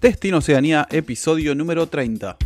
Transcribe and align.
Destino 0.00 0.38
Oceanía, 0.38 0.88
episodio 0.90 1.54
número 1.54 1.86
30. 1.86 2.38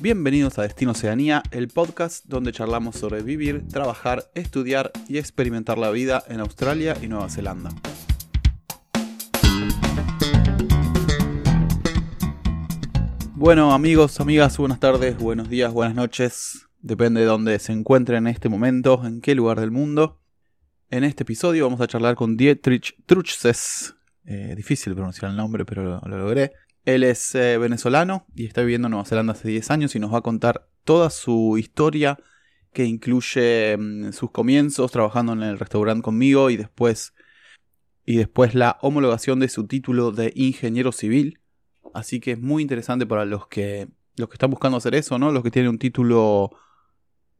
Bienvenidos 0.00 0.58
a 0.58 0.62
Destino 0.62 0.90
Oceanía, 0.90 1.42
el 1.50 1.68
podcast 1.68 2.26
donde 2.26 2.52
charlamos 2.52 2.96
sobre 2.96 3.22
vivir, 3.22 3.66
trabajar, 3.68 4.30
estudiar 4.34 4.92
y 5.08 5.16
experimentar 5.16 5.78
la 5.78 5.88
vida 5.88 6.22
en 6.28 6.40
Australia 6.40 6.94
y 7.00 7.08
Nueva 7.08 7.30
Zelanda. 7.30 7.70
Bueno 13.32 13.72
amigos, 13.72 14.20
amigas, 14.20 14.58
buenas 14.58 14.80
tardes, 14.80 15.16
buenos 15.16 15.48
días, 15.48 15.72
buenas 15.72 15.94
noches. 15.94 16.66
Depende 16.82 17.22
de 17.22 17.26
dónde 17.26 17.58
se 17.58 17.72
encuentren 17.72 18.26
en 18.26 18.34
este 18.34 18.50
momento, 18.50 19.06
en 19.06 19.22
qué 19.22 19.34
lugar 19.34 19.58
del 19.58 19.70
mundo. 19.70 20.20
En 20.90 21.02
este 21.02 21.22
episodio 21.22 21.64
vamos 21.64 21.80
a 21.80 21.86
charlar 21.86 22.14
con 22.14 22.36
Dietrich 22.36 22.94
Truchses. 23.06 23.94
Eh, 24.26 24.54
difícil 24.56 24.94
pronunciar 24.94 25.30
el 25.30 25.36
nombre, 25.36 25.64
pero 25.64 25.82
lo, 25.82 26.00
lo 26.00 26.18
logré. 26.18 26.52
Él 26.84 27.02
es 27.02 27.34
eh, 27.34 27.58
venezolano 27.58 28.26
y 28.34 28.46
está 28.46 28.60
viviendo 28.60 28.86
en 28.86 28.92
Nueva 28.92 29.06
Zelanda 29.06 29.32
hace 29.32 29.48
10 29.48 29.70
años 29.70 29.94
y 29.94 29.98
nos 29.98 30.12
va 30.12 30.18
a 30.18 30.22
contar 30.22 30.68
toda 30.84 31.10
su 31.10 31.56
historia 31.58 32.18
que 32.72 32.84
incluye 32.84 33.76
mm, 33.78 34.12
sus 34.12 34.30
comienzos 34.30 34.92
trabajando 34.92 35.32
en 35.32 35.42
el 35.42 35.58
restaurante 35.58 36.02
conmigo 36.02 36.50
y 36.50 36.56
después 36.56 37.14
y 38.06 38.16
después 38.16 38.54
la 38.54 38.76
homologación 38.82 39.40
de 39.40 39.48
su 39.48 39.66
título 39.66 40.10
de 40.10 40.32
ingeniero 40.34 40.92
civil. 40.92 41.40
Así 41.94 42.20
que 42.20 42.32
es 42.32 42.40
muy 42.40 42.62
interesante 42.62 43.06
para 43.06 43.24
los 43.24 43.46
que 43.46 43.88
los 44.16 44.28
que 44.28 44.34
están 44.34 44.50
buscando 44.50 44.76
hacer 44.76 44.94
eso, 44.94 45.18
¿no? 45.18 45.32
Los 45.32 45.42
que 45.42 45.50
tienen 45.50 45.70
un 45.70 45.78
título 45.78 46.50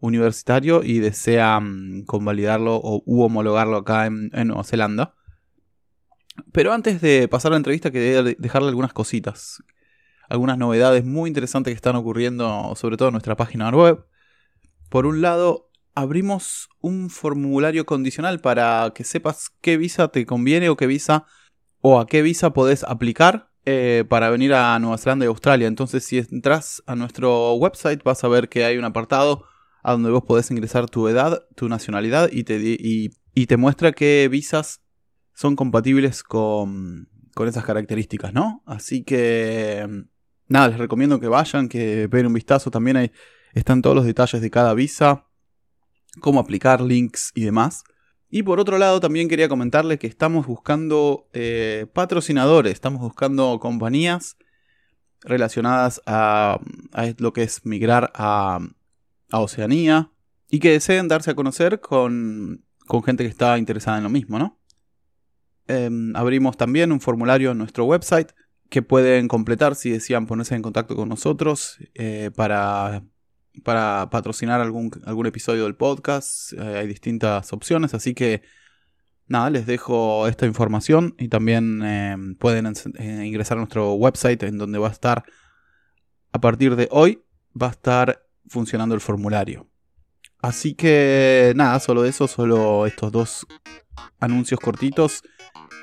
universitario 0.00 0.82
y 0.82 1.00
desean 1.00 2.04
convalidarlo 2.06 2.76
o 2.76 3.02
u 3.04 3.22
homologarlo 3.22 3.76
acá 3.76 4.06
en 4.06 4.30
Nueva 4.32 4.64
Zelanda. 4.64 5.14
Pero 6.52 6.72
antes 6.72 7.00
de 7.00 7.28
pasar 7.28 7.50
a 7.50 7.54
la 7.54 7.58
entrevista, 7.58 7.90
quería 7.90 8.22
dejarle 8.22 8.68
algunas 8.68 8.92
cositas. 8.92 9.62
Algunas 10.28 10.58
novedades 10.58 11.04
muy 11.04 11.28
interesantes 11.28 11.72
que 11.72 11.76
están 11.76 11.96
ocurriendo, 11.96 12.74
sobre 12.76 12.96
todo 12.96 13.08
en 13.08 13.12
nuestra 13.12 13.36
página 13.36 13.70
web. 13.70 14.04
Por 14.88 15.06
un 15.06 15.20
lado, 15.20 15.70
abrimos 15.94 16.68
un 16.80 17.10
formulario 17.10 17.86
condicional 17.86 18.40
para 18.40 18.92
que 18.94 19.04
sepas 19.04 19.50
qué 19.60 19.76
visa 19.76 20.08
te 20.08 20.26
conviene 20.26 20.68
o 20.68 20.76
qué 20.76 20.86
visa 20.86 21.26
o 21.80 22.00
a 22.00 22.06
qué 22.06 22.22
visa 22.22 22.52
podés 22.52 22.84
aplicar 22.84 23.50
eh, 23.66 24.04
para 24.08 24.30
venir 24.30 24.54
a 24.54 24.78
Nueva 24.78 24.98
Zelanda 24.98 25.24
y 25.24 25.28
Australia. 25.28 25.66
Entonces, 25.66 26.04
si 26.04 26.18
entras 26.18 26.82
a 26.86 26.96
nuestro 26.96 27.54
website, 27.54 28.02
vas 28.02 28.24
a 28.24 28.28
ver 28.28 28.48
que 28.48 28.64
hay 28.64 28.78
un 28.78 28.84
apartado 28.84 29.44
a 29.82 29.92
donde 29.92 30.10
vos 30.10 30.24
podés 30.24 30.50
ingresar 30.50 30.88
tu 30.88 31.08
edad, 31.08 31.44
tu 31.54 31.68
nacionalidad 31.68 32.30
y 32.32 32.44
te, 32.44 32.56
y, 32.58 33.10
y 33.34 33.46
te 33.46 33.56
muestra 33.56 33.92
qué 33.92 34.28
visas 34.30 34.83
son 35.34 35.56
compatibles 35.56 36.22
con, 36.22 37.08
con 37.34 37.48
esas 37.48 37.64
características, 37.64 38.32
¿no? 38.32 38.62
Así 38.64 39.02
que, 39.02 40.04
nada, 40.48 40.68
les 40.68 40.78
recomiendo 40.78 41.20
que 41.20 41.28
vayan, 41.28 41.68
que 41.68 42.08
den 42.08 42.26
un 42.26 42.32
vistazo. 42.32 42.70
También 42.70 42.96
hay, 42.96 43.12
están 43.52 43.82
todos 43.82 43.96
los 43.96 44.06
detalles 44.06 44.40
de 44.40 44.50
cada 44.50 44.74
visa, 44.74 45.26
cómo 46.20 46.40
aplicar 46.40 46.80
links 46.80 47.32
y 47.34 47.44
demás. 47.44 47.84
Y 48.30 48.42
por 48.42 48.58
otro 48.58 48.78
lado, 48.78 49.00
también 49.00 49.28
quería 49.28 49.48
comentarles 49.48 49.98
que 49.98 50.06
estamos 50.06 50.46
buscando 50.46 51.28
eh, 51.32 51.86
patrocinadores, 51.92 52.72
estamos 52.72 53.00
buscando 53.00 53.58
compañías 53.60 54.36
relacionadas 55.20 56.02
a, 56.06 56.58
a, 56.92 57.14
lo 57.18 57.32
que 57.32 57.42
es 57.42 57.64
migrar 57.64 58.12
a, 58.14 58.58
a 59.30 59.40
Oceanía 59.40 60.10
y 60.48 60.58
que 60.58 60.72
deseen 60.72 61.08
darse 61.08 61.30
a 61.30 61.34
conocer 61.34 61.80
con, 61.80 62.64
con 62.86 63.02
gente 63.02 63.24
que 63.24 63.30
está 63.30 63.56
interesada 63.58 63.98
en 63.98 64.04
lo 64.04 64.10
mismo, 64.10 64.38
¿no? 64.38 64.58
Eh, 65.68 65.90
abrimos 66.14 66.56
también 66.56 66.92
un 66.92 67.00
formulario 67.00 67.52
en 67.52 67.58
nuestro 67.58 67.84
website 67.84 68.32
que 68.74 68.82
pueden 68.82 69.28
completar 69.28 69.76
si 69.76 69.90
desean 69.90 70.26
ponerse 70.26 70.54
en 70.54 70.62
contacto 70.62 70.96
con 70.96 71.08
nosotros 71.08 71.78
eh, 71.94 72.30
para, 72.34 73.04
para 73.62 74.08
patrocinar 74.10 74.60
algún, 74.60 74.90
algún 75.04 75.26
episodio 75.26 75.64
del 75.64 75.76
podcast. 75.76 76.52
Eh, 76.54 76.78
hay 76.78 76.86
distintas 76.86 77.52
opciones, 77.52 77.94
así 77.94 78.14
que 78.14 78.42
nada, 79.26 79.50
les 79.50 79.66
dejo 79.66 80.26
esta 80.26 80.46
información 80.46 81.14
y 81.18 81.28
también 81.28 81.82
em, 81.82 82.34
pueden 82.34 82.72
eh, 82.98 83.24
ingresar 83.24 83.58
a 83.58 83.60
nuestro 83.60 83.94
website 83.94 84.42
en 84.42 84.58
donde 84.58 84.78
va 84.78 84.88
a 84.88 84.92
estar 84.92 85.24
a 86.32 86.40
partir 86.40 86.74
de 86.74 86.88
hoy 86.90 87.22
va 87.54 87.68
a 87.68 87.70
estar 87.70 88.26
funcionando 88.48 88.94
el 88.96 89.00
formulario. 89.00 89.68
Así 90.40 90.74
que 90.74 91.52
nada, 91.54 91.78
solo 91.78 92.04
eso, 92.04 92.26
solo 92.26 92.86
estos 92.86 93.12
dos 93.12 93.46
anuncios 94.18 94.58
cortitos 94.58 95.22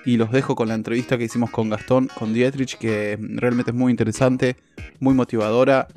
y 0.06 0.18
los 0.18 0.32
dejo 0.32 0.56
con 0.56 0.68
la 0.68 0.74
entrevista 0.74 1.18
que 1.18 1.26
hicimos 1.26 1.52
con 1.52 1.70
Gastón, 1.70 2.08
con 2.08 2.34
Dietrich, 2.34 2.78
que 2.78 3.18
realmente 3.20 3.72
es 3.72 3.78
muy 3.78 3.92
interesante, 3.92 4.56
muy 5.00 5.14
motivadora 5.14 5.88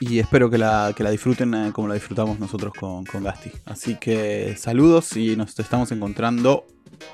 y 0.00 0.18
espero 0.18 0.50
que 0.50 0.58
la, 0.58 0.92
que 0.96 1.02
la 1.02 1.10
disfruten 1.10 1.54
eh, 1.54 1.70
como 1.72 1.88
la 1.88 1.94
disfrutamos 1.94 2.38
nosotros 2.38 2.72
con, 2.72 3.04
con 3.04 3.22
Gasti. 3.22 3.50
Así 3.66 3.96
que 3.96 4.56
saludos 4.56 5.16
y 5.16 5.36
nos 5.36 5.58
estamos 5.58 5.92
encontrando 5.92 6.66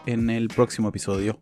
en 0.07 0.31
el 0.31 0.49
próximo 0.49 0.89
episodio. 0.89 1.39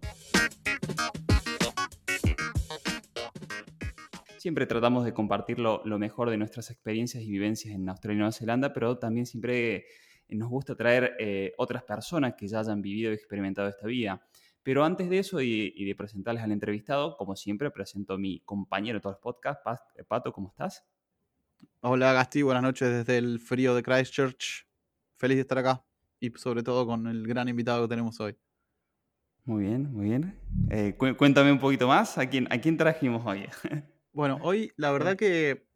Siempre 4.38 4.66
tratamos 4.66 5.06
de 5.06 5.14
compartir 5.14 5.58
lo, 5.58 5.82
lo, 5.86 5.98
mejor 5.98 6.28
de 6.28 6.36
nuestras 6.36 6.70
experiencias 6.70 7.22
y 7.22 7.30
vivencias 7.30 7.74
en 7.74 7.88
Australia 7.88 8.16
y 8.16 8.18
Nueva 8.18 8.32
Zelanda, 8.32 8.72
pero 8.74 8.98
también 8.98 9.24
siempre 9.24 9.86
nos 10.28 10.48
gusta 10.48 10.74
traer 10.74 11.14
eh, 11.18 11.52
otras 11.58 11.82
personas 11.84 12.34
que 12.34 12.48
ya 12.48 12.60
hayan 12.60 12.82
vivido 12.82 13.10
y 13.10 13.14
experimentado 13.14 13.68
esta 13.68 13.86
vida. 13.86 14.20
Pero 14.64 14.82
antes 14.82 15.10
de 15.10 15.18
eso 15.18 15.42
y, 15.42 15.74
y, 15.76 15.84
de 15.84 15.94
presentarles 15.94 16.42
al 16.42 16.50
entrevistado, 16.50 17.18
como 17.18 17.36
siempre, 17.36 17.70
presento 17.70 18.14
a 18.14 18.18
mi 18.18 18.40
compañero 18.40 18.98
de 18.98 19.02
todos 19.02 19.16
los 19.16 19.22
podcasts, 19.22 19.62
Pato, 20.08 20.32
¿cómo 20.32 20.48
estás? 20.48 20.86
Hola 21.80 22.14
Gasti, 22.14 22.40
buenas 22.40 22.62
noches 22.62 22.88
desde 22.88 23.18
el 23.18 23.40
frío 23.40 23.74
de 23.74 23.82
Christchurch. 23.82 24.66
Feliz 25.18 25.36
de 25.36 25.42
estar 25.42 25.58
acá 25.58 25.84
y 26.18 26.30
sobre 26.30 26.62
todo 26.62 26.86
con 26.86 27.06
el 27.06 27.26
gran 27.26 27.46
invitado 27.50 27.82
que 27.82 27.90
tenemos 27.90 28.18
hoy. 28.20 28.34
Muy 29.44 29.64
bien, 29.64 29.92
muy 29.92 30.06
bien. 30.06 30.40
Eh, 30.70 30.94
cu 30.96 31.14
cuéntame 31.14 31.52
un 31.52 31.58
poquito 31.58 31.86
más, 31.86 32.16
¿a 32.16 32.26
quién, 32.30 32.48
a 32.50 32.58
quién 32.58 32.78
trajimos 32.78 33.22
hoy? 33.26 33.46
bueno, 34.14 34.38
hoy 34.40 34.72
la 34.76 34.90
verdad 34.92 35.14
que 35.14 35.66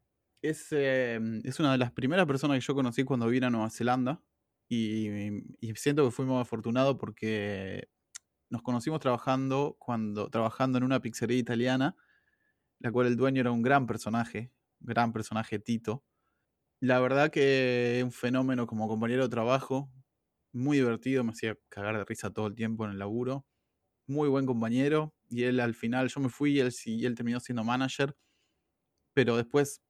es, 0.41 0.69
eh, 0.71 1.21
es 1.45 1.61
una 1.61 1.73
de 1.73 1.79
las 1.79 1.93
primeras 1.93 2.25
personas 2.25 2.59
que 2.59 2.65
yo 2.65 2.75
conocí 2.75 3.05
cuando 3.05 3.29
vine 3.29 3.45
a 3.45 3.51
Nueva 3.51 3.69
Zelanda 3.69 4.23
y, 4.67 5.09
y 5.61 5.75
siento 5.75 6.07
que 6.07 6.11
fuimos 6.11 6.41
afortunados 6.41 6.97
porque 6.97 7.91
nos 8.51 8.63
conocimos 8.63 9.01
trabajando 9.01 9.77
cuando 9.79 10.31
trabajando 10.31 10.79
en 10.79 10.85
una 10.85 11.01
pizzería 11.01 11.39
italiana, 11.39 11.97
la 12.81 12.93
cual 12.93 13.09
el 13.09 13.17
dueño 13.17 13.41
era 13.41 13.53
un 13.53 13.63
gran 13.63 13.87
personaje, 13.87 14.53
gran 14.81 15.13
personaje 15.13 15.59
Tito. 15.59 16.05
La 16.81 17.01
verdad 17.01 17.31
que 17.31 18.03
un 18.05 18.13
fenómeno 18.13 18.67
como 18.67 18.89
compañero 18.89 19.25
de 19.25 19.29
trabajo, 19.31 19.91
muy 20.53 20.79
divertido, 20.79 21.25
me 21.25 21.33
hacía 21.33 21.59
cagar 21.69 21.99
de 21.99 22.05
risa 22.05 22.31
todo 22.31 22.47
el 22.47 22.55
tiempo 22.55 22.85
en 22.85 22.93
el 22.93 22.99
laburo. 22.99 23.47
Muy 24.07 24.29
buen 24.29 24.47
compañero 24.47 25.15
y 25.29 25.45
él 25.45 25.61
al 25.61 25.75
final 25.75 26.09
yo 26.09 26.21
me 26.21 26.31
fui 26.31 26.53
y 26.53 26.61
él 26.61 26.73
y 26.87 27.07
él 27.07 27.15
terminó 27.15 27.41
siendo 27.41 27.65
manager, 27.65 28.17
pero 29.15 29.37
después 29.37 29.83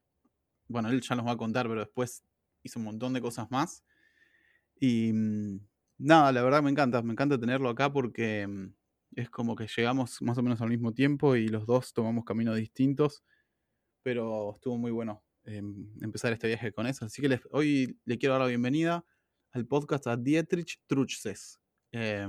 bueno, 0.69 0.90
él 0.90 1.00
ya 1.00 1.16
nos 1.16 1.26
va 1.26 1.32
a 1.32 1.36
contar, 1.36 1.66
pero 1.69 1.80
después 1.80 2.25
hizo 2.62 2.78
un 2.78 2.84
montón 2.84 3.14
de 3.14 3.20
cosas 3.20 3.50
más. 3.50 3.84
Y 4.80 5.12
mm, 5.12 5.60
Nada, 5.98 6.31
la 6.31 6.42
verdad 6.42 6.62
me 6.62 6.70
encanta, 6.70 7.03
me 7.03 7.12
encanta 7.12 7.41
tenerlo 7.41 7.69
acá 7.69 7.92
porque 7.92 8.47
mm, 8.47 8.72
es 9.16 9.31
como 9.31 9.56
que 9.56 9.66
llegamos 9.66 10.22
más 10.22 10.38
o 10.38 10.42
menos 10.42 10.60
al 10.60 10.69
mismo 10.69 10.94
tiempo 10.94 11.34
y 11.34 11.48
los 11.48 11.66
dos 11.66 11.92
tomamos 11.92 12.25
caminos 12.25 12.56
distintos, 12.56 13.25
pero 14.04 14.54
estuvo 14.54 14.78
muy 14.78 14.92
bueno 14.92 15.25
eh, 15.44 15.60
empezar 16.00 16.32
este 16.32 16.47
viaje 16.47 16.72
con 16.72 16.87
eso. 16.87 17.04
Así 17.04 17.20
que 17.20 17.28
les, 17.28 17.41
hoy 17.50 17.98
le 18.04 18.16
quiero 18.16 18.34
dar 18.34 18.42
la 18.42 18.48
bienvenida 18.48 19.04
al 19.50 19.66
podcast 19.66 20.06
a 20.06 20.16
Dietrich 20.16 20.81
Truchses. 20.87 21.58
Eh, 21.91 22.28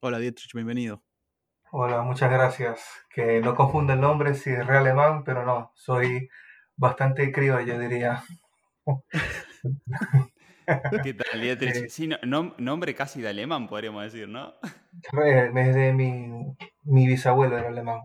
hola 0.00 0.18
Dietrich, 0.18 0.54
bienvenido. 0.54 1.04
Hola, 1.72 2.00
muchas 2.02 2.30
gracias. 2.30 2.86
Que 3.10 3.40
no 3.40 3.54
confunda 3.54 3.92
el 3.92 4.00
nombre 4.00 4.34
si 4.34 4.48
es 4.48 4.66
re 4.66 4.78
alemán, 4.78 5.24
pero 5.24 5.44
no, 5.44 5.72
soy 5.74 6.30
bastante 6.74 7.30
criollo, 7.32 7.78
diría. 7.78 8.24
¿Qué 11.02 11.14
tal, 11.14 11.40
Dietrich? 11.40 11.88
Sí, 11.88 12.08
no, 12.08 12.54
nombre 12.58 12.94
casi 12.94 13.20
de 13.20 13.28
alemán, 13.28 13.68
podríamos 13.68 14.02
decir, 14.04 14.28
¿no? 14.28 14.54
Es 15.24 15.74
de 15.74 15.92
mi, 15.92 16.56
mi 16.82 17.06
bisabuelo 17.06 17.58
era 17.58 17.68
alemán. 17.68 18.00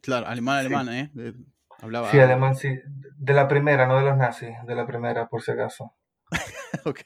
Claro, 0.00 0.26
alemán, 0.26 0.58
alemán, 0.58 0.86
sí. 0.86 1.20
¿eh? 1.20 1.34
Hablaba... 1.80 2.10
Sí, 2.10 2.18
alemán, 2.18 2.54
sí. 2.54 2.78
De 3.16 3.32
la 3.32 3.48
primera, 3.48 3.86
no 3.86 3.98
de 3.98 4.04
los 4.04 4.16
nazis, 4.16 4.54
de 4.66 4.74
la 4.74 4.86
primera, 4.86 5.28
por 5.28 5.42
si 5.42 5.50
acaso. 5.50 5.94
ok. 6.84 7.00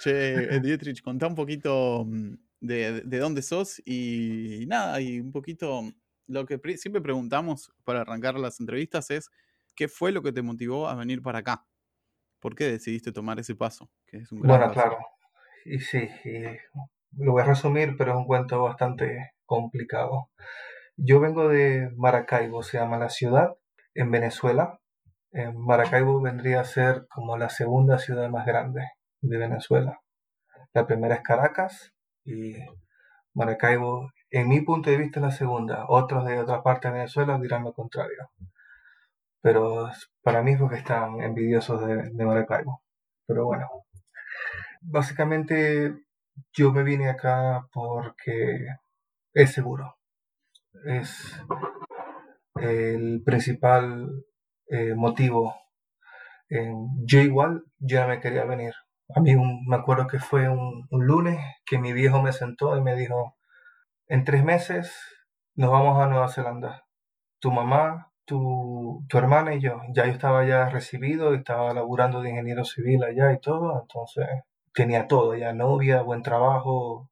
che, 0.00 0.60
Dietrich, 0.60 1.02
contá 1.02 1.26
un 1.26 1.34
poquito 1.34 2.04
mm, 2.04 2.34
de, 2.60 3.00
de 3.02 3.18
dónde 3.18 3.42
sos 3.42 3.80
y, 3.84 4.62
y 4.62 4.66
nada, 4.66 5.00
y 5.00 5.20
un 5.20 5.32
poquito 5.32 5.82
lo 6.26 6.46
que 6.46 6.58
siempre 6.76 7.02
preguntamos 7.02 7.72
para 7.84 8.00
arrancar 8.00 8.38
las 8.38 8.60
entrevistas 8.60 9.10
es, 9.10 9.30
¿qué 9.74 9.88
fue 9.88 10.12
lo 10.12 10.22
que 10.22 10.32
te 10.32 10.42
motivó 10.42 10.88
a 10.88 10.94
venir 10.94 11.22
para 11.22 11.40
acá? 11.40 11.66
¿Por 12.42 12.56
qué 12.56 12.64
decidiste 12.64 13.12
tomar 13.12 13.38
ese 13.38 13.54
paso? 13.54 13.88
Que 14.04 14.16
es 14.18 14.32
un 14.32 14.40
bueno, 14.40 14.66
paso? 14.66 14.74
claro. 14.74 14.98
Y 15.64 15.78
sí, 15.78 16.08
y 16.24 16.42
lo 17.22 17.32
voy 17.32 17.42
a 17.42 17.46
resumir, 17.46 17.94
pero 17.96 18.10
es 18.10 18.18
un 18.18 18.26
cuento 18.26 18.60
bastante 18.64 19.30
complicado. 19.46 20.28
Yo 20.96 21.20
vengo 21.20 21.48
de 21.48 21.90
Maracaibo, 21.96 22.64
se 22.64 22.78
llama 22.78 22.98
la 22.98 23.10
ciudad, 23.10 23.54
en 23.94 24.10
Venezuela. 24.10 24.80
Maracaibo 25.54 26.20
vendría 26.20 26.60
a 26.60 26.64
ser 26.64 27.06
como 27.08 27.38
la 27.38 27.48
segunda 27.48 27.98
ciudad 27.98 28.28
más 28.28 28.44
grande 28.44 28.88
de 29.20 29.38
Venezuela. 29.38 30.00
La 30.74 30.84
primera 30.86 31.14
es 31.14 31.22
Caracas 31.22 31.94
y 32.24 32.56
Maracaibo, 33.34 34.10
en 34.30 34.48
mi 34.48 34.62
punto 34.62 34.90
de 34.90 34.96
vista, 34.96 35.20
es 35.20 35.26
la 35.26 35.30
segunda. 35.30 35.84
Otros 35.88 36.26
de 36.26 36.40
otra 36.40 36.62
parte 36.64 36.88
de 36.88 36.94
Venezuela 36.94 37.38
dirán 37.38 37.62
lo 37.62 37.72
contrario. 37.72 38.30
Pero 39.42 39.90
para 40.22 40.42
mí 40.42 40.52
es 40.52 40.58
porque 40.58 40.76
están 40.76 41.20
envidiosos 41.20 41.84
de, 41.86 42.10
de 42.10 42.24
Maracaibo. 42.24 42.82
Pero 43.26 43.46
bueno, 43.46 43.68
básicamente 44.80 45.94
yo 46.52 46.72
me 46.72 46.82
vine 46.82 47.08
acá 47.10 47.66
porque 47.72 48.66
es 49.34 49.52
seguro. 49.52 49.96
Es 50.86 51.40
el 52.56 53.22
principal 53.24 54.24
eh, 54.68 54.94
motivo. 54.94 55.54
yo 57.04 57.20
igual 57.20 57.64
ya 57.78 58.06
me 58.06 58.20
quería 58.20 58.44
venir. 58.44 58.74
A 59.14 59.20
mí 59.20 59.34
me 59.66 59.76
acuerdo 59.76 60.06
que 60.06 60.18
fue 60.18 60.48
un, 60.48 60.86
lunes 60.90 61.38
que 61.66 61.78
mi 61.78 61.92
viejo 61.92 62.22
me 62.22 62.32
sentó 62.32 62.76
y 62.76 62.82
me 62.82 62.94
dijo, 62.96 63.36
en 64.08 64.24
tres 64.24 64.44
meses 64.44 64.94
nos 65.54 65.70
vamos 65.70 65.98
a 65.98 66.08
Nueva 66.08 66.28
Zelanda. 66.28 66.84
Tu 67.40 67.50
mamá, 67.50 68.11
tu, 68.24 69.04
tu 69.08 69.18
hermana 69.18 69.54
y 69.54 69.60
yo. 69.60 69.80
Ya 69.94 70.06
yo 70.06 70.12
estaba 70.12 70.44
ya 70.46 70.68
recibido, 70.68 71.34
estaba 71.34 71.74
laburando 71.74 72.22
de 72.22 72.30
ingeniero 72.30 72.64
civil 72.64 73.02
allá 73.04 73.32
y 73.32 73.40
todo, 73.40 73.80
entonces 73.82 74.26
tenía 74.74 75.06
todo, 75.08 75.36
ya 75.36 75.52
novia, 75.52 76.02
buen 76.02 76.22
trabajo, 76.22 77.10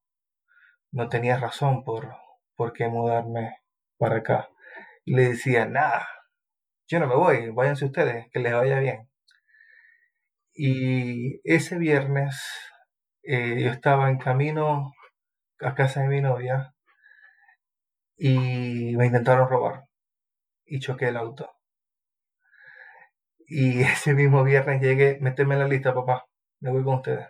no 0.92 1.08
tenía 1.08 1.38
razón 1.38 1.84
por, 1.84 2.14
por 2.56 2.72
qué 2.72 2.88
mudarme 2.88 3.58
para 3.98 4.18
acá. 4.18 4.50
Le 5.04 5.30
decía, 5.30 5.66
nada, 5.66 6.06
yo 6.88 7.00
no 7.00 7.06
me 7.08 7.16
voy, 7.16 7.50
váyanse 7.50 7.86
ustedes, 7.86 8.26
que 8.32 8.40
les 8.40 8.52
vaya 8.54 8.80
bien. 8.80 9.08
Y 10.54 11.40
ese 11.44 11.78
viernes 11.78 12.36
eh, 13.22 13.62
yo 13.62 13.70
estaba 13.70 14.10
en 14.10 14.18
camino 14.18 14.92
a 15.60 15.74
casa 15.74 16.02
de 16.02 16.08
mi 16.08 16.20
novia 16.20 16.74
y 18.16 18.96
me 18.96 19.06
intentaron 19.06 19.48
robar 19.48 19.89
y 20.70 20.80
choqué 20.80 21.08
el 21.08 21.16
auto. 21.18 21.50
Y 23.46 23.82
ese 23.82 24.14
mismo 24.14 24.44
viernes 24.44 24.80
llegué, 24.80 25.18
méteme 25.20 25.54
en 25.54 25.60
la 25.60 25.68
lista, 25.68 25.92
papá, 25.94 26.24
me 26.60 26.70
voy 26.70 26.84
con 26.84 26.94
ustedes. 26.96 27.28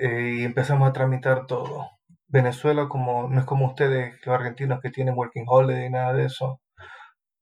Eh, 0.00 0.36
y 0.40 0.44
empezamos 0.44 0.88
a 0.88 0.92
tramitar 0.92 1.46
todo. 1.46 1.88
Venezuela 2.28 2.88
como 2.88 3.28
no 3.28 3.40
es 3.40 3.46
como 3.46 3.66
ustedes, 3.66 4.14
los 4.24 4.34
argentinos 4.34 4.80
que 4.80 4.90
tienen 4.90 5.14
working 5.16 5.44
holiday 5.46 5.86
y 5.86 5.90
nada 5.90 6.12
de 6.14 6.26
eso. 6.26 6.60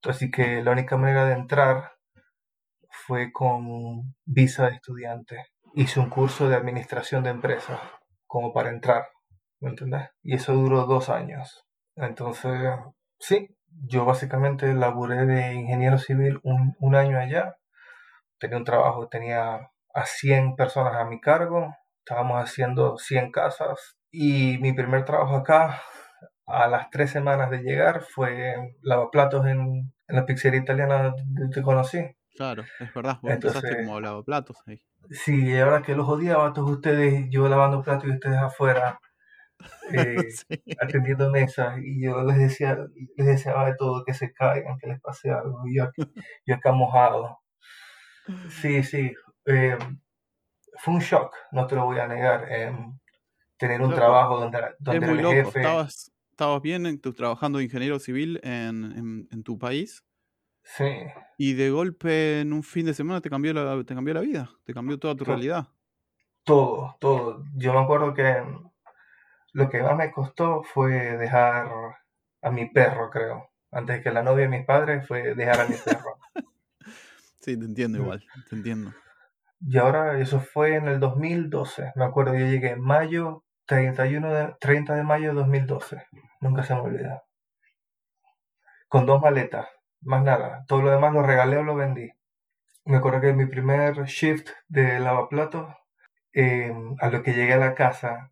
Así 0.05 0.31
que 0.31 0.63
la 0.63 0.73
única 0.73 0.97
manera 0.97 1.27
de 1.27 1.35
entrar 1.35 1.93
fue 2.91 3.33
con 3.33 4.15
visa 4.25 4.69
de 4.69 4.77
estudiante. 4.77 5.47
Hice 5.75 6.01
un 6.01 6.11
curso 6.11 6.49
de 6.49 6.57
administración 6.57 7.25
de 7.25 7.31
empresas 7.31 7.81
como 8.27 8.53
para 8.53 8.71
entrar, 8.71 9.09
¿me 9.61 9.71
entendés? 9.71 10.09
Y 10.23 10.35
eso 10.35 10.53
duró 10.55 10.87
dos 10.87 11.09
años. 11.11 11.65
Entonces, 11.97 12.53
sí, 13.19 13.49
yo 13.87 14.05
básicamente 14.05 14.73
laburé 14.75 15.27
de 15.27 15.55
ingeniero 15.55 15.99
civil 15.99 16.41
un, 16.43 16.77
un 16.79 16.95
año 16.95 17.19
allá. 17.19 17.57
Tenía 18.39 18.59
un 18.59 18.65
trabajo, 18.65 19.09
tenía 19.09 19.71
a 19.95 20.05
100 20.05 20.57
personas 20.57 20.95
a 20.97 21.05
mi 21.05 21.21
cargo, 21.21 21.75
estábamos 21.99 22.43
haciendo 22.43 22.97
100 22.99 23.33
casas 23.33 23.99
y 24.11 24.59
mi 24.59 24.73
primer 24.73 25.05
trabajo 25.05 25.37
acá 25.37 25.83
a 26.47 26.67
las 26.67 26.89
tres 26.91 27.11
semanas 27.11 27.51
de 27.51 27.59
llegar 27.59 28.03
fue 28.03 28.75
lavaplatos 28.83 29.47
en, 29.47 29.93
en 30.09 30.17
la 30.17 30.25
pizzería 30.25 30.61
italiana 30.61 31.15
que 31.37 31.55
te 31.55 31.63
conocí. 31.63 31.99
Claro, 32.35 32.63
es 32.79 32.95
verdad, 32.95 33.19
vos 33.21 33.33
empezaste 33.33 33.85
como 33.85 34.01
lavaplatos 34.01 34.57
ahí. 34.67 34.81
Sí, 35.11 35.51
y 35.51 35.59
ahora 35.59 35.83
que 35.83 35.95
los 35.95 36.09
odiaba 36.09 36.49
a 36.49 36.53
todos 36.53 36.71
ustedes, 36.71 37.27
yo 37.31 37.49
lavando 37.49 37.83
platos 37.83 38.09
y 38.09 38.13
ustedes 38.13 38.39
afuera, 38.39 39.01
eh, 39.93 40.29
atendiendo 40.81 41.31
mesas, 41.31 41.79
y 41.83 42.03
yo 42.03 42.23
les 42.23 42.39
decía, 42.39 42.79
les 43.17 43.27
deseaba 43.27 43.67
de 43.67 43.77
todo 43.77 44.05
que 44.05 44.15
se 44.15 44.33
caigan, 44.33 44.79
que 44.79 44.87
les 44.87 45.01
pase 45.01 45.31
algo, 45.31 45.67
y 45.67 45.77
yo, 45.77 45.91
yo 46.47 46.55
acá 46.55 46.73
mojado. 46.73 47.39
Sí, 48.51 48.83
sí, 48.83 49.13
eh, 49.47 49.79
fue 50.79 50.95
un 50.95 51.01
shock, 51.01 51.35
no 51.53 51.67
te 51.67 51.75
lo 51.75 51.87
voy 51.87 51.99
a 51.99 52.07
negar, 52.07 52.47
eh, 52.51 52.73
tener 53.57 53.81
un 53.83 53.95
trabajo 53.95 54.39
donde, 54.39 54.59
donde 54.79 55.07
es 55.07 55.13
muy 55.13 55.23
loco. 55.23 55.35
Jefe, 55.35 55.61
estabas, 55.61 56.13
estabas 56.31 56.63
bien 56.63 57.01
trabajando 57.01 57.59
de 57.59 57.65
ingeniero 57.65 57.99
civil 57.99 58.41
en, 58.43 59.27
en, 59.31 59.43
tu 59.43 59.59
país. 59.59 60.05
Sí. 60.63 60.85
Y 61.37 61.55
de 61.55 61.71
golpe 61.71 62.41
en 62.41 62.53
un 62.53 62.63
fin 62.63 62.87
de 62.87 62.95
semana 62.95 63.21
te 63.21 63.31
cambió 63.31 63.53
la, 63.53 63.83
te 63.85 63.95
cambió 63.95 64.15
la 64.15 64.21
vida, 64.21 64.51
te 64.65 64.73
cambió 64.73 64.99
toda 64.99 65.17
tu 65.17 65.25
realidad. 65.25 65.69
Todo, 66.45 66.97
todo. 67.01 67.45
Yo 67.57 67.73
me 67.73 67.81
acuerdo 67.81 68.15
que 68.15 68.43
lo 69.59 69.69
que 69.69 69.83
más 69.83 69.97
me 69.97 70.13
costó 70.13 70.63
fue 70.63 71.17
dejar 71.19 71.97
a 72.43 72.51
mi 72.53 72.71
perro, 72.71 73.11
creo. 73.11 73.51
Antes 73.73 74.05
que 74.05 74.13
la 74.13 74.23
novia 74.23 74.45
de 74.45 74.57
mis 74.57 74.65
padres 74.65 75.05
fue 75.07 75.35
dejar 75.35 75.63
a 75.63 75.67
mi 75.67 75.75
perro. 75.75 76.17
sí, 77.41 77.59
te 77.59 77.65
entiendo 77.65 77.99
mm. 77.99 78.03
igual, 78.03 78.25
te 78.49 78.55
entiendo. 78.55 78.95
Y 79.61 79.79
ahora 79.79 80.21
eso 80.21 80.39
fue 80.39 80.77
en 80.77 80.87
el 80.87 81.01
2012. 81.01 81.93
Me 81.97 82.05
acuerdo, 82.05 82.35
yo 82.35 82.47
llegué 82.47 82.71
en 82.71 82.81
mayo, 82.81 83.43
31 83.67 84.33
de, 84.33 84.55
30 84.61 84.95
de 84.95 85.03
mayo 85.03 85.31
de 85.31 85.35
2012. 85.35 86.07
Nunca 86.41 86.63
se 86.63 86.75
me 86.75 86.81
olvida. 86.83 87.25
Con 88.87 89.07
dos 89.07 89.21
maletas, 89.21 89.67
más 90.03 90.23
nada. 90.23 90.65
Todo 90.69 90.83
lo 90.83 90.91
demás 90.93 91.13
lo 91.13 91.25
regalé 91.25 91.57
o 91.57 91.65
lo 91.65 91.75
vendí. 91.75 92.13
Me 92.85 92.99
acuerdo 92.99 93.21
que 93.21 93.33
mi 93.33 93.47
primer 93.47 94.05
shift 94.05 94.51
de 94.69 95.01
lavaplatos, 95.01 95.75
eh, 96.33 96.73
a 97.01 97.11
lo 97.11 97.25
que 97.25 97.33
llegué 97.33 97.55
a 97.55 97.59
la 97.59 97.75
casa, 97.75 98.31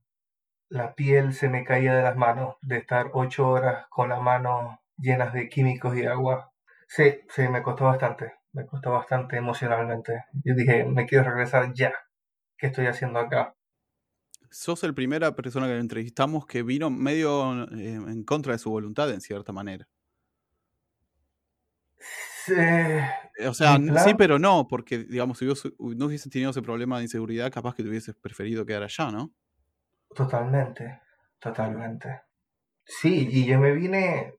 la 0.69 0.95
piel 0.95 1.33
se 1.35 1.49
me 1.49 1.65
caía 1.65 1.95
de 1.95 2.03
las 2.03 2.17
manos 2.17 2.57
de 2.63 2.79
estar 2.79 3.11
ocho 3.13 3.49
horas 3.49 3.87
con 3.89 4.09
las 4.09 4.21
manos 4.21 4.79
llenas 4.97 5.33
de 5.33 5.49
químicos 5.49 5.97
y 5.97 6.07
agua. 6.07 6.53
Sí, 6.89 7.21
sí, 7.29 7.49
me 7.49 7.63
costó 7.63 7.85
bastante 7.85 8.35
me 8.57 8.67
costó 8.67 8.91
bastante 8.93 9.37
emocionalmente. 9.37 10.25
Yo 10.43 10.55
dije, 10.55 10.85
me 10.85 11.07
quiero 11.07 11.25
regresar 11.25 11.75
ya. 11.75 11.93
¿Qué 12.57 12.69
estoy 12.69 12.87
haciendo 12.87 13.19
acá? 13.19 13.55
Sos 14.51 14.83
el 14.83 14.95
primera 14.95 15.37
persona 15.37 15.67
que 15.67 15.77
entrevistamos 15.77 16.47
que 16.47 16.63
vino 16.63 16.89
medio 16.89 17.65
eh, 17.65 17.95
en 17.95 18.25
contra 18.25 18.55
de 18.55 18.59
su 18.59 18.71
voluntad, 18.71 19.11
en 19.11 19.21
cierta 19.21 19.53
manera. 19.53 19.87
Sí, 22.47 22.55
o 23.47 23.53
sea, 23.53 23.77
sí, 24.05 24.15
pero 24.17 24.39
no, 24.39 24.67
porque, 24.69 24.99
digamos, 24.99 25.39
si 25.39 25.45
no 25.45 26.07
hubiese 26.07 26.31
tenido 26.31 26.53
ese 26.53 26.63
problema 26.63 26.97
de 26.97 27.05
inseguridad, 27.05 27.53
capaz 27.53 27.75
que 27.75 27.83
te 27.83 27.91
hubieses 27.91 28.15
preferido 28.15 28.65
quedar 28.65 28.85
allá, 28.85 29.11
¿no? 29.11 29.35
Totalmente, 30.15 31.01
totalmente. 31.39 32.23
Sí, 32.85 33.29
y 33.31 33.47
yo 33.47 33.59
me 33.59 33.73
vine 33.73 34.35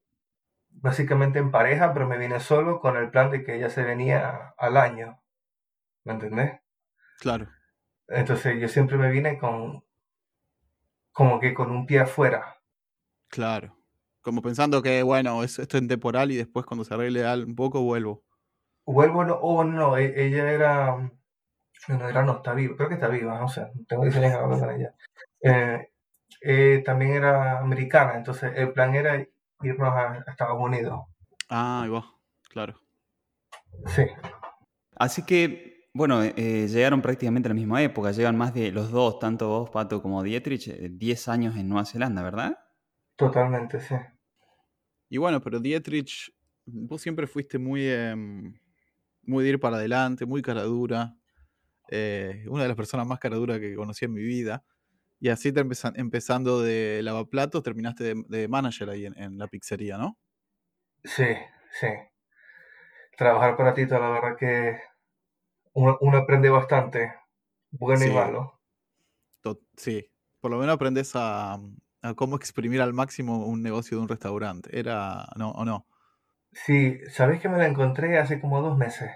básicamente 0.70 1.40
en 1.40 1.52
pareja, 1.52 1.94
pero 1.94 2.08
me 2.08 2.18
vine 2.18 2.40
solo 2.40 2.80
con 2.80 2.98
el 2.98 3.10
plan 3.10 3.32
de 3.32 3.44
que 3.44 3.56
ella 3.56 3.70
se 3.70 3.84
venía 3.84 4.54
al 4.58 4.78
año. 4.78 5.22
¿Me 6.04 6.14
entendés? 6.14 6.60
Claro. 7.20 7.50
Entonces 8.08 8.60
yo 8.60 8.68
siempre 8.68 8.98
me 8.98 9.12
vine 9.12 9.38
con 9.38 9.84
como 11.12 11.40
que 11.40 11.54
con 11.54 11.72
un 11.72 11.86
pie 11.86 12.02
afuera. 12.02 12.58
Claro. 13.28 13.76
Como 14.22 14.42
pensando 14.42 14.84
que, 14.84 15.02
bueno, 15.04 15.44
esto 15.44 15.64
es 15.64 15.88
temporal 15.88 16.32
y 16.32 16.36
después 16.36 16.66
cuando 16.66 16.84
se 16.84 16.94
arregle 16.94 17.44
un 17.44 17.56
poco 17.56 17.82
vuelvo. 17.82 18.24
Vuelvo 18.86 19.26
no, 19.26 19.34
o 19.36 19.64
no, 19.64 19.98
e, 19.98 20.28
ella 20.28 20.52
era, 20.52 21.12
no, 21.88 22.08
era 22.08 22.24
no, 22.24 22.38
está 22.38 22.54
viva, 22.54 22.76
creo 22.76 22.90
que 22.90 22.96
está 22.96 23.08
viva, 23.08 23.40
no 23.40 23.48
sé, 23.48 23.68
tengo 23.88 24.06
diferencia 24.06 24.42
con 24.42 24.54
ella. 24.54 24.94
Eh, 25.42 25.92
eh, 26.42 26.84
también 26.86 27.12
era 27.12 27.60
americana, 27.60 28.16
entonces 28.16 28.52
el 28.56 28.74
plan 28.74 28.94
era 28.96 29.26
irnos 29.62 29.94
a 29.94 30.24
Estados 30.28 30.60
Unidos. 30.60 31.06
Ah, 31.50 31.84
ahí 31.84 32.02
claro. 32.50 32.80
Sí. 33.86 34.04
Así 34.96 35.24
que, 35.24 35.90
bueno, 35.94 36.24
eh, 36.24 36.68
llegaron 36.68 37.02
prácticamente 37.02 37.48
a 37.48 37.52
la 37.52 37.56
misma 37.56 37.82
época, 37.82 38.12
llegan 38.12 38.38
más 38.38 38.54
de 38.54 38.72
los 38.72 38.92
dos, 38.92 39.20
tanto 39.20 39.48
vos, 39.48 39.70
Pato, 39.70 40.02
como 40.02 40.24
Dietrich, 40.24 40.68
10 40.68 41.28
eh, 41.28 41.32
años 41.32 41.56
en 41.56 41.70
Nueva 41.70 41.86
Zelanda, 41.86 42.24
¿verdad? 42.24 42.58
Totalmente, 43.16 43.80
sí. 43.80 43.96
Y 45.10 45.18
bueno, 45.18 45.42
pero 45.42 45.60
Dietrich, 45.60 46.34
vos 46.66 47.02
siempre 47.02 47.28
fuiste 47.28 47.58
muy, 47.58 47.88
em, 47.88 48.60
muy 49.24 49.44
de 49.44 49.52
ir 49.52 49.60
para 49.60 49.78
adelante, 49.78 50.26
muy 50.26 50.42
cara 50.42 50.64
dura. 50.64 51.16
Eh, 51.90 52.46
una 52.48 52.64
de 52.64 52.70
las 52.70 52.78
personas 52.78 53.08
más 53.08 53.20
cara 53.20 53.36
dura 53.36 53.60
que 53.60 53.76
conocí 53.76 54.06
en 54.06 54.14
mi 54.14 54.22
vida. 54.22 54.64
Y 55.20 55.30
así 55.30 55.52
te 55.52 55.66
empezando 55.96 56.62
de 56.62 57.02
lavaplatos, 57.02 57.64
terminaste 57.64 58.14
de, 58.28 58.48
manager 58.48 58.90
ahí 58.90 59.06
en, 59.06 59.38
la 59.38 59.48
pizzería, 59.48 59.98
¿no? 59.98 60.18
Sí, 61.04 61.26
sí. 61.72 61.88
Trabajar 63.18 63.58
para 63.58 63.74
Tito, 63.74 64.00
la 64.00 64.10
verdad 64.10 64.38
que 64.38 64.80
uno, 65.74 65.98
aprende 66.18 66.50
bastante, 66.50 67.14
bueno 67.72 68.06
y 68.06 68.12
malo. 68.12 68.62
Sí, 69.76 70.08
por 70.40 70.52
lo 70.52 70.58
menos 70.58 70.76
aprendes 70.76 71.14
a, 71.16 71.58
a 72.02 72.14
cómo 72.14 72.36
exprimir 72.36 72.82
al 72.82 72.94
máximo 72.94 73.46
un 73.46 73.64
negocio 73.64 73.98
de 73.98 74.04
un 74.04 74.10
restaurante. 74.10 74.78
¿Era, 74.78 75.28
no, 75.36 75.52
o 75.52 75.66
no? 75.66 75.88
Sí, 76.52 77.00
¿sabés 77.10 77.42
que 77.42 77.50
me 77.50 77.58
la 77.58 77.68
encontré 77.68 78.18
hace 78.18 78.40
como 78.40 78.62
dos 78.62 78.78
meses? 78.78 79.12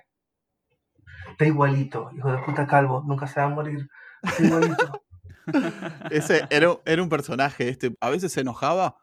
Está 1.31 1.45
igualito, 1.45 2.09
hijo 2.15 2.31
de 2.31 2.37
puta 2.39 2.67
calvo, 2.67 3.03
nunca 3.05 3.27
se 3.27 3.39
va 3.39 3.47
a 3.47 3.49
morir. 3.49 3.87
Está 4.23 4.43
igualito. 4.43 5.01
Ese 6.11 6.45
era, 6.49 6.77
era 6.85 7.01
un 7.01 7.09
personaje, 7.09 7.69
este, 7.69 7.95
a 7.99 8.09
veces 8.09 8.31
se 8.31 8.41
enojaba 8.41 8.97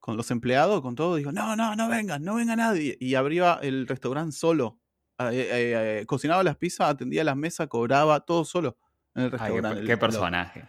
con 0.00 0.16
los 0.16 0.30
empleados, 0.30 0.80
con 0.80 0.94
todo, 0.94 1.16
dijo, 1.16 1.32
no, 1.32 1.54
no, 1.56 1.76
no 1.76 1.88
vengan, 1.88 2.22
no 2.22 2.34
venga 2.36 2.56
nadie. 2.56 2.96
Y 3.00 3.14
abría 3.14 3.58
el 3.62 3.86
restaurante 3.86 4.32
solo. 4.32 4.80
Eh, 5.18 5.26
eh, 5.32 5.98
eh, 6.00 6.06
cocinaba 6.06 6.42
las 6.44 6.56
pizzas, 6.56 6.88
atendía 6.90 7.24
las 7.24 7.36
mesas, 7.36 7.66
cobraba 7.68 8.20
todo 8.20 8.44
solo 8.44 8.76
en 9.14 9.24
el 9.24 9.26
Ay, 9.26 9.30
qué, 9.30 9.38
restaurante. 9.38 9.84
qué 9.84 9.92
El- 9.92 9.98
personaje. 9.98 10.68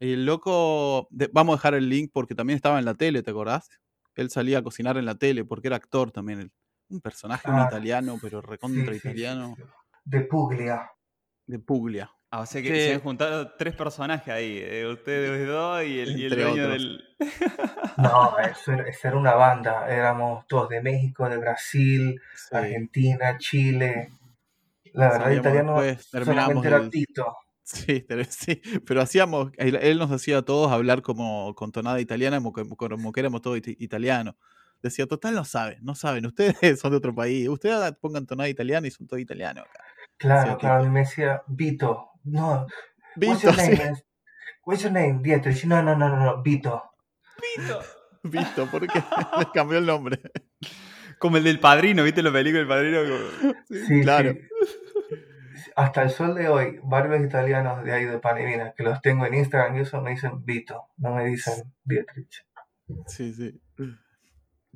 El 0.00 0.24
loco, 0.24 1.06
de- 1.10 1.28
vamos 1.32 1.52
a 1.54 1.56
dejar 1.58 1.74
el 1.74 1.88
link 1.90 2.10
porque 2.12 2.34
también 2.34 2.56
estaba 2.56 2.78
en 2.78 2.86
la 2.86 2.94
tele, 2.94 3.22
¿te 3.22 3.30
acordás? 3.32 3.68
Él 4.14 4.30
salía 4.30 4.58
a 4.58 4.62
cocinar 4.62 4.96
en 4.96 5.04
la 5.04 5.14
tele 5.16 5.44
porque 5.44 5.68
era 5.68 5.76
actor 5.76 6.10
también. 6.10 6.50
Un 6.88 7.00
personaje, 7.00 7.48
un 7.50 7.58
Ah, 7.58 7.66
italiano, 7.68 8.18
pero 8.20 8.40
Sí, 8.40 8.46
recontra 8.48 8.94
sí, 8.94 9.00
sí, 9.00 9.08
italiano, 9.08 9.54
sí. 9.56 9.62
De 10.04 10.20
Puglia. 10.22 10.90
de 11.46 11.58
Puglia. 11.58 12.10
Ah, 12.32 12.40
o 12.40 12.46
sea 12.46 12.62
que 12.62 12.68
se 12.68 12.94
han 12.94 13.00
juntado 13.00 13.52
tres 13.58 13.74
personajes 13.74 14.32
ahí. 14.32 14.58
eh, 14.62 14.86
ustedes 14.86 15.48
dos 15.48 15.82
y 15.84 15.98
el, 16.00 16.16
y 16.20 16.24
el 16.26 16.30
dueño 16.36 16.50
otros. 16.64 16.70
del. 16.70 17.04
No, 17.96 18.38
eso 18.38 18.72
era, 18.72 18.88
eso 18.88 19.08
era 19.08 19.16
una 19.16 19.34
banda. 19.34 19.88
Éramos 19.92 20.46
todos 20.46 20.68
de 20.68 20.80
México, 20.80 21.28
de 21.28 21.38
Brasil, 21.38 22.20
Sí. 22.36 22.48
Argentina, 22.56 23.36
Chile. 23.38 24.12
La 24.92 25.06
verdad, 25.08 25.24
Salíamos 25.24 25.46
italiano 25.46 25.80
después, 25.82 26.10
terminamos 26.10 26.42
solamente 26.48 26.68
era 26.68 26.76
el- 26.78 26.90
Tito. 26.90 27.36
Sí, 27.62 28.04
pero, 28.08 28.24
sí, 28.24 28.60
pero 28.86 29.00
hacíamos, 29.00 29.52
él, 29.56 29.76
él 29.76 29.98
nos 29.98 30.10
hacía 30.10 30.38
a 30.38 30.42
todos 30.42 30.72
hablar 30.72 31.02
como 31.02 31.54
con 31.54 31.70
tonada 31.70 32.00
italiana, 32.00 32.38
como 32.38 32.52
que, 32.52 32.64
como 32.68 33.12
que 33.12 33.20
éramos 33.20 33.42
todos 33.42 33.58
iti- 33.58 33.76
italianos. 33.78 34.34
Decía, 34.82 35.06
total 35.06 35.34
no 35.34 35.44
saben, 35.44 35.78
no 35.82 35.94
saben, 35.94 36.26
ustedes 36.26 36.56
son 36.80 36.90
de 36.92 36.96
otro 36.96 37.14
país, 37.14 37.48
ustedes 37.48 37.92
pongan 38.00 38.26
tonada 38.26 38.48
italiana 38.48 38.86
y 38.88 38.90
son 38.90 39.06
todos 39.06 39.20
italianos 39.20 39.64
acá. 39.68 39.84
Claro, 40.20 40.52
Sí, 40.52 40.56
claro. 40.58 40.84
Y 40.84 40.90
me 40.90 41.00
decía, 41.00 41.42
Vito. 41.48 42.10
No, 42.24 42.66
what's 42.66 42.72
Vito, 43.16 43.40
your 43.40 43.56
name? 43.56 43.94
sí? 43.96 44.02
What's 44.64 44.82
your 44.82 44.92
name? 44.92 45.20
Dietrich. 45.22 45.64
No, 45.64 45.82
no, 45.82 45.96
no, 45.96 46.08
no, 46.08 46.16
no, 46.16 46.42
Vito. 46.42 46.84
Vito, 48.22 48.66
¿por 48.70 48.86
qué 48.86 49.02
le 49.38 49.46
cambió 49.52 49.78
el 49.78 49.86
nombre? 49.86 50.20
Como 51.18 51.38
el 51.38 51.44
del 51.44 51.58
padrino, 51.58 52.02
¿viste 52.04 52.22
la 52.22 52.30
película 52.32 52.58
del 52.60 52.68
padrino? 52.68 52.98
Como- 53.02 53.54
Sí, 53.88 54.00
claro. 54.02 54.32
sí. 54.32 54.38
Hasta 55.76 56.02
el 56.02 56.10
sol 56.10 56.34
de 56.34 56.48
hoy, 56.48 56.78
varios 56.82 57.22
italianos 57.24 57.82
de 57.84 57.92
ahí 57.92 58.04
de 58.04 58.18
Panevina, 58.18 58.72
que 58.76 58.82
los 58.82 59.00
tengo 59.00 59.24
en 59.24 59.34
Instagram 59.34 59.76
y 59.76 59.80
eso, 59.80 60.00
me 60.02 60.10
dicen 60.10 60.44
Vito, 60.44 60.88
no 60.98 61.14
me 61.14 61.24
dicen 61.26 61.72
Dietrich. 61.84 62.44
Sí, 63.06 63.32
sí. 63.32 63.60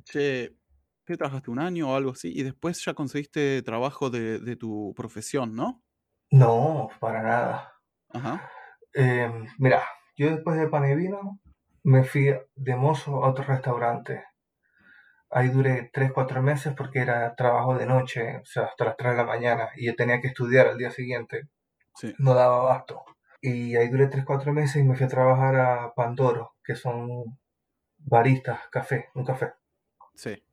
Che, 0.03 0.55
¿qué 1.05 1.17
trabajaste 1.17 1.51
un 1.51 1.59
año 1.59 1.91
o 1.91 1.95
algo 1.95 2.11
así? 2.11 2.31
Y 2.35 2.43
después 2.43 2.83
ya 2.83 2.93
conseguiste 2.93 3.61
trabajo 3.61 4.09
de, 4.09 4.39
de 4.39 4.55
tu 4.55 4.93
profesión, 4.95 5.55
¿no? 5.55 5.83
No, 6.31 6.89
para 6.99 7.21
nada. 7.21 7.73
Ajá. 8.09 8.49
Eh, 8.93 9.31
mira, 9.57 9.83
yo 10.17 10.29
después 10.29 10.57
de 10.57 10.67
Panevina 10.67 11.19
me 11.83 12.03
fui 12.03 12.33
de 12.55 12.75
mozo 12.75 13.23
a 13.23 13.29
otro 13.29 13.43
restaurante. 13.43 14.23
Ahí 15.29 15.49
duré 15.49 15.89
3, 15.91 16.11
4 16.13 16.41
meses 16.41 16.73
porque 16.75 16.99
era 16.99 17.35
trabajo 17.35 17.77
de 17.77 17.85
noche, 17.85 18.37
o 18.37 18.45
sea, 18.45 18.63
hasta 18.65 18.85
las 18.85 18.97
3 18.97 19.11
de 19.11 19.17
la 19.17 19.25
mañana, 19.25 19.69
y 19.75 19.87
yo 19.87 19.95
tenía 19.95 20.21
que 20.21 20.27
estudiar 20.27 20.67
al 20.67 20.77
día 20.77 20.91
siguiente. 20.91 21.49
Sí. 21.97 22.13
no 22.19 22.33
daba 22.33 22.57
abasto. 22.57 23.05
Y 23.41 23.75
ahí 23.77 23.87
duré 23.89 24.07
3, 24.07 24.25
4 24.25 24.51
meses 24.53 24.77
y 24.77 24.83
me 24.83 24.95
fui 24.95 25.05
a 25.05 25.09
trabajar 25.09 25.55
a 25.55 25.93
Pandoro, 25.93 26.55
que 26.63 26.75
son 26.75 27.37
baristas, 27.97 28.59
café, 28.71 29.09
un 29.15 29.23
café. 29.25 29.53
Sí. 30.13 30.43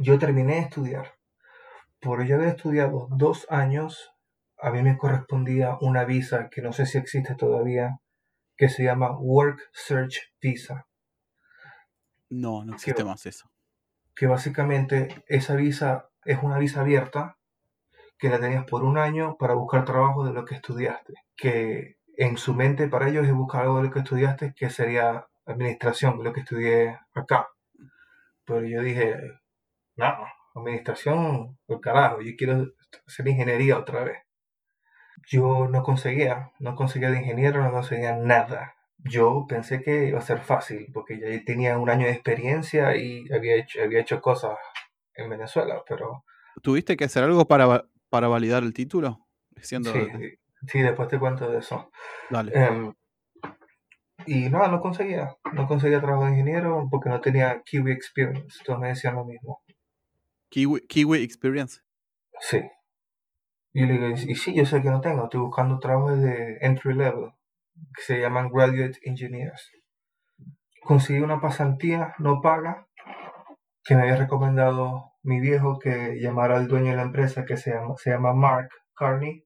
Yo 0.00 0.18
terminé 0.18 0.54
de 0.54 0.60
estudiar. 0.60 1.14
Por 2.00 2.24
yo 2.24 2.36
haber 2.36 2.48
estudiado 2.48 3.08
dos 3.10 3.46
años, 3.50 4.12
a 4.58 4.70
mí 4.70 4.82
me 4.82 4.96
correspondía 4.96 5.76
una 5.80 6.04
visa 6.04 6.48
que 6.50 6.62
no 6.62 6.72
sé 6.72 6.86
si 6.86 6.98
existe 6.98 7.34
todavía, 7.34 7.98
que 8.56 8.68
se 8.68 8.84
llama 8.84 9.16
Work 9.18 9.60
Search 9.72 10.18
Visa. 10.40 10.86
No, 12.30 12.64
no 12.64 12.74
existe 12.74 13.02
Qué- 13.02 13.08
más 13.08 13.26
eso. 13.26 13.50
Que 14.14 14.26
básicamente 14.26 15.24
esa 15.26 15.54
visa 15.56 16.08
es 16.24 16.38
una 16.42 16.58
visa 16.58 16.80
abierta 16.80 17.36
que 18.18 18.28
la 18.28 18.38
tenías 18.38 18.64
por 18.64 18.84
un 18.84 18.96
año 18.96 19.36
para 19.36 19.54
buscar 19.54 19.84
trabajo 19.84 20.24
de 20.24 20.32
lo 20.32 20.44
que 20.44 20.54
estudiaste. 20.54 21.14
Que 21.36 21.96
en 22.16 22.36
su 22.36 22.54
mente 22.54 22.88
para 22.88 23.08
ellos 23.08 23.26
es 23.26 23.32
buscar 23.32 23.62
algo 23.62 23.78
de 23.78 23.84
lo 23.84 23.90
que 23.90 23.98
estudiaste, 24.00 24.54
que 24.54 24.70
sería 24.70 25.26
administración, 25.46 26.22
lo 26.22 26.32
que 26.32 26.40
estudié 26.40 26.98
acá. 27.12 27.48
Pero 28.44 28.64
yo 28.64 28.82
dije, 28.82 29.16
no, 29.96 30.26
administración, 30.54 31.58
por 31.66 31.80
carajo, 31.80 32.20
yo 32.20 32.32
quiero 32.36 32.72
hacer 33.06 33.28
ingeniería 33.28 33.78
otra 33.78 34.04
vez. 34.04 34.18
Yo 35.26 35.68
no 35.68 35.82
conseguía, 35.82 36.52
no 36.58 36.74
conseguía 36.74 37.10
de 37.10 37.18
ingeniero, 37.18 37.62
no 37.62 37.72
conseguía 37.72 38.16
nada. 38.16 38.74
Yo 38.98 39.46
pensé 39.48 39.82
que 39.82 40.08
iba 40.08 40.18
a 40.18 40.22
ser 40.22 40.40
fácil, 40.40 40.88
porque 40.92 41.18
ya 41.18 41.44
tenía 41.44 41.78
un 41.78 41.90
año 41.90 42.06
de 42.06 42.12
experiencia 42.12 42.96
y 42.96 43.26
había 43.32 43.56
hecho, 43.56 43.82
había 43.82 44.00
hecho 44.00 44.20
cosas 44.20 44.56
en 45.14 45.30
Venezuela, 45.30 45.82
pero 45.88 46.24
¿Tuviste 46.62 46.96
que 46.96 47.04
hacer 47.04 47.24
algo 47.24 47.46
para, 47.46 47.84
para 48.10 48.28
validar 48.28 48.62
el 48.62 48.72
título? 48.72 49.26
Diciendo, 49.50 49.92
sí, 49.92 50.38
sí, 50.66 50.80
después 50.80 51.08
te 51.08 51.18
cuento 51.18 51.50
de 51.50 51.58
eso. 51.58 51.90
dale. 52.30 52.52
Em, 52.54 52.92
y 54.26 54.48
no, 54.48 54.66
no 54.68 54.80
conseguía, 54.80 55.36
no 55.52 55.66
conseguía 55.66 56.00
trabajo 56.00 56.24
de 56.24 56.32
ingeniero 56.32 56.88
porque 56.90 57.10
no 57.10 57.20
tenía 57.20 57.60
Kiwi 57.64 57.92
Experience, 57.92 58.62
todos 58.64 58.80
me 58.80 58.88
decían 58.88 59.16
lo 59.16 59.24
mismo. 59.24 59.62
Kiwi, 60.54 60.86
Kiwi 60.86 61.24
Experience. 61.24 61.80
Sí. 62.38 62.62
Y 63.72 63.86
le 63.86 63.94
digo, 63.94 64.06
y 64.10 64.36
sí, 64.36 64.54
yo 64.54 64.64
sé 64.64 64.82
que 64.82 64.90
no 64.90 65.00
tengo, 65.00 65.24
estoy 65.24 65.40
buscando 65.40 65.80
trabajos 65.80 66.22
de 66.22 66.58
entry 66.60 66.94
level, 66.94 67.32
que 67.92 68.02
se 68.02 68.20
llaman 68.20 68.50
graduate 68.50 69.00
engineers. 69.02 69.68
Conseguí 70.84 71.18
una 71.18 71.40
pasantía 71.40 72.14
no 72.20 72.40
paga 72.40 72.86
que 73.82 73.96
me 73.96 74.02
había 74.02 74.14
recomendado 74.14 75.14
mi 75.24 75.40
viejo 75.40 75.80
que 75.80 76.20
llamara 76.20 76.56
al 76.56 76.68
dueño 76.68 76.92
de 76.92 76.98
la 76.98 77.02
empresa 77.02 77.44
que 77.44 77.56
se 77.56 77.72
llama, 77.72 77.96
se 77.96 78.10
llama 78.10 78.32
Mark 78.32 78.70
Carney 78.94 79.44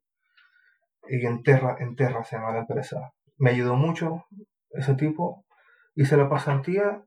y 1.09 1.25
en 1.25 1.43
Terra, 1.43 1.77
en 1.81 1.97
Terra 1.97 2.23
se 2.23 2.37
llama 2.37 2.53
la 2.53 2.61
empresa. 2.61 3.15
Me 3.39 3.53
ayudó 3.53 3.77
mucho 3.77 4.27
ese 4.73 4.95
tipo, 4.95 5.47
hice 5.95 6.19
la 6.19 6.29
pasantía 6.29 7.03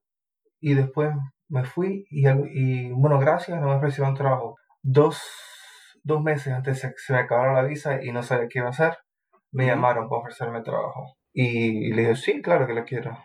y 0.60 0.74
después 0.74 1.14
me 1.52 1.66
fui 1.66 2.08
y, 2.10 2.28
y, 2.28 2.92
bueno, 2.92 3.20
gracias, 3.20 3.60
no 3.60 3.68
me 3.68 3.76
ofrecieron 3.76 4.16
trabajo. 4.16 4.58
Dos, 4.82 5.22
dos 6.02 6.24
meses 6.24 6.54
antes 6.54 6.82
de 6.82 6.90
que 6.90 6.98
se 6.98 7.14
me 7.14 7.20
acabara 7.20 7.54
la 7.54 7.68
visa 7.68 8.04
y 8.04 8.12
no 8.12 8.24
sabía 8.24 8.48
qué 8.48 8.60
iba 8.60 8.68
a 8.68 8.72
hacer, 8.72 8.98
me 9.52 9.66
llamaron 9.66 10.08
para 10.08 10.22
ofrecerme 10.22 10.64
trabajo. 10.64 11.18
Y, 11.34 11.92
le 11.94 12.04
dije, 12.04 12.16
sí, 12.16 12.42
claro 12.42 12.66
que 12.66 12.74
lo 12.74 12.86
quiero. 12.86 13.18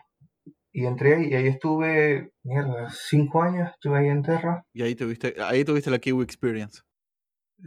Y 0.73 0.85
entré 0.85 1.15
ahí 1.15 1.29
y 1.29 1.35
ahí 1.35 1.47
estuve, 1.47 2.33
mierda, 2.43 2.89
cinco 2.89 3.41
años 3.41 3.71
estuve 3.71 3.99
ahí 3.99 4.07
en 4.07 4.21
Terra. 4.21 4.65
Y 4.73 4.83
ahí 4.83 4.93
tuviste, 4.93 5.33
ahí 5.41 5.63
tuviste 5.63 5.89
la 5.89 5.99
Kiwi 5.99 6.23
Experience. 6.23 6.81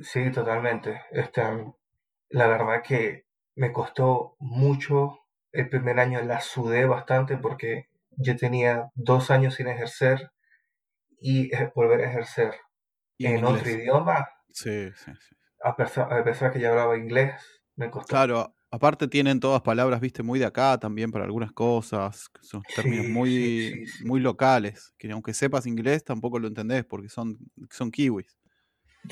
Sí, 0.02 0.30
totalmente. 0.30 1.00
Este, 1.10 1.42
la 2.28 2.46
verdad 2.46 2.82
que 2.86 3.24
me 3.56 3.72
costó 3.72 4.36
mucho. 4.38 5.16
El 5.52 5.68
primer 5.70 5.98
año 5.98 6.20
la 6.22 6.40
sudé 6.40 6.84
bastante 6.84 7.36
porque 7.38 7.86
yo 8.10 8.36
tenía 8.36 8.90
dos 8.94 9.30
años 9.30 9.54
sin 9.54 9.66
ejercer 9.66 10.30
y 11.20 11.54
eh, 11.54 11.72
volver 11.74 12.00
a 12.02 12.10
ejercer 12.10 12.54
Y 13.18 13.26
en, 13.26 13.36
en 13.36 13.44
otro 13.44 13.70
idioma, 13.70 14.28
Sí, 14.52 14.90
sí, 14.96 15.12
sí. 15.20 15.36
a 15.68 15.70
pesar, 15.76 16.12
a 16.12 16.22
pesar 16.22 16.52
que 16.52 16.60
ya 16.60 16.68
hablaba 16.70 16.98
inglés, 16.98 17.62
me 17.76 17.90
costó. 17.90 18.16
Claro, 18.16 18.56
aparte 18.70 19.06
tienen 19.08 19.40
todas 19.40 19.62
palabras, 19.62 20.00
viste, 20.00 20.22
muy 20.22 20.38
de 20.38 20.44
acá 20.46 20.78
también 20.78 21.10
para 21.12 21.24
algunas 21.24 21.52
cosas, 21.52 22.30
son 22.40 22.64
términos 22.72 23.06
Sí, 23.06 23.06
muy, 23.06 23.80
sí, 23.80 23.86
sí, 23.86 23.86
sí. 23.86 24.04
muy 24.04 24.20
locales, 24.20 24.92
que 24.98 25.10
aunque 25.12 25.32
sepas 25.34 25.66
inglés 25.66 26.04
tampoco 26.04 26.38
lo 26.38 26.48
entendés 26.48 26.84
porque 26.84 27.08
son, 27.08 27.38
son 27.70 27.90
kiwis. 27.90 28.36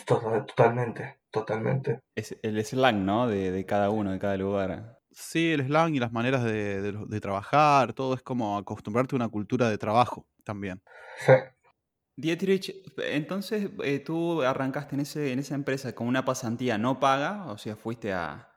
To- 0.06 0.44
Totalmente, 0.46 1.20
totalmente. 1.30 2.00
Es 2.14 2.36
el 2.42 2.62
slang, 2.64 3.04
¿no? 3.04 3.28
De, 3.28 3.50
de 3.52 3.64
cada 3.66 3.90
uno, 3.90 4.12
de 4.12 4.18
cada 4.18 4.36
lugar. 4.36 4.98
Sí, 5.12 5.52
el 5.52 5.64
slang 5.66 5.94
y 5.94 5.98
las 6.00 6.12
maneras 6.12 6.44
de, 6.44 6.80
de 6.82 6.92
de 7.06 7.20
trabajar, 7.20 7.92
todo 7.94 8.14
es 8.14 8.22
como 8.22 8.58
acostumbrarte 8.58 9.14
a 9.14 9.16
una 9.16 9.28
cultura 9.28 9.70
de 9.70 9.78
trabajo 9.78 10.26
también. 10.44 10.82
Sí, 11.16 11.32
Dietrich, 12.20 12.74
entonces 12.96 13.70
eh, 13.84 14.00
tú 14.00 14.42
arrancaste 14.42 14.96
en, 14.96 15.00
ese, 15.02 15.32
en 15.32 15.38
esa 15.38 15.54
empresa 15.54 15.94
con 15.94 16.08
una 16.08 16.24
pasantía 16.24 16.76
no 16.76 16.98
paga, 16.98 17.46
o 17.46 17.58
sea, 17.58 17.76
fuiste 17.76 18.12
a... 18.12 18.48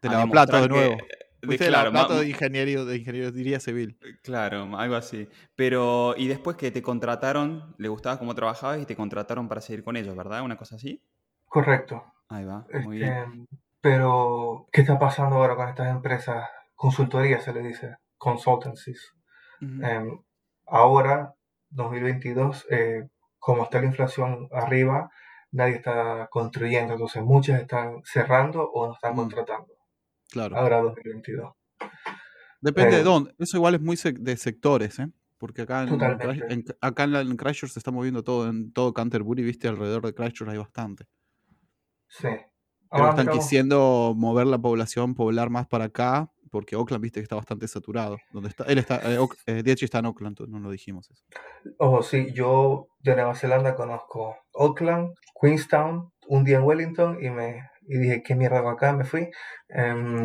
De 0.00 0.08
a 0.08 0.12
lavaplatos 0.12 0.62
de 0.62 0.68
nuevo. 0.68 0.96
que- 0.96 1.04
de- 1.04 1.30
Fuiste 1.46 1.64
de 1.64 1.70
claro, 1.70 1.90
de 1.90 2.28
ingeniero, 2.28 2.84
de 2.84 2.96
ingeniería 2.98 3.60
civil. 3.60 3.98
Claro, 4.22 4.76
algo 4.76 4.94
así. 4.94 5.26
Pero, 5.56 6.14
y 6.16 6.28
después 6.28 6.56
que 6.56 6.70
te 6.70 6.82
contrataron, 6.82 7.74
le 7.78 7.88
gustaba 7.88 8.18
cómo 8.18 8.34
trabajabas 8.34 8.80
y 8.80 8.84
te 8.86 8.94
contrataron 8.96 9.48
para 9.48 9.60
seguir 9.62 9.82
con 9.82 9.96
ellos, 9.96 10.14
¿verdad? 10.16 10.42
¿Una 10.42 10.56
cosa 10.56 10.76
así? 10.76 11.02
correcto. 11.46 12.02
Ahí 12.28 12.44
va, 12.44 12.64
Este, 12.68 12.84
muy 12.86 12.98
bien. 12.98 13.46
pero, 13.80 14.66
¿qué 14.72 14.82
está 14.82 14.98
pasando 14.98 15.36
ahora 15.36 15.56
con 15.56 15.68
estas 15.68 15.88
empresas? 15.88 16.46
Consultoría 16.74 17.40
se 17.40 17.52
le 17.52 17.62
dice, 17.62 17.96
consultancies. 18.18 19.12
Em, 19.82 20.20
ahora, 20.66 21.34
2022, 21.70 22.66
eh, 22.70 23.08
como 23.38 23.64
está 23.64 23.80
la 23.80 23.86
inflación 23.86 24.48
arriba, 24.52 25.10
nadie 25.52 25.76
está 25.76 26.28
construyendo, 26.30 26.92
entonces 26.94 27.22
muchos 27.22 27.56
están 27.58 28.02
cerrando 28.04 28.70
o 28.70 28.86
no 28.86 28.94
están 28.94 29.14
Mm. 29.14 29.16
contratando. 29.16 29.72
Claro. 30.30 30.56
Ahora 30.56 30.80
2022. 30.80 31.52
Depende 32.60 32.96
de 32.96 33.02
dónde. 33.02 33.34
Eso 33.38 33.56
igual 33.56 33.74
es 33.74 33.80
muy 33.80 33.96
sec- 33.96 34.18
de 34.18 34.36
sectores, 34.36 34.98
¿eh? 34.98 35.08
Porque 35.38 35.62
acá 35.62 35.84
en, 35.84 35.98
en- 36.50 36.64
acá 36.82 37.04
en, 37.04 37.12
la- 37.12 37.20
en 37.22 37.36
Christchurch 37.36 37.72
se 37.72 37.78
está 37.80 37.90
moviendo 37.90 38.22
todo, 38.22 38.48
en 38.50 38.72
todo 38.72 38.92
Canterbury, 38.92 39.42
viste, 39.42 39.66
alrededor 39.68 40.04
de 40.04 40.12
Christchurch 40.14 40.50
hay 40.50 40.58
bastante. 40.58 41.06
Sí. 42.08 42.28
Pero 42.28 42.44
Ahora 42.90 43.10
están 43.10 43.26
estamos- 43.28 43.44
quisiendo 43.44 44.14
mover 44.16 44.46
la 44.46 44.58
población, 44.58 45.14
poblar 45.14 45.48
más 45.48 45.66
para 45.66 45.86
acá, 45.86 46.30
porque 46.50 46.76
Oakland, 46.76 47.02
viste, 47.02 47.20
que 47.20 47.24
está 47.24 47.36
bastante 47.36 47.66
saturado. 47.68 48.18
Donde 48.32 48.48
está, 48.50 48.64
él 48.64 48.78
está, 48.78 48.96
eh, 49.04 49.18
eh, 49.46 49.62
Dietz 49.62 49.82
está 49.82 50.00
en 50.00 50.06
Oakland, 50.06 50.40
no 50.48 50.58
lo 50.60 50.70
dijimos 50.70 51.10
eso. 51.10 51.24
Ojo, 51.78 52.02
sí, 52.02 52.32
yo 52.32 52.88
de 53.00 53.14
Nueva 53.14 53.34
Zelanda 53.34 53.74
conozco 53.76 54.36
Auckland, 54.54 55.14
Queenstown, 55.40 56.12
un 56.28 56.44
día 56.44 56.56
en 56.58 56.64
Wellington 56.64 57.18
y 57.24 57.30
me 57.30 57.70
y 57.88 57.98
dije, 57.98 58.22
¿qué 58.22 58.34
mierda 58.36 58.58
hago 58.58 58.70
acá? 58.70 58.92
Me 58.92 59.04
fui. 59.04 59.30
Em, 59.68 60.24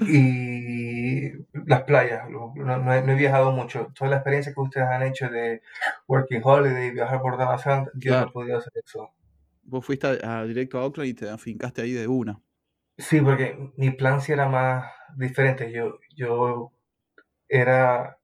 y 0.00 1.30
las 1.66 1.82
playas, 1.84 2.28
no, 2.28 2.52
no 2.56 2.92
he, 2.94 3.02
no 3.02 3.12
he 3.12 3.16
viajado 3.16 3.52
mucho. 3.52 3.88
Toda 3.94 4.10
la 4.10 4.16
experiencia 4.16 4.52
que 4.52 4.60
ustedes 4.60 4.86
han 4.86 5.02
hecho 5.02 5.28
de 5.28 5.62
Working 6.08 6.40
Holiday, 6.42 6.90
viajar 6.90 7.20
por 7.20 7.36
Nueva 7.36 7.58
Zelanda, 7.58 7.90
yo 7.94 8.12
no 8.20 8.28
he 8.28 8.32
podido 8.32 8.58
hacer 8.58 8.72
eso. 8.84 9.10
Vos 9.62 9.84
fuiste 9.84 10.06
a- 10.06 10.40
a- 10.40 10.44
directo 10.44 10.78
a 10.78 10.84
Oakland 10.84 11.08
y 11.10 11.14
te 11.14 11.28
afincaste 11.30 11.82
ahí 11.82 11.92
de 11.92 12.06
una. 12.08 12.40
Sí, 12.96 13.20
porque 13.20 13.56
mi 13.76 13.90
plan 13.90 14.20
sí 14.20 14.32
era 14.32 14.48
más 14.48 14.90
diferente. 15.16 15.72
Yo, 15.72 15.98
yo 16.16 16.72
era 17.48 18.18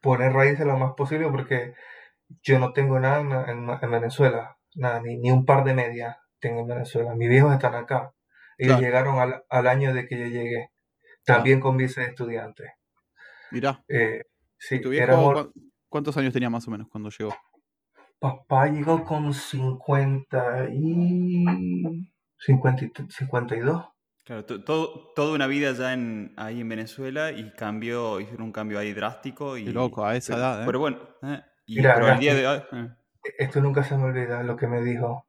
poner 0.00 0.32
raíces 0.32 0.66
lo 0.66 0.76
más 0.78 0.94
posible 0.94 1.28
porque 1.30 1.74
yo 2.42 2.58
no 2.58 2.72
tengo 2.72 2.98
nada 2.98 3.20
en, 3.20 3.32
en- 3.32 3.70
en 3.80 3.90
Venezuela, 3.90 4.56
nada, 4.74 5.00
ni, 5.02 5.18
ni 5.18 5.30
un 5.30 5.44
par 5.44 5.64
de 5.64 5.74
medias 5.74 6.16
tengo 6.40 6.60
en 6.60 6.66
Venezuela. 6.68 7.14
Mis 7.14 7.28
viejos 7.28 7.52
están 7.52 7.74
acá. 7.74 8.12
Ellos 8.58 8.76
Claro. 8.78 8.82
llegaron 8.82 9.18
al, 9.20 9.44
al 9.48 9.66
año 9.66 9.94
de 9.94 10.06
que 10.06 10.18
yo 10.18 10.26
llegué, 10.26 10.70
también 11.24 11.60
con 11.60 11.76
visa 11.76 12.00
de 12.00 12.08
estudiante. 12.08 12.74
Mirá, 13.50 13.82
Eh, 13.88 14.22
sí, 14.58 14.76
¿y 14.76 14.80
tu 14.80 14.90
viejo 14.90 15.04
éramos- 15.04 15.32
cuán- 15.34 15.52
cuántos 15.88 16.16
años 16.16 16.32
tenía 16.32 16.50
más 16.50 16.66
o 16.66 16.70
menos 16.70 16.88
cuando 16.88 17.10
llegó? 17.10 17.34
papá 18.18 18.66
llegó 18.68 19.04
con 19.04 19.32
50 19.34 20.68
y 20.72 21.44
50 22.38 22.84
y- 22.84 22.92
52. 23.08 23.84
Claro, 24.24 24.44
to- 24.44 24.62
todo, 24.64 25.12
toda 25.16 25.34
una 25.34 25.46
vida 25.48 25.72
ya 25.72 25.92
en, 25.92 26.32
ahí 26.36 26.60
en 26.60 26.68
Venezuela 26.68 27.32
y 27.32 27.50
cambió, 27.52 28.20
hicieron 28.20 28.44
un 28.46 28.52
cambio 28.52 28.78
ahí 28.78 28.92
drástico. 28.92 29.56
Y, 29.58 29.64
Qué 29.64 29.72
loco, 29.72 30.04
a 30.04 30.14
esa 30.16 30.34
pero, 30.34 30.38
edad, 30.38 30.62
¿eh? 30.62 30.66
Pero 30.66 30.78
bueno, 30.78 30.98
eh, 31.22 31.42
y, 31.66 31.76
Mira, 31.78 31.94
pero 31.94 32.18
día 32.18 32.34
de 32.34 32.46
hoy... 32.46 32.62
eh, 32.72 32.88
Esto 33.36 33.60
nunca 33.60 33.82
se 33.82 33.96
me 33.96 34.04
olvida 34.04 34.44
lo 34.44 34.56
que 34.56 34.68
me 34.68 34.80
dijo 34.80 35.26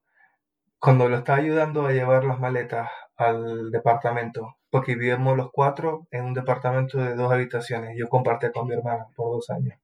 cuando 0.80 1.10
lo 1.10 1.18
estaba 1.18 1.40
ayudando 1.40 1.88
a 1.88 1.92
llevar 1.94 2.26
las 2.26 2.40
maletas 2.40 2.90
al 3.18 3.72
departamento, 3.72 4.58
porque 4.70 4.96
vivíamos 4.96 5.38
los 5.38 5.52
cuatro 5.52 6.08
en 6.12 6.26
un 6.26 6.34
departamento 6.36 7.00
de 7.00 7.16
dos 7.16 7.32
habitaciones. 7.34 7.96
Yo 7.98 8.10
compartía 8.10 8.52
con 8.52 8.68
mi 8.68 8.76
hermana 8.76 9.08
por 9.16 9.32
dos 9.32 9.50
años. 9.50 9.80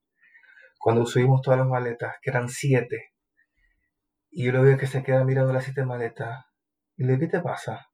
Cuando 0.78 1.06
subimos 1.06 1.42
todas 1.42 1.60
las 1.60 1.68
maletas, 1.68 2.16
que 2.22 2.30
eran 2.30 2.48
siete, 2.48 3.12
y 4.32 4.44
yo 4.46 4.52
lo 4.52 4.62
veo 4.62 4.76
que 4.76 4.88
se 4.88 5.04
queda 5.04 5.22
mirando 5.24 5.52
las 5.52 5.62
siete 5.64 5.84
maletas, 5.84 6.44
y 6.96 7.04
le 7.04 7.12
digo, 7.16 7.20
¿qué 7.20 7.38
te 7.38 7.40
pasa? 7.40 7.89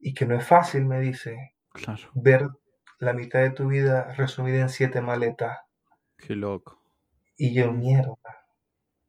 Y 0.00 0.14
que 0.14 0.26
no 0.26 0.36
es 0.36 0.46
fácil, 0.46 0.84
me 0.86 1.00
dice, 1.00 1.54
Claro, 1.72 2.10
ver 2.14 2.48
la 2.98 3.12
mitad 3.12 3.40
de 3.40 3.50
tu 3.50 3.68
vida 3.68 4.12
resumida 4.14 4.60
en 4.62 4.68
siete 4.70 5.00
maletas. 5.00 5.58
qué 6.16 6.34
loco. 6.36 6.78
Y 7.36 7.54
yo, 7.54 7.72
mierda. 7.72 8.14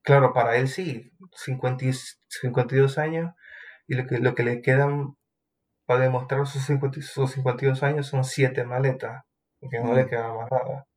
Claro, 0.03 0.33
para 0.33 0.57
él 0.57 0.67
sí, 0.67 1.11
50 1.35 1.85
y 1.85 1.93
52 2.27 2.97
años, 2.97 3.33
y 3.87 3.95
lo 3.95 4.07
que, 4.07 4.19
lo 4.19 4.35
que 4.35 4.43
le 4.43 4.61
quedan 4.61 5.17
para 5.85 6.01
demostrar 6.01 6.47
sus, 6.47 6.65
50 6.65 6.99
y- 6.99 7.03
sus 7.03 7.31
52 7.33 7.83
años 7.83 8.07
son 8.07 8.23
7 8.25 8.63
maletas, 8.65 9.23
porque 9.59 9.79
no 9.81 9.93
le 9.93 10.05
Mm. 10.05 10.09
queda 10.09 10.33
más 10.33 10.51
nada. 10.51 10.87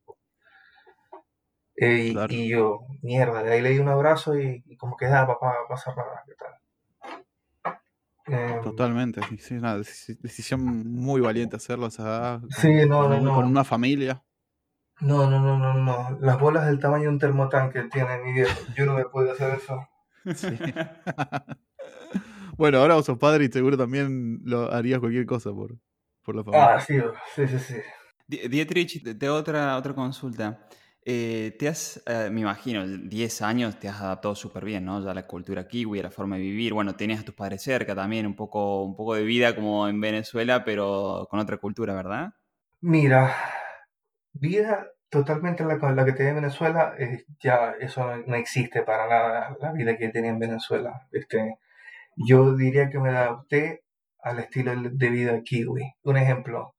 Eh, 1.76 1.96
y, 2.08 2.12
Claro. 2.12 2.32
y 2.34 2.48
yo, 2.48 2.80
mierda, 3.02 3.42
de 3.42 3.52
ahí 3.52 3.60
le 3.60 3.70
di 3.70 3.78
un 3.78 3.88
abrazo 3.88 4.38
y, 4.38 4.62
y 4.66 4.76
como 4.76 4.96
que, 4.96 5.06
ah, 5.06 5.26
papá, 5.26 5.54
pasa 5.68 5.94
nada, 5.94 6.22
¿qué 6.26 6.34
tal? 6.34 6.54
Em, 8.26 8.62
Totalmente, 8.62 9.20
sí, 9.28 9.38
sí, 9.38 9.54
una 9.54 9.76
deci- 9.76 10.16
decisión 10.20 10.60
muy 10.88 11.20
valiente 11.20 11.56
hacerlo 11.56 11.88
con, 11.90 12.42
Sí, 12.50 12.86
no, 12.86 13.00
con 13.00 13.10
no, 13.10 13.20
no. 13.20 13.34
con 13.34 13.46
una 13.46 13.64
familia. 13.64 14.22
No, 15.00 15.28
no, 15.28 15.40
no, 15.40 15.58
no, 15.58 15.74
no. 15.74 16.18
Las 16.20 16.38
bolas 16.38 16.66
del 16.66 16.78
tamaño 16.78 17.04
de 17.04 17.08
un 17.08 17.18
termotanque 17.18 17.82
tiene 17.90 18.18
mi 18.22 18.32
viejo. 18.32 18.54
Yo 18.76 18.86
no 18.86 18.94
me 18.94 19.04
puedo 19.06 19.32
hacer 19.32 19.54
eso. 19.54 19.88
Sí. 20.34 20.56
bueno, 22.56 22.78
ahora 22.78 22.94
vos 22.94 23.06
sos 23.06 23.18
padre 23.18 23.46
y 23.46 23.48
seguro 23.48 23.76
también 23.76 24.40
lo 24.44 24.72
harías 24.72 25.00
cualquier 25.00 25.26
cosa 25.26 25.50
por, 25.50 25.76
por 26.22 26.36
la 26.36 26.44
familia. 26.44 26.74
Ah, 26.76 26.80
sí, 26.80 26.94
sí, 27.34 27.48
sí, 27.48 27.58
sí. 27.58 27.74
Die- 28.28 28.48
Dietrich, 28.48 29.02
te- 29.18 29.28
otra, 29.28 29.76
otra 29.76 29.94
consulta. 29.94 30.64
Eh, 31.04 31.56
te 31.58 31.68
has, 31.68 32.00
eh, 32.06 32.28
me 32.30 32.42
imagino, 32.42 32.86
10 32.86 33.42
años 33.42 33.78
te 33.78 33.88
has 33.88 34.00
adaptado 34.00 34.36
súper 34.36 34.64
bien, 34.64 34.84
¿no? 34.84 35.02
Ya 35.02 35.10
a 35.10 35.14
la 35.14 35.26
cultura 35.26 35.66
kiwi, 35.66 35.98
a 35.98 36.04
la 36.04 36.10
forma 36.10 36.36
de 36.36 36.42
vivir. 36.42 36.72
Bueno, 36.74 36.94
tenías 36.94 37.20
a 37.20 37.24
tus 37.24 37.34
padres 37.34 37.62
cerca 37.62 37.94
también, 37.94 38.26
un 38.26 38.36
poco, 38.36 38.84
un 38.84 38.94
poco 38.94 39.14
de 39.14 39.24
vida 39.24 39.54
como 39.56 39.88
en 39.88 40.00
Venezuela, 40.00 40.64
pero 40.64 41.26
con 41.28 41.40
otra 41.40 41.56
cultura, 41.56 41.94
¿verdad? 41.94 42.34
Mira, 42.80 43.34
vida 44.32 44.86
totalmente 45.08 45.64
la, 45.64 45.78
que 46.04 46.12
tenía 46.12 46.30
en 46.30 46.36
Venezuela, 46.36 46.94
eh, 46.98 47.24
ya 47.40 47.72
eso 47.80 48.06
no, 48.06 48.16
no 48.26 48.36
existe 48.36 48.82
para 48.82 49.08
nada, 49.08 49.56
la 49.60 49.72
vida 49.72 49.96
que 49.96 50.08
tenía 50.08 50.30
en 50.30 50.38
Venezuela. 50.38 51.08
Este, 51.10 51.56
yo 52.16 52.54
diría 52.54 52.90
que 52.90 52.98
me 53.00 53.10
adapté 53.10 53.82
al 54.22 54.38
estilo 54.38 54.74
de 54.76 55.10
vida 55.10 55.42
kiwi. 55.42 55.94
Un 56.04 56.16
ejemplo, 56.16 56.74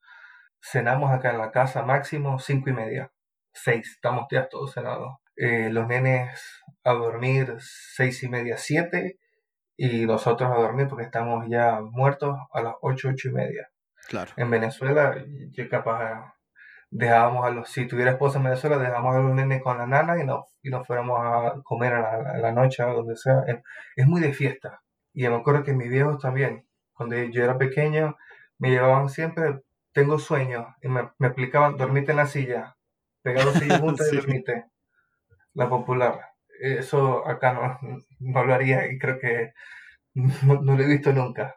cenamos 0.61 1.11
acá 1.11 1.31
en 1.31 1.39
la 1.39 1.51
casa 1.51 1.83
máximo 1.83 2.39
cinco 2.39 2.69
y 2.69 2.73
media, 2.73 3.12
seis, 3.53 3.91
estamos 3.91 4.27
ya 4.31 4.49
todos 4.49 4.73
cenados. 4.73 5.17
Eh, 5.35 5.69
los 5.71 5.87
nenes 5.87 6.39
a 6.83 6.93
dormir 6.93 7.55
seis 7.59 8.21
y 8.23 8.29
media, 8.29 8.57
siete, 8.57 9.19
y 9.75 10.05
nosotros 10.05 10.51
a 10.51 10.61
dormir 10.61 10.87
porque 10.87 11.05
estamos 11.05 11.45
ya 11.49 11.79
muertos 11.81 12.37
a 12.51 12.61
las 12.61 12.75
ocho, 12.81 13.09
ocho 13.09 13.29
y 13.29 13.33
media. 13.33 13.69
Claro. 14.07 14.31
En 14.35 14.49
Venezuela, 14.49 15.15
yo 15.51 15.69
capaz 15.69 16.35
dejábamos 16.91 17.45
a 17.45 17.49
los, 17.49 17.69
si 17.69 17.87
tuviera 17.87 18.11
esposa 18.11 18.37
en 18.37 18.43
Venezuela, 18.43 18.77
dejábamos 18.77 19.15
a 19.15 19.19
los 19.19 19.33
nenes 19.33 19.63
con 19.63 19.77
la 19.77 19.87
nana 19.87 20.21
y 20.21 20.25
no, 20.25 20.45
y 20.61 20.69
nos 20.69 20.85
fuéramos 20.85 21.19
a 21.19 21.61
comer 21.63 21.93
a 21.93 22.01
la, 22.01 22.31
a 22.31 22.37
la 22.37 22.51
noche, 22.51 22.83
a 22.83 22.87
donde 22.87 23.15
sea. 23.15 23.43
Es, 23.47 23.57
es 23.95 24.05
muy 24.05 24.21
de 24.21 24.33
fiesta. 24.33 24.81
Y 25.13 25.27
me 25.27 25.35
acuerdo 25.35 25.63
que 25.63 25.73
mis 25.73 25.89
viejos 25.89 26.19
también, 26.21 26.67
cuando 26.93 27.15
yo 27.15 27.43
era 27.43 27.57
pequeño, 27.57 28.15
me 28.59 28.69
llevaban 28.69 29.09
siempre, 29.09 29.61
tengo 29.91 30.19
sueño, 30.19 30.75
y 30.81 30.89
me, 30.89 31.09
me 31.17 31.27
explicaban, 31.27 31.77
dormite 31.77 32.11
en 32.11 32.17
la 32.17 32.27
silla, 32.27 32.75
pegados 33.23 33.55
sillas 33.55 33.79
juntas 33.81 34.07
Sí. 34.09 34.15
y 34.15 34.19
dormite. 34.19 34.65
La 35.53 35.69
popular. 35.69 36.19
Eso 36.59 37.27
acá 37.27 37.53
no, 37.53 37.99
no 38.19 38.43
lo 38.45 38.53
haría 38.53 38.91
y 38.91 38.97
creo 38.99 39.19
que 39.19 39.53
no, 40.13 40.61
no 40.61 40.77
lo 40.77 40.83
he 40.83 40.87
visto 40.87 41.11
nunca. 41.13 41.55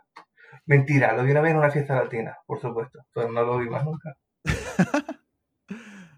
Mentira, 0.64 1.12
lo 1.16 1.22
vi 1.22 1.30
una 1.32 1.42
vez 1.42 1.52
en 1.52 1.58
una 1.58 1.70
fiesta 1.70 1.94
latina, 1.94 2.36
por 2.46 2.60
supuesto, 2.60 3.00
pero 3.14 3.30
no 3.30 3.42
lo 3.42 3.58
vi 3.58 3.68
más 3.68 3.84
nunca. 3.84 4.16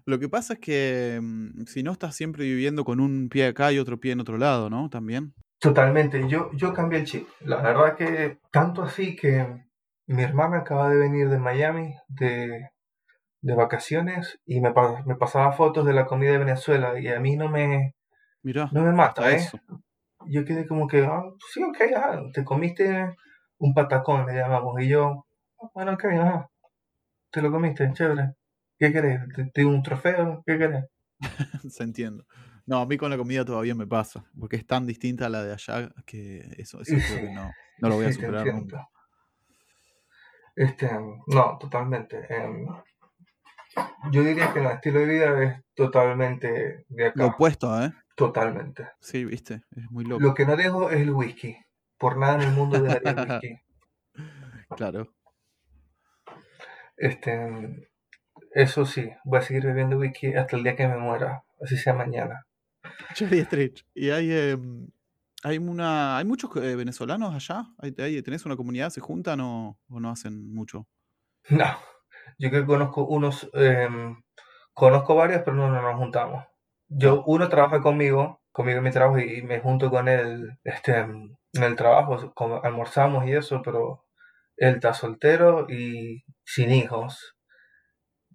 Lo 0.05 0.17
que 0.17 0.27
pasa 0.27 0.53
es 0.53 0.59
que 0.59 1.19
mm, 1.21 1.65
si 1.67 1.83
no 1.83 1.91
estás 1.91 2.15
siempre 2.15 2.43
viviendo 2.43 2.83
con 2.83 2.99
un 2.99 3.29
pie 3.29 3.45
acá 3.45 3.71
y 3.71 3.77
otro 3.77 3.99
pie 3.99 4.13
en 4.13 4.21
otro 4.21 4.39
lado, 4.39 4.67
¿no? 4.67 4.89
También. 4.89 5.35
Totalmente, 5.59 6.27
yo, 6.27 6.49
yo 6.53 6.73
cambié 6.73 6.99
el 6.99 7.05
chip. 7.05 7.27
La 7.41 7.57
verdad 7.61 7.95
que 7.95 8.39
tanto 8.51 8.81
así 8.81 9.15
que 9.15 9.45
mi 10.07 10.23
hermana 10.23 10.59
acaba 10.59 10.89
de 10.89 10.97
venir 10.97 11.29
de 11.29 11.37
Miami 11.37 11.93
de, 12.07 12.69
de 13.41 13.55
vacaciones 13.55 14.39
y 14.45 14.61
me, 14.61 14.71
pa- 14.73 15.03
me 15.05 15.15
pasaba 15.15 15.51
fotos 15.53 15.85
de 15.85 15.93
la 15.93 16.05
comida 16.05 16.31
de 16.31 16.39
Venezuela 16.39 16.99
y 16.99 17.07
a 17.07 17.19
mí 17.19 17.35
no 17.37 17.49
me, 17.49 17.95
no 18.71 18.83
me 18.83 18.91
mata, 18.93 19.31
¿eh? 19.31 19.35
eso. 19.37 19.59
Yo 20.27 20.45
quedé 20.45 20.67
como 20.67 20.87
que, 20.87 21.05
ah, 21.05 21.23
sí, 21.53 21.63
ok, 21.63 21.77
ajá, 21.95 22.21
te 22.33 22.43
comiste 22.43 23.15
un 23.59 23.73
patacón, 23.73 24.25
le 24.27 24.35
llamamos, 24.35 24.81
y 24.81 24.89
yo, 24.89 25.25
"Ah, 25.61 25.69
bueno, 25.73 25.93
ok, 25.93 26.05
ajá, 26.05 26.49
te 27.31 27.41
lo 27.41 27.51
comiste, 27.51 27.91
chévere. 27.93 28.33
¿Qué 28.79 28.91
querés? 28.93 29.21
¿Te, 29.53 29.65
un 29.65 29.83
trofeo? 29.83 30.43
¿Qué 30.45 30.57
querés? 30.57 30.85
Se 31.69 31.83
entiendo. 31.83 32.25
No, 32.65 32.79
a 32.79 32.85
mí 32.85 32.97
con 32.97 33.09
la 33.09 33.17
comida 33.17 33.43
todavía 33.45 33.75
me 33.75 33.87
pasa, 33.87 34.25
porque 34.39 34.55
es 34.57 34.65
tan 34.65 34.85
distinta 34.85 35.25
a 35.25 35.29
la 35.29 35.43
de 35.43 35.53
allá 35.53 35.89
que 36.05 36.39
eso, 36.57 36.81
eso 36.81 36.97
creo 37.05 37.19
que 37.19 37.29
no, 37.29 37.57
no 37.77 37.89
lo 37.89 37.95
voy 37.95 38.05
a 38.05 38.09
sí, 38.09 38.15
superar 38.21 38.47
nunca. 38.47 38.87
Este, 40.55 40.89
no, 41.27 41.57
totalmente. 41.59 42.17
Em, 42.29 42.67
yo 44.11 44.23
diría 44.23 44.51
que 44.53 44.59
el 44.59 44.65
estilo 44.67 44.99
de 44.99 45.05
vida 45.05 45.43
es 45.43 45.63
totalmente 45.75 46.85
de 46.87 47.05
acá. 47.07 47.13
Lo 47.15 47.27
opuesto, 47.27 47.81
¿eh? 47.83 47.93
Totalmente. 48.15 48.89
Sí, 48.99 49.23
viste, 49.25 49.61
es 49.75 49.89
muy 49.91 50.03
loco. 50.05 50.21
Lo 50.21 50.33
que 50.33 50.45
no 50.45 50.55
dejo 50.55 50.89
es 50.89 50.99
el 51.01 51.11
whisky. 51.11 51.55
Por 51.97 52.17
nada 52.17 52.35
en 52.35 52.41
el 52.49 52.51
mundo 52.51 52.81
dejaría 52.81 53.11
el 53.11 53.19
whisky. 53.29 53.59
Claro. 54.75 55.13
Este, 56.97 57.87
Eso 58.53 58.85
sí, 58.85 59.09
voy 59.23 59.39
a 59.39 59.41
seguir 59.41 59.65
bebiendo 59.65 59.97
whisky 59.97 60.33
hasta 60.33 60.57
el 60.57 60.63
día 60.63 60.75
que 60.75 60.87
me 60.87 60.97
muera, 60.97 61.43
así 61.61 61.77
sea 61.77 61.93
mañana. 61.93 62.45
Che, 63.13 63.27
Dietrich, 63.27 63.85
¿y 63.93 64.09
hay, 64.09 64.31
em, 64.31 64.87
hay, 65.43 65.57
una, 65.57 66.17
hay 66.17 66.25
muchos 66.25 66.49
eh, 66.57 66.75
venezolanos 66.75 67.33
allá? 67.33 67.65
¿Hay, 67.77 67.93
hay- 67.99 68.21
¿Tenés 68.21 68.45
una 68.45 68.55
comunidad? 68.57 68.89
¿Se 68.89 69.01
juntan 69.01 69.39
o, 69.41 69.77
o 69.87 69.99
no 69.99 70.09
hacen 70.09 70.53
mucho? 70.53 70.87
No, 71.49 71.65
yo 72.37 72.51
que 72.51 72.65
conozco 72.65 73.03
unos, 73.05 73.49
em, 73.53 74.21
conozco 74.73 75.15
varios, 75.15 75.41
pero 75.43 75.55
no, 75.57 75.69
no 75.69 75.81
nos 75.81 75.97
juntamos. 75.97 76.45
Yo, 76.87 77.23
uno 77.25 77.49
trabaja 77.49 77.81
conmigo, 77.81 78.41
conmigo 78.51 78.79
en 78.79 78.83
mi 78.83 78.91
trabajo 78.91 79.19
y, 79.19 79.39
y 79.39 79.41
me 79.43 79.59
junto 79.59 79.89
con 79.89 80.07
él 80.07 80.57
este, 80.63 80.97
en 81.53 81.63
el 81.63 81.75
trabajo, 81.75 82.33
como 82.35 82.61
almorzamos 82.63 83.25
y 83.25 83.33
eso, 83.33 83.61
pero 83.63 84.05
él 84.57 84.75
está 84.75 84.93
soltero 84.93 85.67
y 85.69 86.23
sin 86.43 86.71
hijos, 86.71 87.35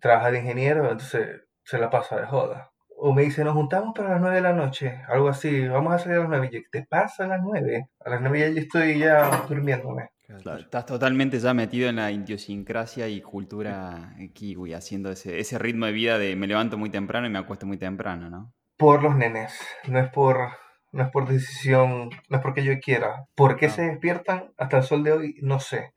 trabaja 0.00 0.30
de 0.30 0.38
ingeniero, 0.40 0.82
entonces 0.90 1.42
se 1.64 1.78
la 1.78 1.90
pasa 1.90 2.16
de 2.16 2.26
joda. 2.26 2.70
O 2.96 3.12
me 3.12 3.22
dice, 3.22 3.44
nos 3.44 3.54
juntamos 3.54 3.94
para 3.94 4.10
las 4.10 4.20
nueve 4.20 4.36
de 4.36 4.42
la 4.42 4.52
noche, 4.52 5.02
algo 5.08 5.28
así, 5.28 5.68
vamos 5.68 5.92
a 5.92 5.98
salir 5.98 6.18
a 6.18 6.20
las 6.20 6.28
nueve. 6.28 6.48
Y 6.50 6.54
yo, 6.54 6.60
¿te 6.70 6.86
pasa 6.86 7.24
a 7.24 7.28
las 7.28 7.42
nueve? 7.42 7.88
A 8.00 8.10
las 8.10 8.20
nueve 8.20 8.40
ya 8.40 8.48
yo 8.48 8.60
estoy 8.60 8.98
ya 8.98 9.44
durmiéndome. 9.48 10.10
Claro. 10.26 10.58
Estás 10.58 10.86
totalmente 10.86 11.38
ya 11.38 11.52
metido 11.52 11.88
en 11.88 11.96
la 11.96 12.10
idiosincrasia 12.10 13.08
y 13.08 13.20
cultura 13.20 14.16
kiwi, 14.32 14.72
haciendo 14.72 15.10
ese, 15.10 15.38
ese 15.38 15.58
ritmo 15.58 15.84
de 15.86 15.92
vida 15.92 16.18
de 16.18 16.34
me 16.34 16.46
levanto 16.46 16.78
muy 16.78 16.88
temprano 16.88 17.26
y 17.26 17.30
me 17.30 17.38
acuesto 17.38 17.66
muy 17.66 17.76
temprano, 17.76 18.30
¿no? 18.30 18.52
Por 18.78 19.02
los 19.02 19.14
nenes, 19.14 19.58
no 19.86 19.98
es 19.98 20.10
por, 20.10 20.48
no 20.92 21.04
es 21.04 21.10
por 21.10 21.28
decisión, 21.28 22.10
no 22.28 22.36
es 22.36 22.42
porque 22.42 22.64
yo 22.64 22.72
quiera. 22.80 23.26
¿Por 23.34 23.56
qué 23.56 23.68
se 23.68 23.82
despiertan 23.82 24.52
hasta 24.56 24.78
el 24.78 24.82
sol 24.82 25.04
de 25.04 25.12
hoy? 25.12 25.36
No 25.42 25.60
sé. 25.60 25.92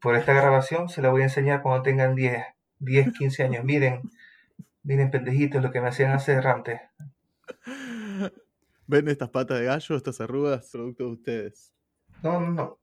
Por 0.00 0.14
esta 0.14 0.34
grabación 0.34 0.88
se 0.88 1.02
la 1.02 1.10
voy 1.10 1.22
a 1.22 1.24
enseñar 1.24 1.62
cuando 1.62 1.82
tengan 1.82 2.14
10, 2.14 2.44
10, 2.78 3.12
15 3.18 3.44
años. 3.44 3.64
Miren, 3.64 4.02
miren 4.82 5.10
pendejitos 5.10 5.62
lo 5.62 5.70
que 5.70 5.80
me 5.80 5.88
hacían 5.88 6.12
hacer 6.12 6.46
antes. 6.46 6.80
¿Ven 8.86 9.08
estas 9.08 9.30
patas 9.30 9.58
de 9.58 9.66
gallo, 9.66 9.96
estas 9.96 10.20
arrugas, 10.20 10.68
producto 10.70 11.04
de 11.04 11.10
ustedes? 11.10 11.72
No, 12.22 12.40
no, 12.40 12.50
no. 12.50 12.79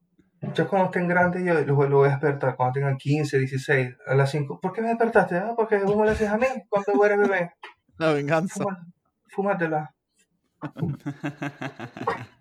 Yo 0.54 0.68
cuando 0.68 0.86
estén 0.88 1.08
grandes 1.08 1.44
yo 1.44 1.54
lo, 1.66 1.76
voy- 1.76 1.90
lo 1.90 1.98
voy 1.98 2.08
a 2.10 2.12
despertar, 2.12 2.56
cuando 2.56 2.74
tengan 2.74 2.98
15, 2.98 3.40
16, 3.40 3.96
a 4.06 4.16
las 4.16 4.30
5. 4.32 4.60
¿Por 4.60 4.72
qué 4.72 4.82
me 4.82 4.90
despertaste? 4.90 5.36
Ah, 5.38 5.54
porque 5.56 5.78
vos 5.80 5.96
me 5.98 6.06
lo 6.06 6.12
haces 6.12 6.30
a 6.30 6.38
mí 6.38 6.46
cuando 6.70 7.06
eres 7.06 7.18
bebé. 7.20 7.52
La 7.98 8.14
venganza. 8.14 8.64
Fuma- 8.64 8.86
Fúmatela. 9.30 9.94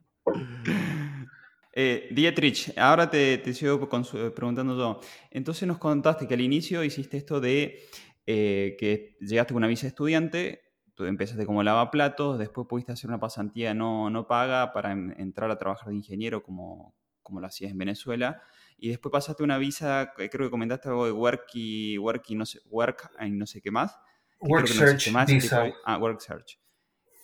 Eh, 1.78 2.08
Dietrich, 2.10 2.72
ahora 2.78 3.10
te, 3.10 3.36
te 3.36 3.52
sigo 3.52 3.86
preguntando 4.34 4.78
yo. 4.78 5.00
Entonces 5.30 5.68
nos 5.68 5.76
contaste 5.76 6.26
que 6.26 6.32
al 6.32 6.40
inicio 6.40 6.82
hiciste 6.82 7.18
esto 7.18 7.38
de 7.38 7.80
eh, 8.26 8.76
que 8.78 9.18
llegaste 9.20 9.52
con 9.52 9.58
una 9.60 9.66
visa 9.66 9.82
de 9.82 9.88
estudiante, 9.88 10.62
tú 10.94 11.04
empezaste 11.04 11.44
como 11.44 11.62
lavaplatos, 11.62 12.38
después 12.38 12.66
pudiste 12.66 12.92
hacer 12.92 13.10
una 13.10 13.20
pasantía 13.20 13.74
no, 13.74 14.08
no 14.08 14.26
paga 14.26 14.72
para 14.72 14.92
en- 14.92 15.14
entrar 15.18 15.50
a 15.50 15.58
trabajar 15.58 15.88
de 15.88 15.96
ingeniero 15.96 16.42
como, 16.42 16.94
como 17.26 17.40
lo 17.40 17.48
hacías 17.48 17.72
en 17.72 17.78
Venezuela, 17.78 18.40
y 18.78 18.88
después 18.88 19.10
pasaste 19.10 19.42
una 19.42 19.58
visa, 19.58 20.12
que 20.16 20.30
creo 20.30 20.46
que 20.46 20.50
comentaste 20.50 20.88
algo 20.88 21.06
de 21.06 21.12
work 21.12 21.46
y, 21.54 21.98
work 21.98 22.24
y 22.28 22.34
no 22.36 22.46
sé, 22.46 22.60
work 22.66 23.10
y 23.20 23.30
no 23.30 23.46
sé 23.46 23.60
qué 23.60 23.70
más. 23.70 23.98
Work 24.40 24.66
que 24.66 24.74
no 24.74 24.80
Search 24.80 25.10
más, 25.10 25.28
ese 25.28 25.34
Visa. 25.34 25.72
ah, 25.84 25.98
Work 25.98 26.20
Search. 26.20 26.60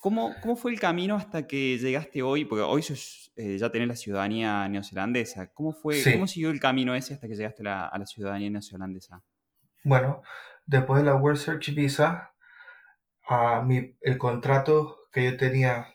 ¿Cómo, 0.01 0.35
¿Cómo 0.41 0.57
fue 0.57 0.71
el 0.71 0.79
camino 0.79 1.15
hasta 1.15 1.47
que 1.47 1.77
llegaste 1.77 2.21
hoy? 2.21 2.43
Porque 2.43 2.63
hoy 2.63 2.81
sos, 2.81 3.31
eh, 3.37 3.57
ya 3.57 3.71
tenés 3.71 3.87
la 3.87 3.95
ciudadanía 3.95 4.67
neozelandesa. 4.67 5.53
¿Cómo, 5.53 5.71
fue, 5.71 5.95
Sí. 5.95 6.11
¿Cómo 6.11 6.27
siguió 6.27 6.49
el 6.49 6.59
camino 6.59 6.93
ese 6.93 7.13
hasta 7.13 7.27
que 7.27 7.35
llegaste 7.35 7.61
a 7.61 7.65
la, 7.65 7.87
a 7.87 7.97
la 7.97 8.05
ciudadanía 8.05 8.49
neozelandesa? 8.49 9.23
Bueno, 9.85 10.21
después 10.65 11.01
de 11.01 11.05
la 11.05 11.15
Work 11.15 11.37
Search 11.37 11.73
Visa, 11.73 12.33
a 13.25 13.61
mi, 13.61 13.95
el 14.01 14.17
contrato 14.17 15.07
que 15.11 15.23
yo 15.23 15.37
tenía 15.37 15.87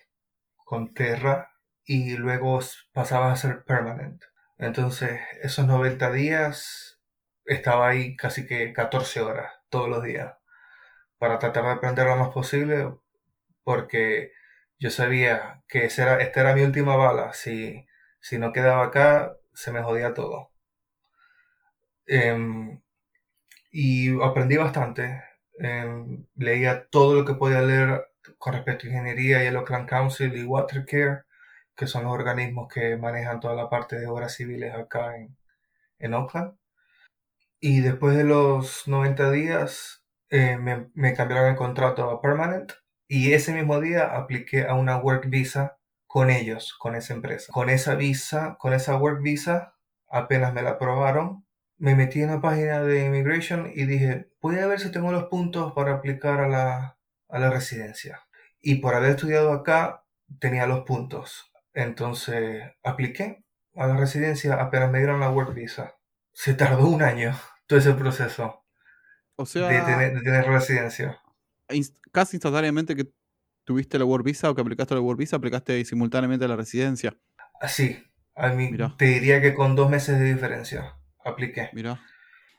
con 0.65 0.95
Terra 0.95 1.51
y 1.89 2.17
luego 2.19 2.61
pasaba 2.93 3.33
a 3.33 3.37
ser 3.37 3.65
permanent. 3.65 4.23
Entonces, 4.59 5.21
esos 5.43 5.67
90 5.67 6.13
días 6.13 7.01
estaba 7.47 7.89
ahí 7.89 8.17
casi 8.17 8.47
que 8.47 8.73
14 8.75 9.23
horas 9.23 9.53
todos 9.71 9.89
los 9.89 10.03
días 10.05 10.35
para 11.19 11.39
tratar 11.39 11.65
de 11.65 11.71
aprender 11.73 12.07
lo 12.07 12.17
más 12.17 12.31
posible 12.31 12.95
porque 13.65 14.33
yo 14.79 14.91
sabía 14.91 15.65
que 15.69 15.87
esa 15.87 16.03
era, 16.05 16.23
esta 16.23 16.41
era 16.43 16.55
mi 16.55 16.63
última 16.63 16.97
bala. 16.97 17.33
Si, 17.35 17.87
si 18.21 18.39
no 18.39 18.53
quedaba 18.53 18.85
acá, 18.87 19.37
se 19.55 19.73
me 19.73 19.83
jodía 19.83 20.15
todo. 20.15 20.53
Em, 22.07 22.81
y 23.73 24.23
aprendí 24.23 24.57
bastante. 24.57 25.23
Em, 25.59 26.27
leía 26.37 26.89
todo 26.91 27.15
lo 27.15 27.25
que 27.25 27.35
podía 27.35 27.63
leer 27.63 28.07
con 28.39 28.55
respecto 28.55 28.87
a 28.87 28.91
ingeniería 28.91 29.45
y 29.45 29.47
el 29.49 29.57
Oakland 29.57 29.89
Council 29.89 30.37
y 30.37 30.45
Watercare, 30.45 31.25
que 31.79 31.87
son 31.87 32.05
los 32.05 32.13
organismos 32.13 32.69
que 32.69 32.97
manejan 32.97 33.41
toda 33.41 33.55
la 33.55 33.71
parte 33.71 33.99
de 33.99 34.09
obras 34.09 34.35
civiles 34.35 34.75
acá 34.75 35.17
en, 35.17 35.37
en 36.01 36.15
Oakland. 36.15 36.59
Y 37.61 37.81
después 37.81 38.17
de 38.17 38.25
los 38.25 38.89
90 38.89 39.31
días 39.31 40.05
eh, 40.31 40.57
me, 40.59 40.91
me 40.95 41.15
cambiaron 41.15 41.51
el 41.51 41.57
contrato 41.57 42.11
a 42.11 42.21
permanent 42.21 42.73
y 43.07 43.33
ese 43.33 43.55
mismo 43.55 43.81
día 43.81 44.17
apliqué 44.17 44.67
a 44.67 44.75
una 44.75 44.99
work 44.99 45.29
visa 45.29 45.79
con 46.09 46.31
ellos, 46.31 46.75
con 46.79 46.97
esa 46.97 47.15
empresa. 47.15 47.53
Con 47.53 47.71
esa 47.71 47.95
visa, 47.95 48.57
con 48.59 48.75
esa 48.75 48.97
work 48.97 49.23
visa, 49.23 49.75
apenas 50.09 50.53
me 50.53 50.63
la 50.63 50.71
aprobaron, 50.71 51.47
me 51.77 51.95
metí 51.95 52.23
en 52.23 52.31
la 52.31 52.41
página 52.41 52.83
de 52.83 53.07
Immigration 53.07 53.71
y 53.73 53.87
dije, 53.87 54.31
voy 54.41 54.59
a 54.59 54.67
ver 54.67 54.81
si 54.81 54.91
tengo 54.91 55.13
los 55.13 55.25
puntos 55.25 55.73
para 55.75 55.95
aplicar 55.95 56.41
a 56.41 56.49
la, 56.49 56.99
a 57.29 57.39
la 57.39 57.51
residencia. 57.51 58.27
Y 58.61 58.77
por 58.77 58.95
haber 58.97 59.11
estudiado 59.11 59.53
acá, 59.53 60.05
tenía 60.41 60.67
los 60.67 60.81
puntos. 60.81 61.53
Entonces, 61.83 62.65
apliqué 62.83 63.45
a 63.77 63.87
la 63.87 63.97
residencia, 63.97 64.55
apenas 64.61 64.91
me 64.91 64.99
dieron 64.99 65.21
la 65.21 65.31
work 65.31 65.55
visa. 65.55 65.95
Se 66.33 66.55
tardó 66.55 66.89
un 66.89 67.03
año 67.03 67.33
todo 67.69 67.79
ese 67.79 67.95
proceso 67.95 68.65
O 69.37 69.45
de 69.45 69.49
sea, 69.49 69.69
tener, 69.87 70.15
de 70.15 70.21
tener 70.23 70.45
residencia. 70.47 71.21
inst- 71.69 72.01
casi 72.11 72.37
instantáneamente 72.37 72.97
que 72.97 73.07
tuviste 73.65 73.97
la 73.99 74.05
Work 74.07 74.25
Visa 74.25 74.51
o 74.51 74.55
que 74.57 74.63
aplicaste 74.63 74.95
la 74.95 75.01
Work 75.03 75.19
Visa, 75.21 75.37
aplicaste 75.37 75.85
simultáneamente 75.85 76.47
a 76.47 76.49
la 76.49 76.57
residencia. 76.57 77.17
Así, 77.61 78.03
a 78.35 78.49
mí 78.49 78.71
Mirá. 78.73 78.95
te 78.99 79.05
diría 79.05 79.41
que 79.41 79.55
con 79.55 79.77
dos 79.77 79.89
meses 79.91 80.19
de 80.19 80.25
diferencia 80.33 80.97
apliqué. 81.25 81.69
Mirá. 81.75 82.01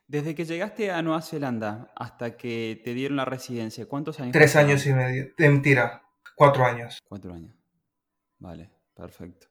Desde 0.07 0.33
que 0.35 0.45
llegaste 0.45 0.91
a 0.91 1.01
Nueva 1.01 1.21
Zelanda 1.21 1.91
hasta 1.95 2.37
que 2.37 2.79
te 2.85 2.93
dieron 2.93 3.17
la 3.17 3.25
residencia, 3.25 3.85
¿cuántos 3.87 4.19
años? 4.21 4.31
Tres 4.33 4.55
años 4.55 4.85
y 4.85 4.93
medio. 4.93 5.27
Mentira, 5.37 6.03
cuatro 6.35 6.63
años. 6.65 6.99
Cuatro 7.07 7.33
años. 7.33 7.53
Vale, 8.39 8.69
perfecto. 8.99 9.47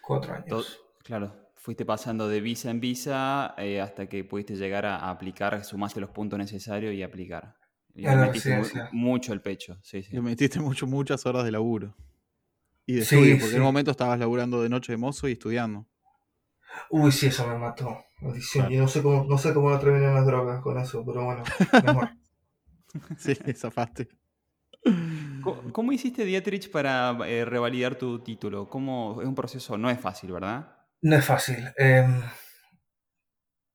Cuatro 0.00 0.34
años. 0.34 0.80
Claro, 1.04 1.50
fuiste 1.56 1.84
pasando 1.84 2.28
de 2.28 2.40
visa 2.40 2.70
en 2.70 2.80
visa 2.80 3.54
eh, 3.58 3.80
hasta 3.80 4.08
que 4.08 4.24
pudiste 4.24 4.56
llegar 4.56 4.84
a, 4.86 4.96
a 4.96 5.10
aplicar, 5.10 5.64
sumaste 5.64 6.00
los 6.00 6.10
puntos 6.10 6.38
necesarios 6.38 6.94
y 6.94 7.02
aplicar. 7.02 7.56
Y 7.94 8.02
la 8.02 8.16
metiste 8.16 8.56
mu- 8.56 8.66
mucho 8.92 9.32
el 9.32 9.40
pecho, 9.40 9.78
sí, 9.82 10.02
sí. 10.02 10.12
Le 10.12 10.20
metiste 10.20 10.60
mucho, 10.60 10.86
muchas 10.86 11.24
horas 11.26 11.44
de 11.44 11.50
laburo. 11.50 11.94
Y 12.86 12.94
de 12.94 13.04
Sí, 13.04 13.16
estudio, 13.16 13.32
porque 13.34 13.48
sí. 13.50 13.54
en 13.56 13.60
un 13.62 13.66
momento 13.66 13.90
estabas 13.90 14.18
laburando 14.18 14.62
de 14.62 14.68
noche 14.68 14.92
de 14.92 14.98
mozo 14.98 15.28
y 15.28 15.32
estudiando. 15.32 15.86
Uy, 16.90 17.10
sí, 17.12 17.26
eso 17.26 17.46
me 17.46 17.58
mató. 17.58 17.98
Maldición, 18.20 18.66
Claro. 18.66 18.74
Yo 18.74 18.82
no 18.82 18.88
sé 18.88 19.02
cómo, 19.02 19.24
no 19.24 19.38
sé 19.38 19.54
cómo 19.54 19.70
no 19.70 19.78
terminé 19.78 20.06
las 20.12 20.26
drogas 20.26 20.60
con 20.62 20.78
eso, 20.78 21.04
pero 21.04 21.24
bueno, 21.24 21.42
mejor. 21.82 22.10
Sí, 23.18 23.34
zafaste. 23.54 24.08
¿Cómo, 25.40 25.72
cómo 25.72 25.92
hiciste, 25.92 26.24
Dietrich, 26.24 26.70
para 26.70 27.16
eh, 27.26 27.44
revalidar 27.44 27.96
tu 27.96 28.20
título? 28.22 28.68
¿Cómo, 28.68 29.18
es 29.20 29.26
un 29.28 29.34
proceso, 29.34 29.76
no 29.78 29.90
es 29.90 30.00
fácil, 30.00 30.32
¿verdad? 30.32 30.76
No 31.02 31.16
es 31.16 31.24
fácil. 31.24 31.72
Em, 31.76 32.22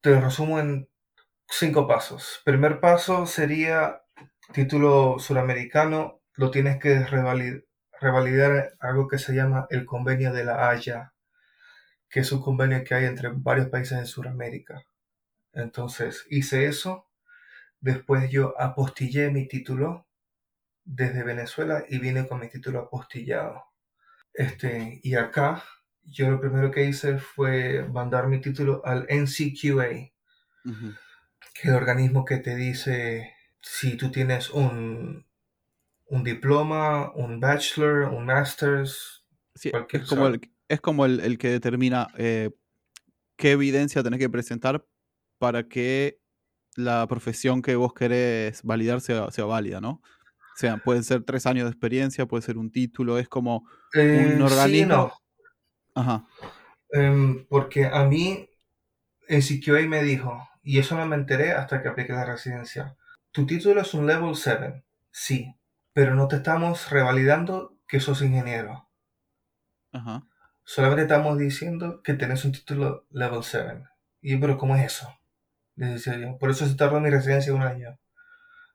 te 0.01 0.11
lo 0.11 0.21
resumo 0.21 0.59
en 0.59 0.89
cinco 1.49 1.87
pasos. 1.87 2.41
Primer 2.45 2.79
paso 2.79 3.25
sería 3.25 4.01
título 4.53 5.19
suramericano. 5.19 6.21
Lo 6.35 6.51
tienes 6.51 6.79
que 6.79 6.99
revalid- 7.05 7.65
revalidar 8.01 8.73
algo 8.79 9.07
que 9.07 9.19
se 9.19 9.33
llama 9.35 9.67
el 9.69 9.85
convenio 9.85 10.33
de 10.33 10.45
la 10.45 10.69
Haya, 10.69 11.13
que 12.09 12.21
es 12.21 12.31
un 12.31 12.41
convenio 12.41 12.83
que 12.83 12.95
hay 12.95 13.05
entre 13.05 13.29
varios 13.33 13.69
países 13.69 13.99
de 13.99 14.05
Sudamérica. 14.05 14.83
Entonces 15.53 16.25
hice 16.29 16.67
eso. 16.67 17.07
Después 17.81 18.31
yo 18.31 18.55
apostillé 18.59 19.31
mi 19.31 19.47
título 19.47 20.07
desde 20.83 21.23
Venezuela 21.23 21.83
y 21.87 21.99
vine 21.99 22.27
con 22.27 22.39
mi 22.39 22.49
título 22.49 22.79
apostillado. 22.79 23.63
Este, 24.33 24.99
y 25.03 25.15
acá 25.15 25.63
yo 26.03 26.29
lo 26.29 26.39
primero 26.39 26.71
que 26.71 26.85
hice 26.85 27.17
fue 27.17 27.87
mandar 27.91 28.27
mi 28.27 28.41
título 28.41 28.81
al 28.85 29.07
NCQA, 29.09 29.89
que 31.53 31.61
es 31.61 31.65
el 31.65 31.75
organismo 31.75 32.25
que 32.25 32.37
te 32.37 32.55
dice 32.55 33.33
si 33.61 33.95
tú 33.95 34.11
tienes 34.11 34.49
un, 34.49 35.25
un 36.05 36.23
diploma, 36.23 37.11
un 37.15 37.39
bachelor, 37.39 38.09
un 38.09 38.25
master's. 38.25 39.25
Sí, 39.55 39.71
Cualquier 39.71 40.01
es 40.01 40.09
como, 40.09 40.27
el, 40.27 40.41
es 40.67 40.81
como 40.81 41.05
el, 41.05 41.19
el 41.21 41.37
que 41.37 41.49
determina 41.49 42.07
eh, 42.17 42.51
qué 43.37 43.51
evidencia 43.51 44.03
tenés 44.03 44.19
que 44.19 44.29
presentar 44.29 44.85
para 45.37 45.67
que 45.67 46.19
la 46.75 47.07
profesión 47.07 47.61
que 47.61 47.75
vos 47.75 47.93
querés 47.93 48.63
validar 48.63 48.99
sea, 48.99 49.31
sea 49.31 49.45
válida, 49.45 49.79
¿no? 49.79 50.01
O 50.55 50.57
sea, 50.57 50.77
pueden 50.77 51.03
ser 51.03 51.23
tres 51.23 51.45
años 51.47 51.65
de 51.65 51.71
experiencia, 51.71 52.25
puede 52.27 52.43
ser 52.43 52.57
un 52.57 52.71
título, 52.71 53.17
es 53.19 53.29
como 53.29 53.67
Eh, 53.93 54.37
un 54.37 54.41
organismo. 54.41 54.51
sí, 54.51 54.85
no. 54.85 55.13
Ajá, 55.95 56.25
Em, 56.97 57.45
porque 57.49 57.85
a 57.85 58.03
mí 58.05 58.49
el 59.27 59.43
CQA 59.43 59.81
me 59.87 60.03
dijo, 60.03 60.47
y 60.63 60.79
eso 60.79 60.95
no 60.97 61.05
me 61.05 61.15
enteré 61.17 61.51
hasta 61.53 61.81
que 61.81 61.89
apliqué 61.89 62.13
la 62.13 62.25
residencia, 62.25 62.95
tu 63.31 63.45
título 63.45 63.81
es 63.81 63.93
un 63.93 64.07
level 64.07 64.35
7, 64.35 64.83
sí, 65.11 65.55
pero 65.93 66.15
no 66.15 66.27
te 66.27 66.37
estamos 66.37 66.89
revalidando 66.89 67.77
que 67.87 67.99
sos 67.99 68.21
ingeniero. 68.21 68.89
ajá. 69.91 70.23
Solamente 70.65 71.03
estamos 71.03 71.37
diciendo 71.37 72.01
que 72.03 72.15
tenés 72.15 72.43
un 72.43 72.51
título 72.51 73.05
level 73.11 73.43
7. 73.43 73.83
Y 74.21 74.31
yo, 74.33 74.39
pero 74.41 74.57
¿cómo 74.57 74.75
es 74.75 74.83
eso? 74.85 75.07
Le 75.75 75.87
decía 75.87 76.17
yo. 76.17 76.37
Por 76.39 76.51
eso 76.51 76.67
se 76.67 76.75
tardó 76.75 76.99
mi 77.01 77.09
residencia 77.09 77.53
un 77.53 77.63
año. 77.63 77.99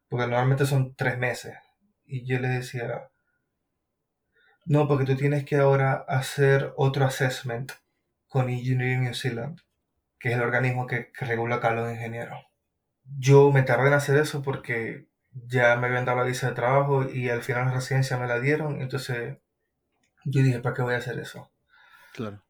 Porque 0.08 0.26
normalmente 0.28 0.66
son 0.66 0.94
tres 0.96 1.18
meses. 1.18 1.56
Y 2.08 2.24
yo 2.24 2.40
le 2.40 2.48
decía, 2.48 3.10
no, 4.64 4.88
porque 4.88 5.04
tú 5.04 5.14
tienes 5.14 5.44
que 5.44 5.56
ahora 5.56 6.04
hacer 6.08 6.72
otro 6.76 7.04
assessment 7.04 7.72
con 8.26 8.48
Engineering 8.48 9.04
New 9.04 9.14
Zealand, 9.14 9.60
que 10.18 10.30
es 10.30 10.34
el 10.34 10.42
organismo 10.42 10.86
que, 10.86 11.12
que 11.12 11.24
regula 11.24 11.56
acá 11.56 11.72
los 11.72 11.90
ingenieros. 11.90 12.44
Yo 13.18 13.50
me 13.52 13.62
tardé 13.62 13.88
en 13.88 13.94
hacer 13.94 14.16
eso 14.18 14.42
porque 14.42 15.06
ya 15.32 15.76
me 15.76 15.86
habían 15.86 16.04
dado 16.04 16.18
la 16.18 16.24
visa 16.24 16.48
de 16.48 16.54
trabajo 16.54 17.08
y 17.08 17.28
al 17.30 17.42
final 17.42 17.66
la 17.66 17.74
residencia 17.74 18.18
me 18.18 18.26
la 18.26 18.40
dieron. 18.40 18.82
Entonces 18.82 19.38
yo 20.24 20.42
dije, 20.42 20.60
¿para 20.60 20.74
qué 20.74 20.82
voy 20.82 20.94
a 20.94 20.98
hacer 20.98 21.18
eso? 21.18 21.50
Claro. 22.14 22.42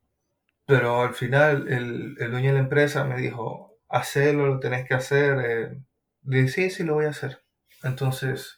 Pero 0.66 1.02
al 1.02 1.14
final 1.14 1.68
el, 1.68 2.16
el 2.18 2.30
dueño 2.30 2.48
de 2.48 2.54
la 2.54 2.64
empresa 2.64 3.04
me 3.04 3.16
dijo, 3.16 3.78
hacelo, 3.88 4.46
lo 4.46 4.60
tenés 4.60 4.86
que 4.86 4.94
hacer. 4.94 5.38
Eh, 5.44 5.78
dije, 6.22 6.48
sí, 6.48 6.70
sí, 6.70 6.84
lo 6.84 6.94
voy 6.94 7.06
a 7.06 7.10
hacer. 7.10 7.42
Entonces 7.82 8.57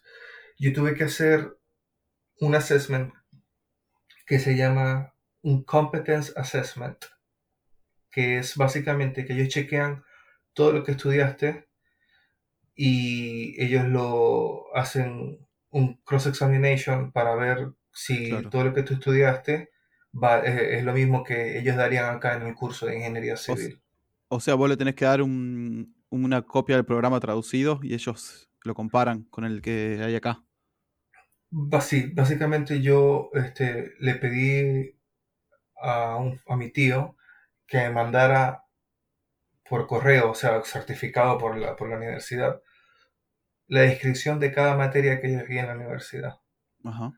yo 0.61 0.73
tuve 0.73 0.95
que 0.95 1.05
hacer 1.05 1.57
un 2.41 2.55
assessment 2.55 3.13
que 4.27 4.39
se 4.39 4.57
llama 4.57 5.15
un 5.43 5.65
competence 5.65 6.33
assessment, 6.37 6.99
que 8.11 8.39
es 8.39 8.57
básicamente 8.57 9.25
que 9.25 9.33
ellos 9.33 9.49
chequean 9.49 10.05
todo 10.53 10.73
lo 10.73 10.85
que 10.85 10.93
estudiaste 10.93 11.69
y 12.75 13.61
ellos 13.63 13.85
lo 13.87 14.75
hacen 14.77 15.47
un 15.71 15.95
cross 16.05 16.27
examination 16.27 17.13
para 17.13 17.35
ver 17.35 17.73
si 17.93 18.29
Claro. 18.29 18.51
todo 18.51 18.65
lo 18.65 18.75
que 18.75 18.83
tú 18.83 18.95
estudiaste 18.95 19.71
va- 20.13 20.41
es, 20.41 20.79
es 20.79 20.85
lo 20.85 20.93
mismo 20.93 21.25
que 21.25 21.59
ellos 21.59 21.77
darían 21.77 22.15
acá 22.15 22.37
en 22.37 22.43
el 22.43 22.55
curso 22.55 22.87
de 22.87 22.97
ingeniería 22.97 23.37
civil. 23.37 23.81
O 24.29 24.41
sea, 24.41 24.55
vos 24.55 24.69
le 24.69 24.77
tenés 24.77 24.95
que 24.95 25.05
dar 25.05 25.23
un- 25.23 25.95
una 26.11 26.43
copia 26.43 26.77
del 26.77 26.85
programa 26.85 27.21
traducido 27.21 27.81
y 27.83 27.95
ellos 27.95 28.49
lo 28.63 28.75
comparan 28.75 29.25
con 29.25 29.45
el 29.45 29.63
que 29.63 30.01
hay 30.03 30.15
acá. 30.17 30.45
Basi- 31.53 32.15
básicamente 32.15 32.81
yo 32.81 33.31
este, 33.35 33.93
le 33.99 34.15
pedí 34.17 34.97
a, 35.83 36.17
un- 36.17 36.41
a 36.49 36.57
mi 36.57 36.71
tío 36.71 37.17
que 37.67 37.79
me 37.79 37.91
mandara 37.91 38.65
por 39.69 39.87
correo, 39.87 40.31
o 40.31 40.35
sea, 40.35 40.63
certificado 40.65 41.39
por 41.39 41.57
la, 41.57 41.77
por 41.77 41.89
la 41.89 41.97
universidad, 41.97 42.61
la 43.69 43.83
descripción 43.83 44.39
de 44.41 44.53
cada 44.53 44.77
materia 44.77 45.21
que 45.21 45.33
yo 45.33 45.45
vi 45.47 45.59
en 45.59 45.67
la 45.69 45.75
universidad. 45.77 46.41
Ajá, 46.85 47.13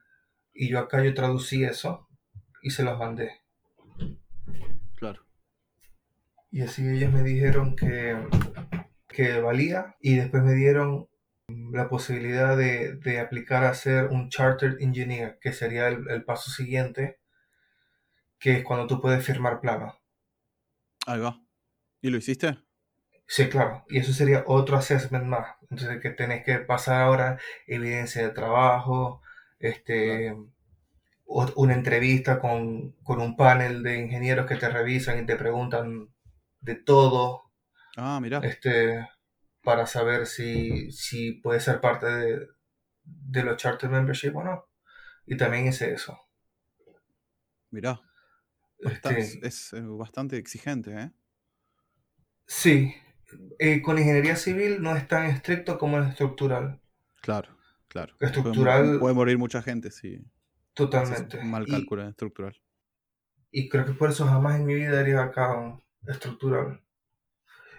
Y 0.53 0.69
yo 0.71 0.79
acá 0.79 1.03
yo 1.03 1.15
traducí 1.15 1.65
eso 1.65 2.09
y 2.63 2.71
se 2.71 2.85
los 2.85 2.99
mandé. 2.99 3.41
claro. 4.97 5.23
Y 6.51 6.61
así 6.63 6.87
ellos 6.87 7.13
me 7.13 7.23
dijeron 7.23 7.75
que, 7.77 8.17
que 9.09 9.41
valía 9.41 9.97
y 10.01 10.17
después 10.17 10.43
me 10.43 10.53
dieron 10.55 11.09
la 11.73 11.89
posibilidad 11.89 12.57
de, 12.57 12.95
de 12.97 13.21
aplicar 13.21 13.65
a 13.65 13.75
ser 13.75 14.07
un 14.07 14.29
Chartered 14.31 14.81
Engineer, 14.81 15.39
que 15.41 15.53
sería 15.53 15.89
el, 15.89 16.09
el 16.11 16.25
paso 16.25 16.51
siguiente, 16.51 17.19
que 18.39 18.59
es 18.59 18.63
cuando 18.63 18.87
tú 18.87 19.01
puedes 19.01 19.25
firmar 19.25 19.59
planos. 19.63 19.95
Ahí 21.07 21.21
va. 21.21 21.41
¿Y 22.03 22.11
lo 22.11 22.19
hiciste? 22.19 22.59
Sí, 23.27 23.49
claro. 23.49 23.85
Y 23.89 23.99
eso 23.99 24.13
sería 24.13 24.45
otro 24.47 24.77
assessment 24.77 25.25
más. 25.25 25.57
Entonces 25.63 26.01
que 26.01 26.11
tenés 26.11 26.45
que 26.45 26.59
pasar 26.59 27.01
ahora 27.03 27.39
evidencia 27.67 28.23
de 28.23 28.31
trabajo, 28.35 29.23
este, 29.59 30.35
o- 31.27 31.53
una 31.57 31.75
entrevista 31.75 32.41
con, 32.41 32.93
con 33.05 33.21
un 33.21 33.37
panel 33.37 33.83
de 33.83 33.99
ingenieros 34.01 34.47
que 34.47 34.57
te 34.57 34.69
revisan 34.71 35.21
y 35.21 35.27
te 35.27 35.37
preguntan 35.37 36.09
de 36.61 36.77
todo, 36.77 37.45
Ah, 37.97 38.21
mirá. 38.21 38.43
este, 38.43 39.09
para 39.63 39.87
saber 39.87 40.27
si, 40.27 40.91
si 40.93 41.33
puedes 41.35 41.65
ser 41.65 41.81
parte 41.81 42.07
de, 42.07 42.49
de 43.05 43.45
los 43.45 43.57
charter 43.59 43.91
membership 43.91 44.37
o 44.37 44.45
no. 44.45 44.69
Y 45.27 45.37
también 45.37 45.69
hice 45.69 45.93
eso. 45.95 46.19
Mirá. 47.73 48.01
Este, 48.79 49.41
es 49.43 49.73
eh, 49.73 49.81
bastante 49.83 50.37
exigente, 50.37 50.93
¿eh? 50.95 51.13
sí, 52.47 52.95
eh, 53.59 53.83
con 53.83 53.99
ingeniería 53.99 54.37
civil 54.37 54.83
no 54.83 54.95
es 54.97 55.09
tan 55.09 55.27
estricto 55.27 55.79
como 55.79 55.99
el 55.99 56.09
estructural. 56.09 56.81
Claro, 57.23 57.57
claro. 57.89 58.15
Puede, 58.35 58.55
Estructural, 58.57 58.99
puede 58.99 59.15
morir 59.15 59.39
mucha 59.39 59.63
gente 59.63 59.91
si 59.91 60.23
totalmente. 60.75 61.39
un 61.41 61.51
mal 61.51 61.67
Y- 61.67 61.69
cálculo 61.69 62.03
en 62.03 62.09
estructural. 62.09 62.57
Y 63.53 63.69
creo 63.69 63.85
que 63.87 63.93
por 63.93 64.11
eso 64.11 64.27
jamás 64.27 64.57
en 64.59 64.67
mi 64.67 64.75
vida 64.75 64.99
haría 64.99 65.23
acá 65.23 65.55
un 65.57 65.81
estructural. 66.09 66.83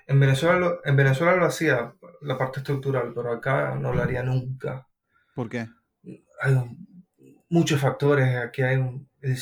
En 0.08 0.20
Venezuela 0.20 0.60
lo, 0.60 0.86
en 0.86 0.96
Venezuela 0.96 1.36
lo 1.36 1.46
hacía, 1.46 1.94
la 2.22 2.38
parte 2.38 2.60
estructural, 2.60 3.12
pero 3.14 3.32
acá 3.34 3.76
no 3.76 3.94
lo 3.94 4.02
haría 4.02 4.24
nunca. 4.24 4.88
¿Por 5.36 5.50
qué? 5.50 5.68
Hay 6.42 6.54
un- 6.54 7.06
muchos 7.50 7.80
factores, 7.80 8.36
aquí 8.38 8.62
hay 8.62 8.78
un- 8.78 9.10
el 9.22 9.38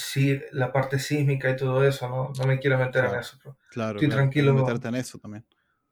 la 0.52 0.72
parte 0.72 1.00
sísmica 1.00 1.50
y 1.50 1.56
todo 1.56 1.84
eso, 1.86 2.08
no, 2.10 2.32
no 2.38 2.46
me 2.46 2.60
quiero 2.60 2.78
meter 2.78 3.06
en 3.06 3.10
Claro. 3.10 3.22
eso. 3.22 3.38
pero 3.42 3.58
Claro, 3.70 4.00
Estoy 4.00 4.10
claro, 4.10 4.22
tranquilo. 4.22 4.54
meterte 4.54 4.88
en 4.90 4.96
eso 4.96 5.18
también. 5.20 5.46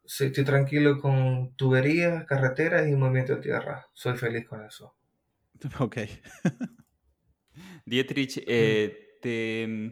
sí, 0.05 0.25
estoy 0.25 0.43
tranquilo 0.43 0.99
con 0.99 1.55
tuberías, 1.55 2.25
carreteras 2.25 2.85
y 2.89 2.95
movimiento 2.95 3.35
de 3.35 3.41
tierra. 3.41 3.87
Soy 3.93 4.17
feliz 4.17 4.45
con 4.45 4.65
eso. 4.65 4.93
Ok. 5.79 5.97
Dietrich, 7.85 8.43
eh, 8.47 9.17
te, 9.21 9.65
mm, 9.67 9.91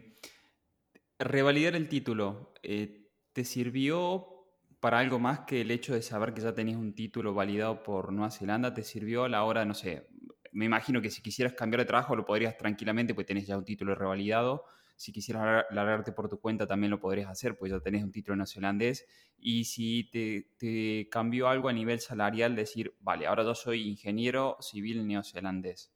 revalidar 1.18 1.74
el 1.76 1.88
título, 1.88 2.52
eh, 2.62 3.10
¿te 3.32 3.44
sirvió 3.44 4.37
para 4.80 4.98
algo 4.98 5.18
más 5.18 5.40
que 5.40 5.60
el 5.62 5.70
hecho 5.70 5.94
de 5.94 6.02
saber 6.02 6.34
que 6.34 6.40
ya 6.40 6.54
tenías 6.54 6.78
un 6.78 6.94
título 6.94 7.34
validado 7.34 7.82
por 7.82 8.12
Nueva 8.12 8.30
Zelanda? 8.30 8.74
¿Te 8.74 8.82
sirvió 8.84 9.24
a 9.24 9.28
la 9.28 9.44
hora, 9.44 9.64
no 9.64 9.74
sé, 9.74 10.08
me 10.52 10.64
imagino 10.64 11.00
que 11.02 11.10
si 11.10 11.22
quisieras 11.22 11.54
cambiar 11.54 11.80
de 11.80 11.86
trabajo 11.86 12.16
lo 12.16 12.24
podrías 12.24 12.56
tranquilamente, 12.56 13.14
pues 13.14 13.26
tenés 13.26 13.46
ya 13.46 13.58
un 13.58 13.64
título 13.64 13.94
revalidado. 13.94 14.64
Si 14.96 15.12
quisieras 15.12 15.42
lar- 15.44 15.66
largarte 15.70 16.12
por 16.12 16.28
tu 16.28 16.40
cuenta 16.40 16.66
también 16.66 16.90
lo 16.90 17.00
podrías 17.00 17.30
hacer, 17.30 17.56
pues 17.56 17.70
ya 17.72 17.80
tenés 17.80 18.02
un 18.04 18.10
título 18.12 18.36
neozelandés. 18.36 19.06
Y 19.36 19.64
si 19.64 20.10
te, 20.10 20.50
te 20.58 21.08
cambió 21.10 21.48
algo 21.48 21.68
a 21.68 21.72
nivel 21.72 22.00
salarial, 22.00 22.56
decir, 22.56 22.94
vale, 23.00 23.26
ahora 23.26 23.44
yo 23.44 23.54
soy 23.54 23.88
ingeniero 23.88 24.56
civil 24.60 25.06
neozelandés. 25.06 25.92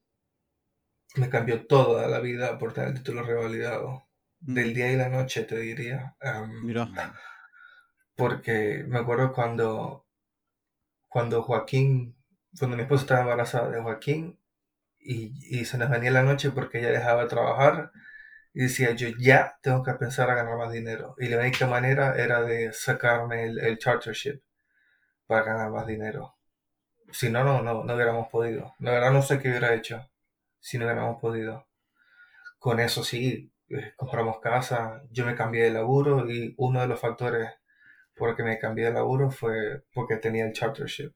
Me 1.16 1.30
cambió 1.30 1.66
toda 1.66 2.06
la 2.06 2.20
vida 2.20 2.58
por 2.58 2.74
tener 2.74 2.90
el 2.90 2.96
título 2.96 3.22
revalidado. 3.22 4.08
Del 4.40 4.74
día 4.74 4.92
y 4.92 4.96
la 4.96 5.08
noche, 5.08 5.44
te 5.44 5.58
diría. 5.58 6.18
Mirá. 6.60 6.84
Porque 8.16 8.84
me 8.88 8.98
acuerdo 9.00 9.32
cuando, 9.32 10.06
cuando 11.08 11.42
Joaquín, 11.42 12.16
cuando 12.58 12.76
mi 12.76 12.82
esposa 12.82 13.02
estaba 13.02 13.20
embarazada 13.22 13.70
de 13.70 13.80
Joaquín 13.82 14.38
y, 15.00 15.32
y 15.60 15.64
se 15.66 15.78
nos 15.78 15.90
venía 15.90 16.10
la 16.12 16.22
noche 16.22 16.50
porque 16.50 16.80
ella 16.80 16.90
dejaba 16.92 17.22
de 17.24 17.28
trabajar 17.30 17.92
y 18.54 18.62
decía 18.64 18.92
yo 18.92 19.08
ya 19.20 19.58
tengo 19.62 19.82
que 19.84 19.94
pensar 19.94 20.30
a 20.30 20.36
ganar 20.36 20.58
más 20.58 20.72
dinero 20.72 21.14
y 21.18 21.28
la 21.28 21.38
única 21.40 21.66
manera 21.66 22.16
era 22.16 22.42
de 22.42 22.72
sacarme 22.72 23.44
el, 23.46 23.58
el 23.60 23.78
chartership 23.78 24.40
para 25.26 25.44
ganar 25.44 25.70
más 25.70 25.86
dinero. 25.86 26.36
Si 27.12 27.30
no, 27.30 27.44
no, 27.44 27.62
no, 27.62 27.84
no 27.84 27.94
hubiéramos 27.94 28.28
podido. 28.30 28.74
La 28.80 28.92
verdad 28.92 29.12
no 29.12 29.22
sé 29.22 29.40
qué 29.40 29.50
hubiera 29.50 29.74
hecho 29.74 30.10
si 30.60 30.78
no 30.78 30.86
hubiéramos 30.86 31.20
podido. 31.20 31.66
Con 32.58 32.80
eso 32.80 33.04
sí, 33.04 33.52
eh, 33.68 33.92
compramos 33.96 34.40
casa, 34.40 35.02
yo 35.10 35.26
me 35.26 35.34
cambié 35.36 35.64
de 35.64 35.70
laburo 35.72 36.30
y 36.30 36.54
uno 36.58 36.80
de 36.80 36.86
los 36.88 37.00
factores 37.00 37.50
por 38.16 38.30
el 38.30 38.36
que 38.36 38.42
me 38.42 38.58
cambié 38.58 38.86
de 38.86 38.92
laburo 38.92 39.30
fue 39.30 39.84
porque 39.92 40.16
tenía 40.16 40.44
el 40.44 40.52
chartership. 40.52 41.12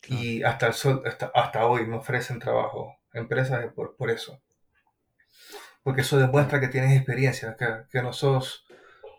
Claro. 0.00 0.22
Y 0.22 0.42
hasta, 0.42 0.66
el 0.66 0.72
sol, 0.74 1.02
hasta, 1.06 1.30
hasta 1.34 1.66
hoy 1.66 1.86
me 1.86 1.96
ofrecen 1.96 2.38
trabajo 2.38 2.96
empresas 3.12 3.72
por, 3.74 3.96
por 3.96 4.10
eso. 4.10 4.42
Porque 5.82 6.02
eso 6.02 6.18
demuestra 6.18 6.60
que 6.60 6.68
tienes 6.68 6.96
experiencia, 6.96 7.56
que, 7.56 7.66
que 7.90 8.02
no 8.02 8.12
sos 8.12 8.64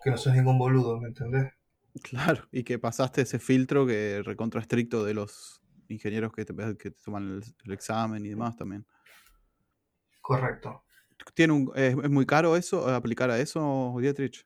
que 0.03 0.11
no 0.11 0.17
sos 0.17 0.33
ningún 0.33 0.59
boludo, 0.59 0.99
¿me 0.99 1.07
entendés? 1.07 1.53
Claro, 2.01 2.47
y 2.51 2.63
que 2.63 2.77
pasaste 2.77 3.21
ese 3.21 3.39
filtro 3.39 3.85
que 3.85 4.21
recontra 4.23 4.59
estricto 4.59 5.03
de 5.05 5.13
los 5.13 5.61
ingenieros 5.87 6.33
que 6.33 6.43
te, 6.43 6.53
que 6.77 6.91
te 6.91 7.01
toman 7.03 7.23
el, 7.23 7.43
el 7.65 7.71
examen 7.71 8.25
y 8.25 8.29
demás 8.29 8.57
también. 8.57 8.85
Correcto. 10.21 10.83
¿Tiene 11.33 11.53
un, 11.53 11.71
es, 11.75 11.95
es 11.95 12.09
muy 12.09 12.25
caro 12.25 12.57
eso, 12.57 12.87
aplicar 12.89 13.29
a 13.29 13.39
eso, 13.39 13.95
Dietrich? 13.99 14.45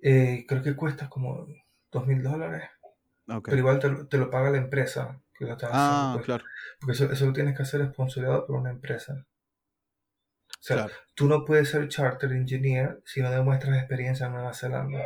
Eh, 0.00 0.44
creo 0.46 0.62
que 0.62 0.76
cuesta 0.76 1.08
como 1.08 1.46
dos 1.90 2.06
mil 2.06 2.22
dólares. 2.22 2.68
Pero 3.44 3.56
igual 3.56 4.08
te, 4.08 4.18
lo 4.18 4.30
paga 4.30 4.50
la 4.50 4.58
empresa 4.58 5.20
que 5.34 5.44
lo 5.44 5.52
está 5.52 5.68
ah, 5.70 6.12
haciendo. 6.12 6.16
Pues. 6.18 6.24
claro. 6.26 6.44
Porque 6.80 6.92
eso, 6.92 7.12
eso, 7.12 7.26
lo 7.26 7.32
tienes 7.32 7.56
que 7.56 7.62
hacer 7.62 7.86
sponsorizado 7.92 8.46
por 8.46 8.56
una 8.56 8.70
empresa. 8.70 9.26
O 10.48 10.60
sea, 10.60 10.88
tú 11.14 11.26
no 11.26 11.44
puedes 11.44 11.68
ser 11.68 11.88
charter 11.88 12.32
engineer 12.32 13.00
si 13.04 13.20
no 13.20 13.30
demuestras 13.30 13.76
experiencia 13.76 14.26
en 14.26 14.32
Nueva 14.32 14.54
Zelanda. 14.54 15.02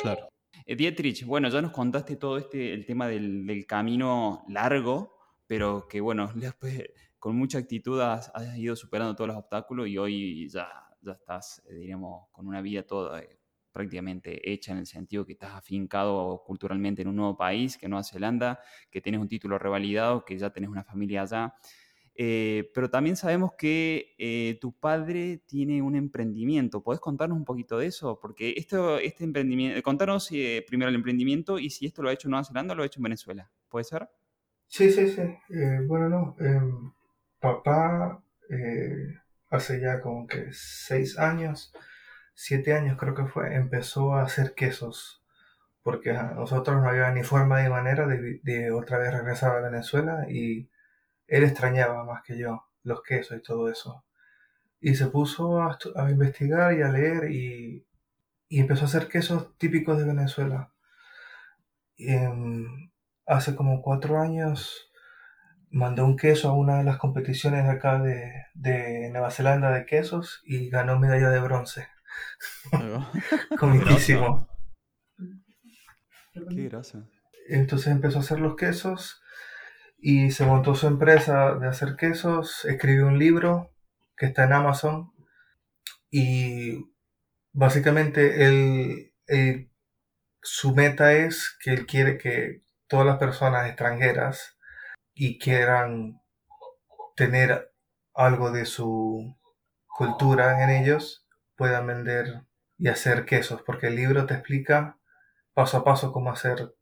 Claro. 0.00 0.28
Eh, 0.64 0.76
Dietrich, 0.76 1.24
bueno, 1.26 1.48
ya 1.48 1.60
nos 1.60 1.72
contaste 1.72 2.16
todo 2.16 2.38
este, 2.38 2.72
el 2.72 2.86
tema 2.86 3.08
del, 3.08 3.46
del 3.46 3.66
camino 3.66 4.44
largo, 4.48 5.18
pero 5.46 5.86
que 5.88 6.00
bueno, 6.00 6.30
después 6.34 6.84
con 7.20 7.36
mucha 7.36 7.58
actitud 7.58 8.00
has, 8.00 8.32
ido 8.56 8.74
superando 8.74 9.14
todos 9.14 9.28
los 9.28 9.36
obstáculos 9.36 9.86
y 9.86 9.98
hoy 9.98 10.48
ya, 10.48 10.68
ya 11.02 11.12
estás, 11.12 11.62
eh, 11.68 11.74
diríamos, 11.74 12.28
con 12.32 12.48
una 12.48 12.62
vida 12.62 12.82
toda 12.82 13.20
eh, 13.20 13.39
prácticamente 13.72 14.50
hecha 14.50 14.72
en 14.72 14.78
el 14.78 14.86
sentido 14.86 15.24
que 15.24 15.32
estás 15.32 15.52
afincado 15.52 16.42
culturalmente 16.46 17.02
en 17.02 17.08
un 17.08 17.16
nuevo 17.16 17.36
país, 17.36 17.76
que 17.76 17.88
Nueva 17.88 18.04
Zelanda, 18.04 18.60
que 18.90 19.00
tienes 19.00 19.20
un 19.20 19.28
título 19.28 19.58
revalidado, 19.58 20.24
que 20.24 20.38
ya 20.38 20.50
tenés 20.50 20.70
una 20.70 20.84
familia 20.84 21.22
allá. 21.22 21.54
Eh, 22.14 22.70
pero 22.74 22.90
también 22.90 23.16
sabemos 23.16 23.52
que 23.56 24.58
tu 24.60 24.72
padre 24.72 25.42
tiene 25.46 25.80
un 25.80 25.96
emprendimiento. 25.96 26.82
¿Podés 26.82 27.00
contarnos 27.00 27.38
un 27.38 27.44
poquito 27.44 27.78
de 27.78 27.86
eso? 27.86 28.18
Porque 28.20 28.54
esto, 28.56 28.98
este 28.98 29.24
emprendimiento, 29.24 29.82
contanos 29.82 30.28
primero 30.66 30.88
el 30.88 30.94
emprendimiento 30.96 31.58
y 31.58 31.70
si 31.70 31.86
esto 31.86 32.02
lo 32.02 32.10
ha 32.10 32.12
hecho 32.12 32.28
en 32.28 32.32
Nueva 32.32 32.44
Zelanda 32.44 32.74
o 32.74 32.76
lo 32.76 32.82
ha 32.82 32.86
hecho 32.86 32.98
en 32.98 33.04
Venezuela. 33.04 33.50
¿Puede 33.68 33.84
ser? 33.84 34.08
Sí, 34.66 34.90
sí, 34.90 35.08
sí. 35.08 35.22
bueno, 35.86 36.08
no. 36.08 36.36
Em, 36.38 36.92
papá 37.40 38.22
eh, 38.50 39.14
hace 39.50 39.80
ya 39.80 40.00
como 40.00 40.26
que 40.26 40.48
seis 40.52 41.18
años, 41.18 41.72
siete 42.42 42.72
años 42.72 42.96
creo 42.98 43.14
que 43.14 43.26
fue, 43.26 43.54
empezó 43.54 44.14
a 44.14 44.22
hacer 44.22 44.54
quesos, 44.54 45.22
porque 45.82 46.12
a 46.12 46.32
nosotros 46.32 46.80
no 46.80 46.88
había 46.88 47.10
ni 47.10 47.22
forma 47.22 47.62
ni 47.62 47.68
manera 47.68 48.06
de, 48.06 48.72
otra 48.72 48.96
vez 48.96 49.12
regresar 49.12 49.54
a 49.54 49.60
Venezuela 49.60 50.24
y 50.26 50.70
él 51.26 51.44
extrañaba 51.44 52.02
más 52.04 52.22
que 52.22 52.38
yo 52.38 52.64
los 52.82 53.02
quesos 53.02 53.36
y 53.36 53.42
todo 53.42 53.68
eso. 53.70 54.06
Y 54.80 54.94
se 54.94 55.08
puso 55.08 55.60
a, 55.60 55.78
investigar 56.10 56.72
y 56.72 56.80
a 56.80 56.88
leer 56.88 57.30
y, 57.30 57.86
empezó 58.48 58.84
a 58.84 58.88
hacer 58.88 59.08
quesos 59.08 59.56
típicos 59.58 59.98
de 59.98 60.04
Venezuela. 60.06 60.72
Y, 61.96 62.08
hace 63.26 63.54
como 63.54 63.82
cuatro 63.82 64.18
años 64.18 64.90
mandó 65.70 66.06
un 66.06 66.16
queso 66.16 66.48
a 66.48 66.54
una 66.56 66.78
de 66.78 66.84
las 66.84 66.96
competiciones 66.96 67.64
de 67.64 67.70
acá 67.70 67.98
de, 68.00 69.10
Nueva 69.12 69.30
Zelanda 69.30 69.70
de 69.72 69.84
quesos 69.84 70.40
y 70.46 70.70
ganó 70.70 70.98
medalla 70.98 71.28
de 71.28 71.40
bronce. 71.40 71.86
Comiquísimo. 73.58 74.48
Qué 76.32 76.68
grasa. 76.68 77.06
Entonces 77.48 77.88
empezó 77.88 78.18
a 78.18 78.20
hacer 78.20 78.40
los 78.40 78.56
quesos 78.56 79.20
y 79.98 80.30
se 80.30 80.46
montó 80.46 80.74
su 80.74 80.86
empresa 80.86 81.54
de 81.56 81.68
hacer 81.68 81.96
quesos, 81.96 82.64
escribió 82.64 83.06
un 83.06 83.18
libro 83.18 83.72
que 84.16 84.26
está 84.26 84.44
en 84.44 84.52
Amazon 84.52 85.12
y 86.10 86.90
básicamente 87.52 88.44
él, 88.46 89.70
su 90.42 90.74
meta 90.74 91.12
es 91.12 91.56
que 91.62 91.72
él 91.72 91.86
quiere 91.86 92.18
que 92.18 92.62
todas 92.86 93.06
las 93.06 93.18
personas 93.18 93.68
extranjeras 93.68 94.56
y 95.14 95.38
quieran 95.38 96.20
tener 97.14 97.72
algo 98.14 98.50
de 98.50 98.64
su 98.64 99.36
cultura 99.86 100.64
en 100.64 100.70
ellos, 100.70 101.26
puedan 101.60 101.86
vender 101.86 102.40
y 102.78 102.88
hacer 102.88 103.26
quesos, 103.26 103.60
porque 103.60 103.88
el 103.88 103.96
libro 103.96 104.24
te 104.24 104.32
explica 104.32 104.96
paso 105.52 105.76
a 105.76 105.84
paso 105.84 106.10
cómo 106.10 106.32
hacer 106.32 106.74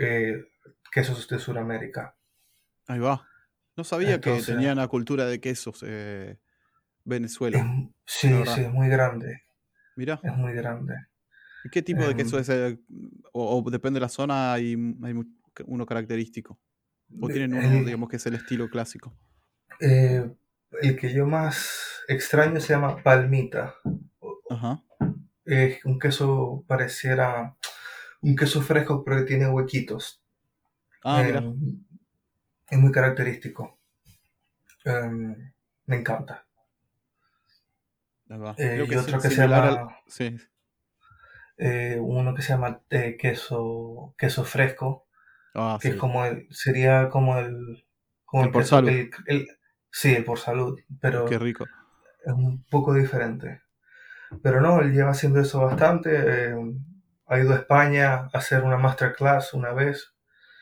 eh, 0.00 0.44
quesos 0.90 1.28
de 1.28 1.38
Sudamérica. 1.38 2.16
Ahí 2.88 2.98
va. 2.98 3.24
No 3.76 3.84
sabía 3.84 4.20
que 4.20 4.42
tenían 4.42 4.72
una 4.72 4.88
cultura 4.88 5.24
de 5.24 5.40
quesos 5.40 5.84
eh, 5.86 6.36
Venezuela. 7.04 7.64
sí, 8.04 8.28
sí, 8.44 8.60
es 8.62 8.72
muy 8.72 8.88
grande. 8.88 9.44
Mira. 9.94 10.18
Es 10.24 10.36
muy 10.36 10.52
grande. 10.52 10.96
¿Qué 11.70 11.80
tipo 11.80 12.04
de 12.04 12.16
queso 12.16 12.38
em, 12.38 12.42
es? 12.42 12.48
Eh, 12.48 12.78
o, 13.32 13.64
depende 13.70 13.98
de 13.98 14.00
la 14.00 14.08
zona, 14.08 14.54
hay, 14.54 14.74
hay 15.04 15.14
uno 15.64 15.86
característico. 15.86 16.58
¿O 17.20 17.28
tienen 17.28 17.54
uno, 17.54 17.84
digamos, 17.84 18.08
que 18.08 18.16
es 18.16 18.26
el 18.26 18.34
estilo 18.34 18.68
clásico? 18.68 19.16
El 19.78 20.96
que 20.98 21.12
yo 21.14 21.24
más 21.24 21.97
extraño 22.08 22.60
se 22.60 22.72
llama 22.72 23.02
palmita. 23.02 23.76
Ajá. 24.50 24.82
Es 25.44 25.84
un 25.84 25.98
queso 25.98 26.64
pareciera 26.66 27.56
un 28.20 28.34
queso 28.34 28.60
fresco, 28.60 29.04
pero 29.04 29.18
que 29.18 29.26
tiene 29.26 29.48
huequitos. 29.48 30.20
Ah, 31.04 31.22
mira. 31.24 31.38
Em, 31.38 31.84
es 32.68 32.78
muy 32.78 32.90
característico. 32.90 33.78
Em, 34.84 35.52
me 35.86 35.96
encanta. 35.96 36.44
Eh, 38.56 38.84
y 38.86 38.94
otro 38.96 39.20
que 39.20 39.30
se 39.30 39.46
llama. 39.46 39.96
Sí. 40.06 40.36
Eh, 41.56 41.98
uno 42.00 42.34
que 42.34 42.42
se 42.42 42.52
llama 42.52 42.82
queso, 42.88 44.14
queso 44.18 44.44
fresco 44.44 45.08
Ah, 45.54 45.78
que 45.80 45.88
es 45.88 45.94
como 45.96 46.24
el, 46.24 46.46
sería 46.50 47.08
como 47.08 47.36
el, 47.38 47.84
como 48.24 48.44
el, 48.44 48.50
por 48.50 48.64
salud. 48.64 48.90
sí, 49.90 50.14
el 50.14 50.24
por 50.24 50.38
salud, 50.38 50.78
pero 51.00 51.24
Qué 51.24 51.38
rico. 51.38 51.66
Es 52.28 52.34
un 52.34 52.64
poco 52.70 52.94
diferente. 52.94 53.62
Pero 54.42 54.60
no, 54.60 54.80
él 54.80 54.92
lleva 54.92 55.10
haciendo 55.10 55.40
eso 55.40 55.60
bastante. 55.60 56.10
Eh, 56.12 56.54
ha 57.26 57.38
ido 57.38 57.52
a 57.52 57.56
España 57.56 58.14
a 58.14 58.30
hacer 58.32 58.62
una 58.62 58.76
masterclass 58.76 59.54
una 59.54 59.72
vez. 59.72 60.14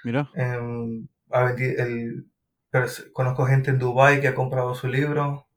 Mira. 0.04 0.30
Em, 0.34 1.08
el, 1.30 2.26
conozco 3.12 3.46
gente 3.46 3.70
en 3.70 3.78
Dubai 3.78 4.20
que 4.20 4.28
ha 4.28 4.34
comprado 4.34 4.74
su 4.74 4.86
libro. 4.86 5.48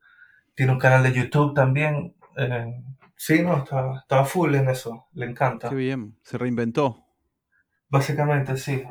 Tiene 0.55 0.71
un 0.71 0.79
canal 0.79 1.03
de 1.03 1.13
YouTube 1.13 1.53
también. 1.53 2.15
Eh, 2.37 2.83
sí, 3.15 3.43
no, 3.43 3.57
está, 3.57 3.99
está 3.99 4.25
full 4.25 4.55
en 4.55 4.69
eso. 4.69 5.07
Le 5.13 5.27
encanta. 5.27 5.69
Qué 5.69 5.75
bien. 5.75 6.17
Se 6.23 6.37
reinventó. 6.37 7.05
Básicamente, 7.87 8.57
sí. 8.57 8.83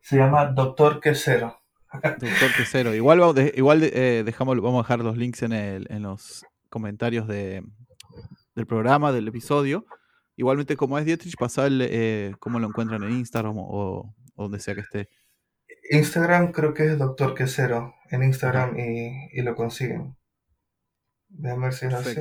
Se 0.00 0.16
llama 0.16 0.46
Doctor 0.46 1.00
Quesero. 1.00 1.60
Doctor 1.92 2.52
Quesero. 2.56 2.94
Igual, 2.94 3.52
igual 3.54 3.82
eh, 3.82 4.22
dejamos, 4.24 4.60
vamos 4.60 4.80
a 4.80 4.82
dejar 4.82 5.04
los 5.04 5.16
links 5.16 5.42
en, 5.42 5.52
el, 5.52 5.86
en 5.90 6.02
los 6.02 6.44
comentarios 6.72 7.28
de, 7.28 7.62
del 8.56 8.66
programa, 8.66 9.12
del 9.12 9.28
episodio. 9.28 9.86
Igualmente, 10.36 10.76
como 10.76 10.98
es 10.98 11.04
Dietrich, 11.04 11.36
pasarle 11.38 11.88
eh, 11.90 12.34
cómo 12.40 12.58
lo 12.58 12.66
encuentran 12.66 13.02
en 13.04 13.12
Instagram 13.12 13.54
o, 13.58 14.16
donde 14.34 14.58
sea 14.58 14.74
que 14.74 14.80
esté. 14.80 15.08
Instagram 15.90 16.50
creo 16.50 16.72
que 16.72 16.86
es 16.86 16.98
Doctor 16.98 17.34
Quesero 17.34 17.94
en 18.10 18.22
Instagram 18.22 18.78
y, 18.78 19.42
lo 19.42 19.54
consiguen. 19.54 20.16
Déjame 21.28 21.64
ver 21.64 21.74
si 21.74 21.86
es 21.86 21.94
así. 21.94 22.20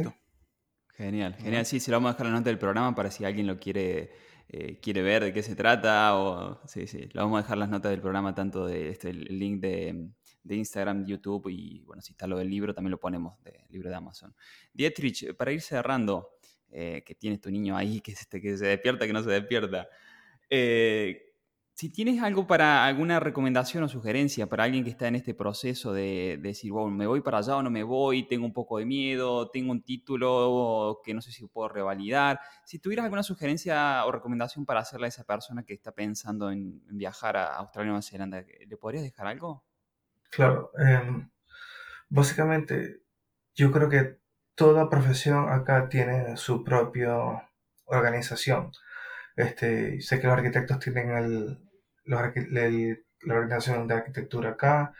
Genial, 0.95 1.35
genial. 1.35 1.65
Sí, 1.65 1.79
se 1.79 1.89
lo 1.89 1.97
vamos 1.97 2.09
a 2.09 2.13
dejar 2.13 2.27
en 2.27 2.33
la 2.33 2.39
nota 2.39 2.49
del 2.49 2.59
programa 2.59 2.93
para 2.93 3.09
si 3.09 3.23
alguien 3.23 3.47
lo 3.47 3.57
quiere 3.57 4.11
eh, 4.53 4.79
quiere 4.81 5.01
ver 5.01 5.23
de 5.23 5.31
qué 5.31 5.43
se 5.43 5.55
trata, 5.55 6.17
o 6.17 6.59
sí, 6.67 6.85
sí, 6.85 6.97
le 6.97 7.21
vamos 7.21 7.39
a 7.39 7.43
dejar 7.43 7.57
las 7.57 7.69
notas 7.69 7.91
del 7.91 8.01
programa, 8.01 8.35
tanto 8.35 8.65
de 8.65 8.89
este, 8.89 9.11
el 9.11 9.39
link 9.39 9.61
de, 9.61 10.09
de 10.43 10.55
Instagram, 10.55 11.05
YouTube 11.05 11.49
y 11.49 11.83
bueno, 11.83 12.01
si 12.01 12.11
está 12.13 12.27
lo 12.27 12.37
del 12.37 12.49
libro, 12.49 12.73
también 12.73 12.91
lo 12.91 12.99
ponemos, 12.99 13.41
del 13.43 13.61
libro 13.69 13.89
de 13.89 13.95
Amazon. 13.95 14.35
Dietrich, 14.73 15.35
para 15.35 15.51
ir 15.51 15.61
cerrando, 15.61 16.29
eh, 16.69 17.03
que 17.05 17.15
tienes 17.15 17.41
tu 17.41 17.51
niño 17.51 17.75
ahí, 17.75 18.01
que, 18.01 18.13
este, 18.13 18.41
que 18.41 18.57
se 18.57 18.65
despierta, 18.65 19.05
que 19.05 19.13
no 19.13 19.21
se 19.21 19.29
despierta. 19.29 19.87
Eh, 20.49 21.31
si 21.73 21.89
tienes 21.89 22.21
algo 22.21 22.45
para 22.45 22.85
alguna 22.85 23.19
recomendación 23.19 23.83
o 23.83 23.87
sugerencia 23.87 24.47
para 24.47 24.65
alguien 24.65 24.83
que 24.83 24.91
está 24.91 25.07
en 25.07 25.15
este 25.15 25.33
proceso 25.33 25.93
de, 25.93 26.37
decir, 26.39 26.71
bueno, 26.71 26.91
me 26.91 27.07
voy 27.07 27.21
para 27.21 27.39
allá 27.39 27.57
o 27.57 27.63
no 27.63 27.71
me 27.71 27.83
voy, 27.83 28.27
tengo 28.27 28.45
un 28.45 28.53
poco 28.53 28.77
de 28.77 28.85
miedo, 28.85 29.49
tengo 29.49 29.71
un 29.71 29.81
título 29.81 30.99
que 31.03 31.13
no 31.13 31.21
sé 31.21 31.31
si 31.31 31.47
puedo 31.47 31.69
revalidar, 31.69 32.39
si 32.65 32.79
tuvieras 32.79 33.05
alguna 33.05 33.23
sugerencia 33.23 34.05
o 34.05 34.11
recomendación 34.11 34.65
para 34.65 34.81
hacerle 34.81 35.07
a 35.07 35.09
esa 35.09 35.23
persona 35.23 35.63
que 35.63 35.73
está 35.73 35.91
pensando 35.91 36.51
en, 36.51 36.83
viajar 36.89 37.35
a 37.37 37.55
Australia 37.57 37.89
o 37.89 37.93
Nueva 37.93 38.01
Zelanda, 38.03 38.45
¿le 38.67 38.77
podrías 38.77 39.03
dejar 39.03 39.27
algo? 39.27 39.63
Claro, 40.31 40.71
em, 40.77 41.29
básicamente 42.09 43.01
yo 43.55 43.71
creo 43.71 43.89
que 43.89 44.17
toda 44.55 44.89
profesión 44.89 45.49
acá 45.49 45.89
tiene 45.89 46.37
su 46.37 46.63
propia 46.63 47.15
organización. 47.85 48.71
Este, 49.35 50.01
sé 50.01 50.19
que 50.19 50.27
los 50.27 50.37
arquitectos 50.37 50.79
tienen 50.79 51.11
el, 51.11 51.59
la 52.05 52.33
organización 53.35 53.87
de 53.87 53.95
arquitectura 53.95 54.51
acá. 54.51 54.93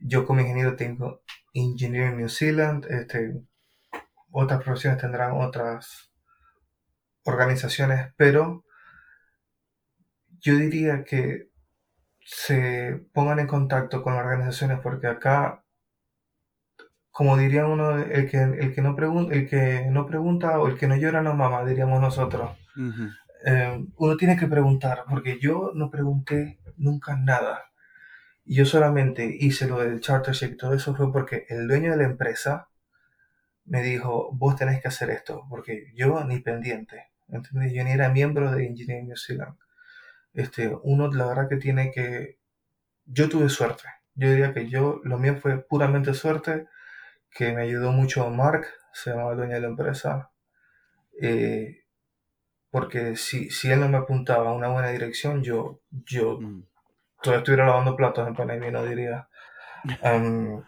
Yo 0.00 0.26
como 0.26 0.40
ingeniero 0.42 0.76
tengo 0.76 1.22
Engineering 1.54 2.18
New 2.18 2.28
Zealand. 2.28 2.86
Este, 2.90 3.34
otras 4.32 4.62
profesiones 4.62 5.00
tendrán 5.00 5.32
otras 5.32 6.10
organizaciones, 7.24 8.12
pero 8.16 8.64
yo 10.40 10.56
diría 10.56 11.04
que 11.04 11.47
se 12.30 13.06
pongan 13.14 13.38
en 13.38 13.46
contacto 13.46 14.02
con 14.02 14.12
organizaciones 14.12 14.80
porque 14.82 15.06
acá, 15.06 15.64
como 17.10 17.38
diría 17.38 17.66
uno, 17.66 17.96
el 17.96 18.28
que, 18.28 18.36
el 18.42 18.74
que, 18.74 18.82
no, 18.82 18.94
pregunta, 18.94 19.34
el 19.34 19.48
que 19.48 19.86
no 19.90 20.04
pregunta 20.04 20.60
o 20.60 20.68
el 20.68 20.76
que 20.76 20.86
no 20.88 20.96
llora 20.96 21.22
no 21.22 21.32
mama, 21.32 21.64
diríamos 21.64 22.02
nosotros. 22.02 22.50
Eh, 23.46 23.82
uno 23.96 24.16
tiene 24.18 24.36
que 24.36 24.46
preguntar, 24.46 25.04
porque 25.08 25.38
yo 25.40 25.72
no 25.74 25.90
pregunté 25.90 26.58
nunca 26.76 27.16
nada. 27.16 27.64
Y 28.44 28.56
yo 28.56 28.66
solamente 28.66 29.24
hice 29.40 29.66
lo 29.66 29.78
del 29.78 30.00
chartership 30.00 30.52
y 30.52 30.56
todo 30.58 30.74
eso 30.74 30.94
fue 30.94 31.10
porque 31.10 31.46
el 31.48 31.66
dueño 31.66 31.92
de 31.92 31.96
la 31.96 32.04
empresa 32.04 32.68
me 33.64 33.82
dijo, 33.82 34.30
vos 34.34 34.54
tenés 34.54 34.82
que 34.82 34.88
hacer 34.88 35.08
esto, 35.08 35.46
porque 35.48 35.92
yo 35.94 36.22
ni 36.24 36.40
pendiente, 36.40 37.06
¿entendés? 37.28 37.72
Yo 37.72 37.84
ni 37.84 37.92
era 37.92 38.10
miembro 38.10 38.52
de 38.52 38.66
Engineering 38.66 39.06
New 39.06 39.16
Zealand. 39.16 39.56
Este, 40.32 40.72
uno, 40.82 41.08
la 41.12 41.26
verdad 41.26 41.48
que 41.48 41.56
tiene 41.56 41.90
que, 41.92 42.38
yo 43.06 43.28
tuve 43.28 43.48
suerte. 43.48 43.84
Yo 44.14 44.30
diría 44.30 44.52
que 44.54 44.68
yo, 44.68 45.00
lo 45.04 45.18
mío 45.18 45.36
fue 45.36 45.62
puramente 45.62 46.14
suerte, 46.14 46.66
que 47.30 47.52
me 47.52 47.62
ayudó 47.62 47.92
mucho 47.92 48.28
Mark, 48.30 48.66
se 48.92 49.10
llamaba 49.10 49.32
el 49.32 49.38
dueño 49.38 49.54
de 49.54 49.60
la 49.60 49.68
empresa, 49.68 50.30
eh, 51.20 51.84
porque 52.70 53.16
si, 53.16 53.50
si 53.50 53.70
él 53.70 53.80
no 53.80 53.88
me 53.88 53.98
apuntaba 53.98 54.50
a 54.50 54.54
una 54.54 54.68
buena 54.68 54.88
dirección, 54.90 55.42
yo, 55.42 55.80
yo 55.90 56.38
Mm. 56.40 56.64
todavía 57.22 57.38
estuviera 57.40 57.66
lavando 57.66 57.96
platos 57.96 58.28
en 58.28 58.34
Panamá, 58.34 58.70
no 58.70 58.84
diría. 58.84 59.28
Am, 60.02 60.64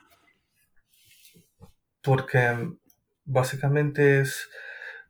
porque 2.02 2.68
básicamente 3.24 4.20
es 4.20 4.48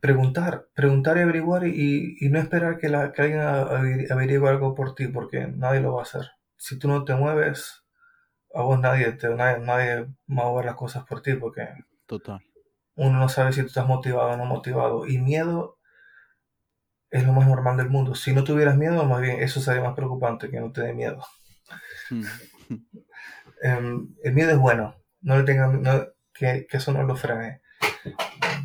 preguntar, 0.01 0.67
preguntar 0.73 1.15
y 1.17 1.21
averiguar 1.21 1.65
y, 1.65 2.17
y 2.19 2.29
no 2.29 2.39
esperar 2.39 2.77
que, 2.77 2.89
la, 2.89 3.11
que 3.13 3.21
alguien 3.21 3.39
averi- 3.41 4.11
averigüe 4.11 4.49
algo 4.49 4.75
por 4.75 4.93
ti, 4.95 5.07
porque 5.07 5.47
nadie 5.47 5.79
lo 5.79 5.93
va 5.93 6.01
a 6.01 6.03
hacer. 6.03 6.25
Si 6.57 6.77
tú 6.77 6.87
no 6.89 7.05
te 7.05 7.15
mueves, 7.15 7.83
a 8.53 8.63
vos 8.63 8.77
nadie, 8.79 9.11
te, 9.13 9.29
nadie, 9.29 9.63
nadie 9.63 10.01
va 10.03 10.43
a 10.43 10.49
mover 10.49 10.65
las 10.65 10.75
cosas 10.75 11.05
por 11.05 11.21
ti, 11.21 11.35
porque 11.35 11.69
Total. 12.07 12.41
uno 12.95 13.17
no 13.19 13.29
sabe 13.29 13.53
si 13.53 13.61
tú 13.61 13.67
estás 13.67 13.87
motivado 13.87 14.31
o 14.31 14.37
no 14.37 14.45
motivado. 14.45 15.05
Y 15.07 15.17
miedo 15.19 15.77
es 17.11 17.25
lo 17.25 17.33
más 17.33 17.47
normal 17.47 17.77
del 17.77 17.89
mundo. 17.89 18.15
Si 18.15 18.33
no 18.33 18.43
tuvieras 18.43 18.77
miedo, 18.77 19.05
más 19.05 19.21
bien 19.21 19.41
eso 19.41 19.61
sería 19.61 19.83
más 19.83 19.95
preocupante 19.95 20.49
que 20.49 20.59
no 20.59 20.71
te 20.71 20.81
dé 20.81 20.93
miedo. 20.93 21.21
Mm. 22.09 22.23
Em, 23.63 24.15
el 24.23 24.33
miedo 24.33 24.51
es 24.51 24.57
bueno, 24.57 24.95
no 25.21 25.37
le 25.37 25.43
tengan, 25.43 25.81
no- 25.83 26.05
que, 26.33 26.65
que 26.67 26.77
eso 26.77 26.91
no 26.91 27.03
lo 27.03 27.15
frene. 27.15 27.61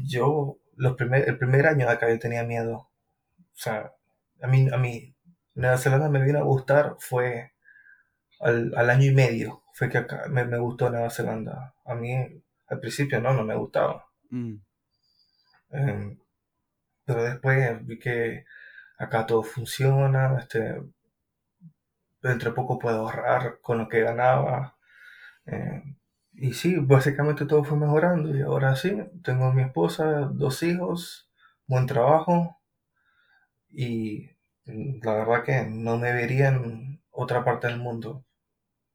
Yo, 0.04 0.56
los 0.76 0.94
primer, 0.96 1.28
el 1.28 1.38
primer 1.38 1.66
año 1.66 1.86
de 1.86 1.92
acá 1.92 2.08
yo 2.10 2.18
tenía 2.18 2.44
miedo. 2.44 2.74
O 2.76 3.58
sea, 3.58 3.92
a 4.42 4.46
mí, 4.46 4.68
a 4.72 4.76
mí, 4.78 5.14
Nueva 5.54 5.78
Zelanda 5.78 6.08
me 6.08 6.22
vino 6.22 6.38
a 6.38 6.42
gustar 6.42 6.96
fue 6.98 7.52
al, 8.40 8.72
al 8.76 8.90
año 8.90 9.06
y 9.06 9.14
medio, 9.14 9.62
fue 9.74 9.88
que 9.88 9.98
acá 9.98 10.24
me, 10.28 10.44
me 10.44 10.58
gustó 10.58 10.90
Nueva 10.90 11.10
Zelanda. 11.10 11.74
A 11.84 11.94
mí, 11.94 12.14
al 12.68 12.80
principio 12.80 13.20
no, 13.20 13.32
no 13.34 13.44
me 13.44 13.54
gustaba. 13.56 14.06
Mm. 14.30 14.56
Em, 15.70 16.18
pero 17.04 17.24
después 17.24 17.86
vi 17.86 17.98
que 17.98 18.44
acá 18.98 19.26
todo 19.26 19.42
funciona, 19.42 20.38
este, 20.38 20.82
entre 22.22 22.50
poco 22.52 22.78
puedo 22.78 22.98
ahorrar 23.00 23.60
con 23.62 23.78
lo 23.78 23.88
que 23.88 24.02
ganaba. 24.02 24.76
eh, 25.46 25.82
y 26.36 26.52
sí, 26.54 26.76
básicamente 26.76 27.46
todo 27.46 27.64
fue 27.64 27.76
mejorando 27.78 28.36
y 28.36 28.42
ahora 28.42 28.76
sí, 28.76 28.96
tengo 29.22 29.52
mi 29.52 29.62
esposa, 29.62 30.30
dos 30.32 30.62
hijos, 30.62 31.30
buen 31.66 31.86
trabajo 31.86 32.58
y 33.70 34.28
la 34.64 35.14
verdad 35.14 35.44
que 35.44 35.64
no 35.70 35.98
me 35.98 36.12
vería 36.12 36.48
en 36.48 37.00
otra 37.12 37.44
parte 37.44 37.68
del 37.68 37.78
mundo 37.78 38.24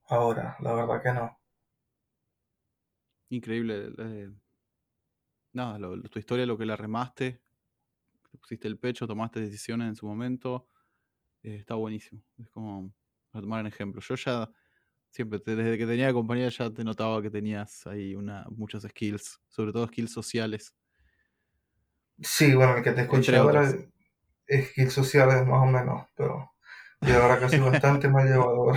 ahora, 0.07 0.57
la 0.61 0.73
verdad 0.73 1.01
que 1.03 1.13
no. 1.13 1.39
Increíble. 3.29 3.93
eh, 3.97 4.29
nada, 5.53 5.79
tu 6.09 6.19
historia, 6.19 6.45
lo 6.45 6.57
que 6.57 6.65
la 6.65 6.75
remaste, 6.75 7.41
te 8.31 8.37
pusiste 8.37 8.67
el 8.67 8.79
pecho, 8.79 9.07
tomaste 9.07 9.39
decisiones 9.41 9.89
en 9.89 9.95
su 9.95 10.05
momento, 10.07 10.69
eh, 11.43 11.55
está 11.57 11.75
buenísimo. 11.75 12.23
Es 12.39 12.49
como 12.49 12.93
para 13.31 13.43
tomar 13.43 13.61
un 13.61 13.67
ejemplo. 13.67 14.01
Yo 14.01 14.15
ya 14.15 14.51
siempre, 15.11 15.39
desde 15.45 15.77
que 15.77 15.85
tenía 15.85 16.11
compañía, 16.13 16.49
ya 16.49 16.69
te 16.69 16.83
notaba 16.83 17.21
que 17.21 17.29
tenías 17.29 17.85
ahí 17.85 18.15
una, 18.15 18.45
muchos 18.49 18.83
skills, 18.83 19.39
sobre 19.47 19.71
todo 19.71 19.87
skills 19.87 20.11
sociales. 20.11 20.73
Sí, 22.19 22.53
bueno, 22.55 22.77
el 22.77 22.83
que 22.83 22.91
te 22.91 23.01
escuché 23.01 23.35
ahora 23.35 23.71
es 24.47 24.69
skills 24.69 24.93
sociales 24.93 25.45
más 25.45 25.63
o 25.63 25.65
menos, 25.65 26.07
pero 26.15 26.51
yo 27.01 27.21
ahora 27.21 27.49
soy 27.49 27.59
bastante 27.59 28.07
mal 28.07 28.27
llevador. 28.27 28.75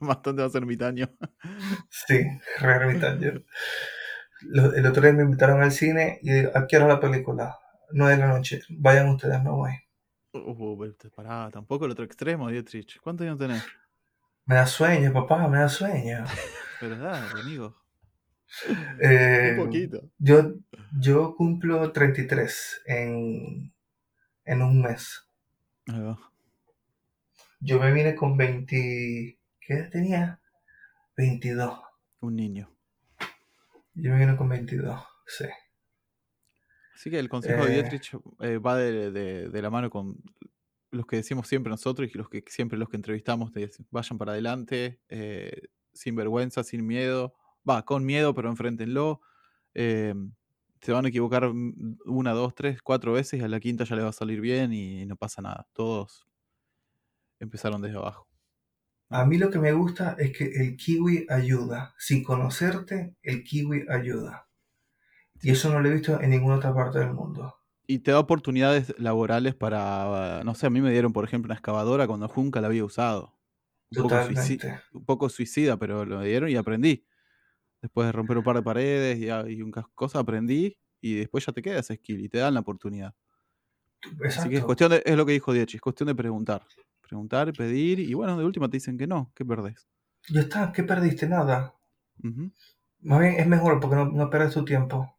Bastante 0.00 0.42
más 0.42 0.54
ermitaño. 0.54 1.08
Sí, 1.88 2.20
re 2.58 2.72
ermitaño. 2.72 3.42
El 4.54 4.86
otro 4.86 5.02
día 5.02 5.12
me 5.12 5.22
invitaron 5.22 5.62
al 5.62 5.72
cine 5.72 6.18
y 6.22 6.40
¿a 6.40 6.66
hora 6.72 6.88
la 6.88 7.00
película? 7.00 7.58
9 7.92 8.16
de 8.16 8.18
la 8.18 8.28
noche. 8.28 8.62
Vayan 8.70 9.08
ustedes, 9.08 9.42
no 9.42 9.56
voy. 9.56 9.72
Uh, 10.32 10.92
pará, 11.14 11.50
tampoco 11.50 11.84
el 11.84 11.92
otro 11.92 12.04
extremo, 12.04 12.48
Dietrich. 12.48 12.98
¿Cuántos 13.00 13.26
años 13.26 13.38
tenés? 13.38 13.62
Me 14.46 14.54
da 14.56 14.66
sueño, 14.66 15.12
papá, 15.12 15.46
me 15.48 15.58
da 15.58 15.68
sueño. 15.68 16.24
Pero 16.80 16.96
dale, 16.98 17.40
amigo. 17.40 17.76
Eh, 19.00 19.56
Un 19.58 19.64
poquito. 19.66 20.02
yo, 20.18 20.54
yo 20.98 21.34
cumplo 21.36 21.90
33 21.92 22.82
en, 22.86 23.72
en 24.44 24.62
un 24.62 24.82
mes. 24.82 25.26
Ahí 25.86 26.00
va. 26.00 26.18
Yo 27.60 27.78
me 27.80 27.92
vine 27.92 28.14
con 28.14 28.36
20... 28.36 29.38
¿Qué 29.60 29.74
edad 29.74 29.90
tenía? 29.90 30.40
22. 31.16 31.80
Un 32.20 32.36
niño. 32.36 32.68
Yo 33.94 34.10
me 34.12 34.18
vine 34.18 34.36
con 34.36 34.48
22, 34.48 35.00
sí. 35.26 35.44
Así 36.94 37.10
que 37.10 37.18
el 37.20 37.28
consejo 37.28 37.64
de 37.64 37.70
Eh. 37.72 37.74
Dietrich 37.82 38.16
eh, 38.40 38.58
va 38.58 38.76
de, 38.76 39.10
de- 39.12 39.48
de 39.48 39.62
la 39.62 39.70
mano 39.70 39.88
con 39.90 40.16
los 40.92 41.06
que 41.06 41.16
decimos 41.16 41.48
siempre 41.48 41.70
nosotros 41.70 42.08
y 42.14 42.18
los 42.18 42.28
que 42.28 42.44
siempre 42.48 42.78
los 42.78 42.88
que 42.88 42.96
entrevistamos 42.96 43.52
dicen, 43.52 43.86
vayan 43.90 44.18
para 44.18 44.32
adelante, 44.32 45.00
eh, 45.08 45.68
sin 45.92 46.16
vergüenza, 46.16 46.64
sin 46.64 46.86
miedo, 46.86 47.34
va, 47.68 47.84
con 47.84 48.04
miedo, 48.04 48.34
pero 48.34 48.48
enfréntenlo. 48.50 49.20
eh, 49.74 50.14
se 50.82 50.92
van 50.92 51.06
a 51.06 51.08
equivocar 51.08 51.48
mm, 51.52 51.98
una, 52.06 52.32
dos, 52.32 52.54
tres, 52.54 52.82
cuatro 52.82 53.12
veces 53.12 53.40
y 53.40 53.44
a 53.44 53.48
la 53.48 53.60
quinta 53.60 53.84
ya 53.84 53.96
le 53.96 54.02
va 54.02 54.10
a 54.10 54.12
salir 54.12 54.40
bien 54.40 54.72
y 54.72 55.06
no 55.06 55.16
pasa 55.16 55.42
nada. 55.42 55.66
Todos 55.72 56.26
empezaron 57.40 57.82
desde 57.82 57.98
abajo. 57.98 58.26
A 59.10 59.24
mí 59.24 59.38
lo 59.38 59.48
que 59.50 59.60
me 59.60 59.72
gusta 59.72 60.16
es 60.18 60.36
que 60.36 60.44
el 60.44 60.76
kiwi 60.76 61.26
ayuda. 61.28 61.94
Sin 61.98 62.24
conocerte, 62.24 63.14
el 63.22 63.44
kiwi 63.44 63.86
ayuda. 63.88 64.48
Y 65.42 65.50
eso 65.52 65.70
no 65.72 65.80
lo 65.80 65.88
he 65.88 65.94
visto 65.94 66.20
en 66.20 66.30
ninguna 66.30 66.56
otra 66.56 66.74
parte 66.74 66.98
del 66.98 67.12
mundo. 67.12 67.61
Y 67.86 67.98
te 68.00 68.12
da 68.12 68.20
oportunidades 68.20 68.94
laborales 68.98 69.54
para, 69.54 70.42
no 70.44 70.54
sé, 70.54 70.66
a 70.66 70.70
mí 70.70 70.80
me 70.80 70.90
dieron, 70.92 71.12
por 71.12 71.24
ejemplo, 71.24 71.48
una 71.48 71.54
excavadora 71.54 72.06
cuando 72.06 72.30
nunca 72.36 72.60
la 72.60 72.68
había 72.68 72.84
usado. 72.84 73.36
Un 73.90 73.98
poco, 73.98 74.20
suici- 74.20 74.64
Totalmente. 74.64 74.82
un 74.92 75.04
poco 75.04 75.28
suicida, 75.28 75.76
pero 75.78 76.04
lo 76.04 76.20
dieron 76.22 76.48
y 76.50 76.56
aprendí. 76.56 77.06
Después 77.82 78.06
de 78.08 78.12
romper 78.12 78.38
un 78.38 78.44
par 78.44 78.56
de 78.56 78.62
paredes 78.62 79.18
y, 79.20 79.30
a- 79.30 79.48
y 79.48 79.62
un 79.62 79.72
cosa, 79.72 80.20
aprendí 80.20 80.78
y 81.00 81.16
después 81.16 81.46
ya 81.46 81.52
te 81.52 81.62
queda 81.62 81.80
ese 81.80 81.96
skill 81.96 82.20
y 82.24 82.28
te 82.28 82.38
dan 82.38 82.54
la 82.54 82.60
oportunidad. 82.60 83.14
Así 84.34 84.48
que 84.50 84.56
es 84.56 84.64
Exacto. 84.64 84.66
cuestión 84.66 84.90
de, 84.90 85.02
es 85.06 85.16
lo 85.16 85.24
que 85.26 85.32
dijo 85.32 85.52
Diech, 85.52 85.74
es 85.74 85.80
cuestión 85.80 86.06
de 86.08 86.14
preguntar. 86.14 86.62
Preguntar, 87.00 87.52
pedir 87.54 87.98
y 88.00 88.14
bueno, 88.14 88.36
de 88.38 88.44
última 88.44 88.68
te 88.68 88.76
dicen 88.76 88.96
que 88.98 89.06
no, 89.06 89.32
¿qué 89.34 89.44
perdés? 89.44 89.88
Ya 90.30 90.40
está, 90.40 90.72
¿qué 90.72 90.82
perdiste? 90.82 91.28
Nada. 91.28 91.76
Más 93.00 93.20
bien 93.20 93.34
es 93.38 93.46
mejor 93.46 93.80
porque 93.80 93.96
no, 93.96 94.06
no 94.06 94.30
pierdes 94.30 94.54
tu 94.54 94.64
tiempo. 94.64 95.14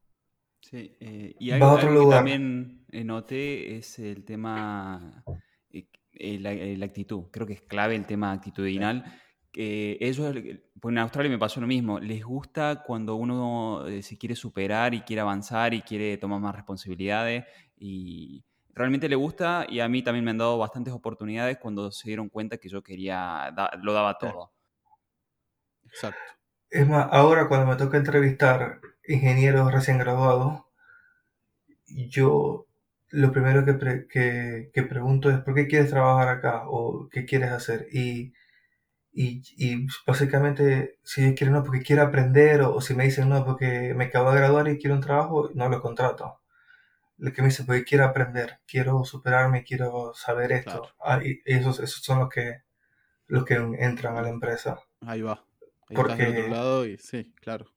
Sí, 0.70 0.96
eh, 1.02 1.36
y 1.40 1.52
algo, 1.52 1.68
a 1.68 1.74
otro 1.74 1.90
algo 1.90 2.00
que 2.00 2.06
también 2.06 2.86
eh, 2.92 3.04
noté 3.04 3.76
es 3.78 4.00
el 4.00 4.24
tema, 4.24 5.26
eh, 5.70 5.88
eh, 6.14 6.40
la, 6.40 6.54
eh, 6.54 6.78
la 6.78 6.86
actitud. 6.86 7.26
Creo 7.32 7.46
que 7.46 7.54
es 7.54 7.62
clave 7.62 7.96
el 7.96 8.06
tema 8.06 8.32
actitudinal. 8.32 9.04
Que 9.52 9.98
ellos, 10.02 10.34
pues 10.80 10.94
en 10.94 10.98
Australia 10.98 11.30
me 11.30 11.38
pasó 11.38 11.62
lo 11.62 11.68
mismo, 11.68 12.00
les 12.00 12.24
gusta 12.24 12.82
cuando 12.84 13.16
uno 13.16 13.86
eh, 13.88 14.02
se 14.02 14.18
quiere 14.18 14.36
superar 14.36 14.96
y 14.96 15.02
quiere 15.02 15.22
avanzar 15.22 15.74
y 15.76 15.82
quiere 15.84 16.18
tomar 16.18 16.40
más 16.40 16.56
responsabilidades 16.56 17.46
y 17.78 18.44
realmente 18.74 19.08
le 19.08 19.16
gusta 19.16 19.68
y 19.70 19.80
a 19.80 19.88
mí 19.88 20.02
también 20.02 20.26
me 20.26 20.32
han 20.32 20.40
dado 20.40 20.58
bastantes 20.58 20.92
oportunidades 20.92 21.60
cuando 21.60 21.92
se 21.92 22.08
dieron 22.08 22.30
cuenta 22.30 22.58
que 22.58 22.68
yo 22.70 22.82
quería, 22.82 23.52
da- 23.56 23.70
lo 23.84 23.94
daba 23.94 24.18
todo. 24.18 24.54
Exacto. 25.86 26.20
Es 26.70 26.86
más, 26.88 27.08
ahora 27.12 27.48
cuando 27.48 27.68
me 27.68 27.76
toca 27.78 27.98
entrevistar 27.98 28.82
ingenieros 29.08 29.72
recién 29.72 29.98
graduados, 29.98 30.62
yo 31.88 32.66
lo 33.10 33.32
primero 33.32 33.64
que, 33.66 33.74
pre- 33.74 34.08
que, 34.08 34.72
que 34.74 34.84
pregunto 34.84 35.30
es 35.30 35.40
¿por 35.40 35.54
qué 35.54 35.68
quieres 35.68 35.90
trabajar 35.92 36.30
acá? 36.30 36.64
o 36.68 37.08
¿qué 37.12 37.26
quieres 37.26 37.52
hacer? 37.52 37.88
Y, 37.92 38.34
y, 39.12 39.44
y 39.58 39.86
básicamente 40.08 40.98
si 41.04 41.22
ellos 41.24 41.36
quieren 41.38 41.54
no 41.54 41.64
porque 41.64 41.82
quiero 41.84 42.02
aprender 42.02 42.62
o, 42.62 42.76
o 42.76 42.82
si 42.82 42.96
me 42.96 43.04
dicen 43.04 43.30
no 43.30 43.46
porque 43.46 43.94
me 43.96 44.06
acabo 44.06 44.32
de 44.32 44.40
graduar 44.40 44.68
y 44.70 44.80
quiero 44.80 44.96
un 44.96 45.02
trabajo, 45.02 45.50
no 45.54 45.70
lo 45.70 45.82
contrato. 45.82 46.40
Lo 47.18 47.32
que 47.32 47.42
me 47.44 47.50
dice 47.50 47.64
porque 47.64 47.84
quiero 47.84 48.06
aprender, 48.06 48.60
quiero 48.68 49.04
superarme, 49.06 49.64
quiero 49.64 50.14
saber 50.16 50.52
esto. 50.52 50.72
Claro. 50.72 50.96
Ah, 51.00 51.22
y 51.24 51.42
esos, 51.46 51.80
esos 51.80 52.02
son 52.04 52.20
los 52.20 52.30
que, 52.30 52.64
los 53.28 53.46
que 53.46 53.54
entran 53.54 54.18
a 54.18 54.24
la 54.24 54.30
empresa. 54.30 54.80
Ahí 55.02 55.22
va. 55.22 55.46
Ahí 55.90 55.96
Porque- 55.96 56.26
del 56.26 56.38
otro 56.46 56.48
lado 56.50 56.86
y 56.88 56.98
sí, 56.98 57.32
claro. 57.40 57.68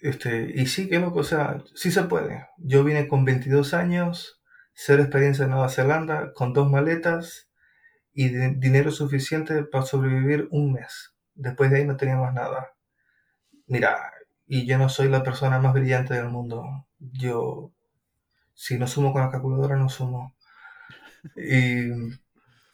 Este, 0.00 0.52
y 0.54 0.66
sí, 0.66 0.88
que 0.88 0.98
loco, 0.98 1.20
o 1.20 1.24
sea, 1.24 1.62
sí 1.74 1.90
se 1.90 2.04
puede. 2.04 2.46
Yo 2.58 2.84
vine 2.84 3.06
con 3.08 3.24
22 3.24 3.74
años, 3.74 4.42
cero 4.72 5.02
experiencia 5.02 5.44
en 5.44 5.50
Nueva 5.50 5.68
Zelanda, 5.68 6.32
con 6.34 6.52
dos 6.54 6.70
maletas 6.70 7.50
y 8.12 8.28
dinero 8.28 8.90
suficiente 8.92 9.62
para 9.64 9.84
sobrevivir 9.84 10.48
un 10.50 10.72
mes. 10.72 11.14
Después 11.34 11.70
de 11.70 11.78
ahí 11.78 11.86
no 11.86 11.96
tenía 11.96 12.16
más 12.16 12.34
nada. 12.34 12.72
Mira, 13.66 14.12
y 14.46 14.66
yo 14.66 14.78
no 14.78 14.88
soy 14.88 15.08
la 15.08 15.22
persona 15.22 15.58
más 15.58 15.74
brillante 15.74 16.14
del 16.14 16.28
mundo. 16.28 16.86
Yo, 16.98 17.72
si 18.54 18.78
no 18.78 18.86
sumo 18.86 19.12
con 19.12 19.22
la 19.22 19.30
calculadora, 19.30 19.76
no 19.76 19.88
sumo. 19.88 20.34
Y, 21.36 21.90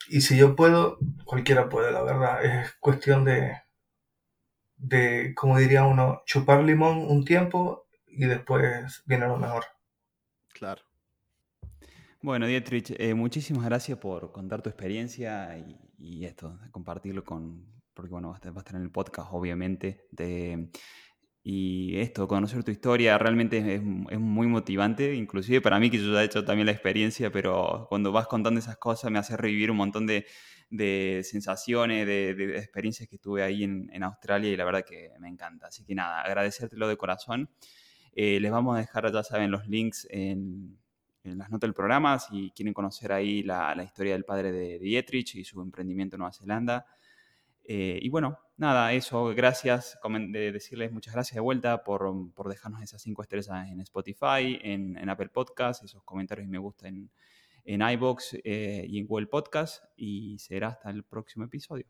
y 0.09 0.21
si 0.21 0.37
yo 0.37 0.57
puedo, 0.57 0.99
cualquiera 1.25 1.69
puede, 1.69 1.93
la 1.93 2.03
verdad. 2.03 2.45
Es 2.45 2.73
cuestión 2.81 3.25
de, 3.25 3.59
de, 4.77 5.35
como 5.35 5.59
diría 5.59 5.85
uno, 5.85 6.23
chupar 6.27 6.63
limón 6.63 6.99
un 6.99 7.25
tiempo 7.25 7.87
y 8.07 8.27
después 8.27 9.03
viene 9.07 9.27
lo 9.27 9.37
mejor. 9.37 9.65
Claro. 10.53 10.83
Bueno, 12.23 12.47
Dietrich, 12.47 12.95
eh, 12.99 13.15
muchísimas 13.15 13.65
gracias 13.65 13.99
por 13.99 14.33
contar 14.33 14.63
tu 14.63 14.69
experiencia 14.69 15.57
y, 15.99 16.25
esto, 16.25 16.59
compartirlo 16.71 17.25
con, 17.25 17.67
porque 17.95 18.11
bueno, 18.11 18.29
va 18.29 18.35
a, 18.35 18.59
estar, 18.59 18.75
en 18.75 18.83
el 18.83 18.91
podcast, 18.91 19.29
obviamente, 19.33 20.07
de, 20.11 20.71
y 21.43 21.99
esto, 21.99 22.27
conocer 22.27 22.65
tu 22.65 22.71
historia 22.71 23.17
realmente 23.19 23.59
es, 23.59 23.81
es, 24.11 24.19
muy 24.19 24.47
motivante, 24.47 25.15
inclusive 25.15 25.61
para 25.61 25.79
mí 25.79 25.91
que 25.91 25.99
yo 25.99 26.13
ya 26.13 26.23
he 26.23 26.25
hecho 26.25 26.45
también 26.45 26.67
la 26.67 26.73
experiencia, 26.73 27.31
pero 27.31 27.87
cuando 27.89 28.11
vas 28.13 28.27
contando 28.27 28.59
esas 28.59 28.77
cosas 28.77 29.11
me 29.11 29.19
hace 29.19 29.37
revivir 29.37 29.71
un 29.71 29.77
montón 29.77 30.07
de, 30.07 30.27
de 30.77 31.23
sensaciones, 31.25 32.07
de, 32.07 32.59
experiencias 32.59 33.09
que 33.09 33.19
tuve 33.19 33.43
ahí 33.43 33.65
en, 33.65 33.91
en, 33.93 34.03
Australia 34.03 34.51
y 34.51 34.57
la 34.57 34.65
verdad 34.65 34.85
que 34.85 35.13
me 35.19 35.29
encanta. 35.29 35.69
Así 35.69 35.85
que 35.85 35.95
nada, 35.95 36.23
agradecértelo 36.23 36.89
de 36.89 36.97
corazón. 36.97 37.51
Eh, 38.13 38.41
les 38.41 38.51
vamos 38.51 38.77
a 38.77 38.79
dejar, 38.79 39.13
ya 39.13 39.23
saben, 39.23 39.51
los 39.51 39.67
links 39.69 40.07
en, 40.11 40.79
en 41.25 41.39
las 41.39 41.51
notas 41.51 41.69
del 41.69 41.75
programa 41.75 42.19
si 42.19 42.51
quieren 42.53 42.73
conocer 42.73 43.13
ahí 43.13 43.43
la, 43.43 43.75
la 43.75 43.85
historia 43.85 44.13
del 44.13 44.25
padre 44.25 44.53
de, 44.53 44.79
Dietrich 44.79 45.35
y 45.35 45.45
su 45.45 45.61
emprendimiento 45.61 46.17
en 46.17 46.21
Nueva 46.21 46.33
Zelanda. 46.33 46.87
Eh, 47.65 47.99
y 48.01 48.09
bueno, 48.09 48.39
nada, 48.57 48.93
eso, 48.93 49.27
gracias, 49.35 49.99
de 50.29 50.53
decirles 50.53 50.93
muchas 50.93 51.15
gracias 51.15 51.35
de 51.35 51.41
vuelta 51.41 51.83
por, 51.83 52.33
por 52.33 52.49
dejarnos 52.49 52.81
esas 52.83 53.03
cinco 53.03 53.23
estrellas 53.23 53.69
en 53.69 53.81
Spotify, 53.81 54.59
en, 54.63 54.97
en 54.97 55.09
Apple 55.11 55.29
Podcasts, 55.29 55.85
esos 55.85 56.03
comentarios 56.05 56.47
y 56.47 56.51
me 56.51 56.59
gusta 56.59 56.87
en, 56.89 57.11
en 57.67 57.83
iBox 57.83 58.39
eh, 58.45 58.87
y 58.89 58.99
en 58.99 59.07
Google 59.07 59.27
Podcast. 59.27 59.85
Y 59.97 60.39
será 60.39 60.69
hasta 60.69 60.91
el 60.91 61.05
próximo 61.05 61.45
episodio. 61.45 61.87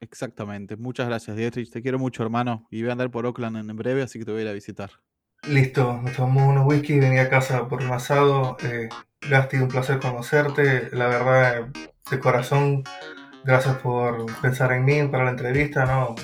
Exactamente. 0.00 0.76
Muchas 0.76 1.08
gracias, 1.08 1.36
Dietrich. 1.36 1.70
Te 1.70 1.82
quiero 1.82 1.98
mucho, 1.98 2.22
hermano. 2.22 2.66
Y 2.70 2.82
voy 2.82 2.90
a 2.90 2.92
andar 2.92 3.10
por 3.10 3.26
Oakland 3.26 3.68
en 3.68 3.76
breve, 3.76 4.02
así 4.02 4.18
que 4.18 4.24
te 4.24 4.30
voy 4.30 4.40
a 4.40 4.44
ir 4.44 4.48
a 4.48 4.52
visitar. 4.52 4.90
Listo, 5.46 6.00
nos 6.02 6.14
tomamos 6.14 6.48
unos 6.48 6.66
whisky 6.66 6.94
y 6.94 7.00
vení 7.00 7.18
a 7.18 7.28
casa 7.28 7.68
por 7.68 7.82
un 7.82 7.90
asado. 7.92 8.56
Eh, 8.62 8.88
Gasti, 9.28 9.56
un 9.56 9.68
placer 9.68 9.98
conocerte. 9.98 10.90
La 10.92 11.08
verdad, 11.08 11.68
de 12.10 12.18
corazón, 12.18 12.84
gracias 13.44 13.76
por 13.78 14.26
pensar 14.40 14.72
en 14.72 14.84
mí 14.84 15.02
para 15.08 15.24
la 15.24 15.30
entrevista. 15.30 15.84
¿no? 15.86 16.14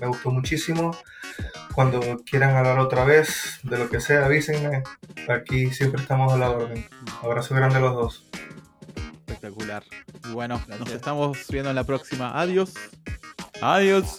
Me 0.00 0.06
gustó 0.06 0.30
muchísimo. 0.30 0.92
Cuando 1.74 2.00
quieran 2.24 2.56
hablar 2.56 2.78
otra 2.78 3.04
vez 3.04 3.60
de 3.62 3.78
lo 3.78 3.88
que 3.88 4.00
sea, 4.00 4.26
avísenme. 4.26 4.82
Aquí 5.28 5.70
siempre 5.70 6.02
estamos 6.02 6.32
a 6.32 6.36
la 6.36 6.50
orden. 6.50 6.86
Abrazo 7.22 7.54
grande 7.54 7.76
a 7.76 7.80
los 7.80 7.94
dos. 7.94 8.30
Espectacular. 9.26 9.84
Bueno, 10.32 10.60
nos 10.78 10.90
estamos 10.90 11.46
viendo 11.48 11.70
en 11.70 11.76
la 11.76 11.84
próxima. 11.84 12.38
Adiós. 12.38 12.74
Adiós. 13.60 14.18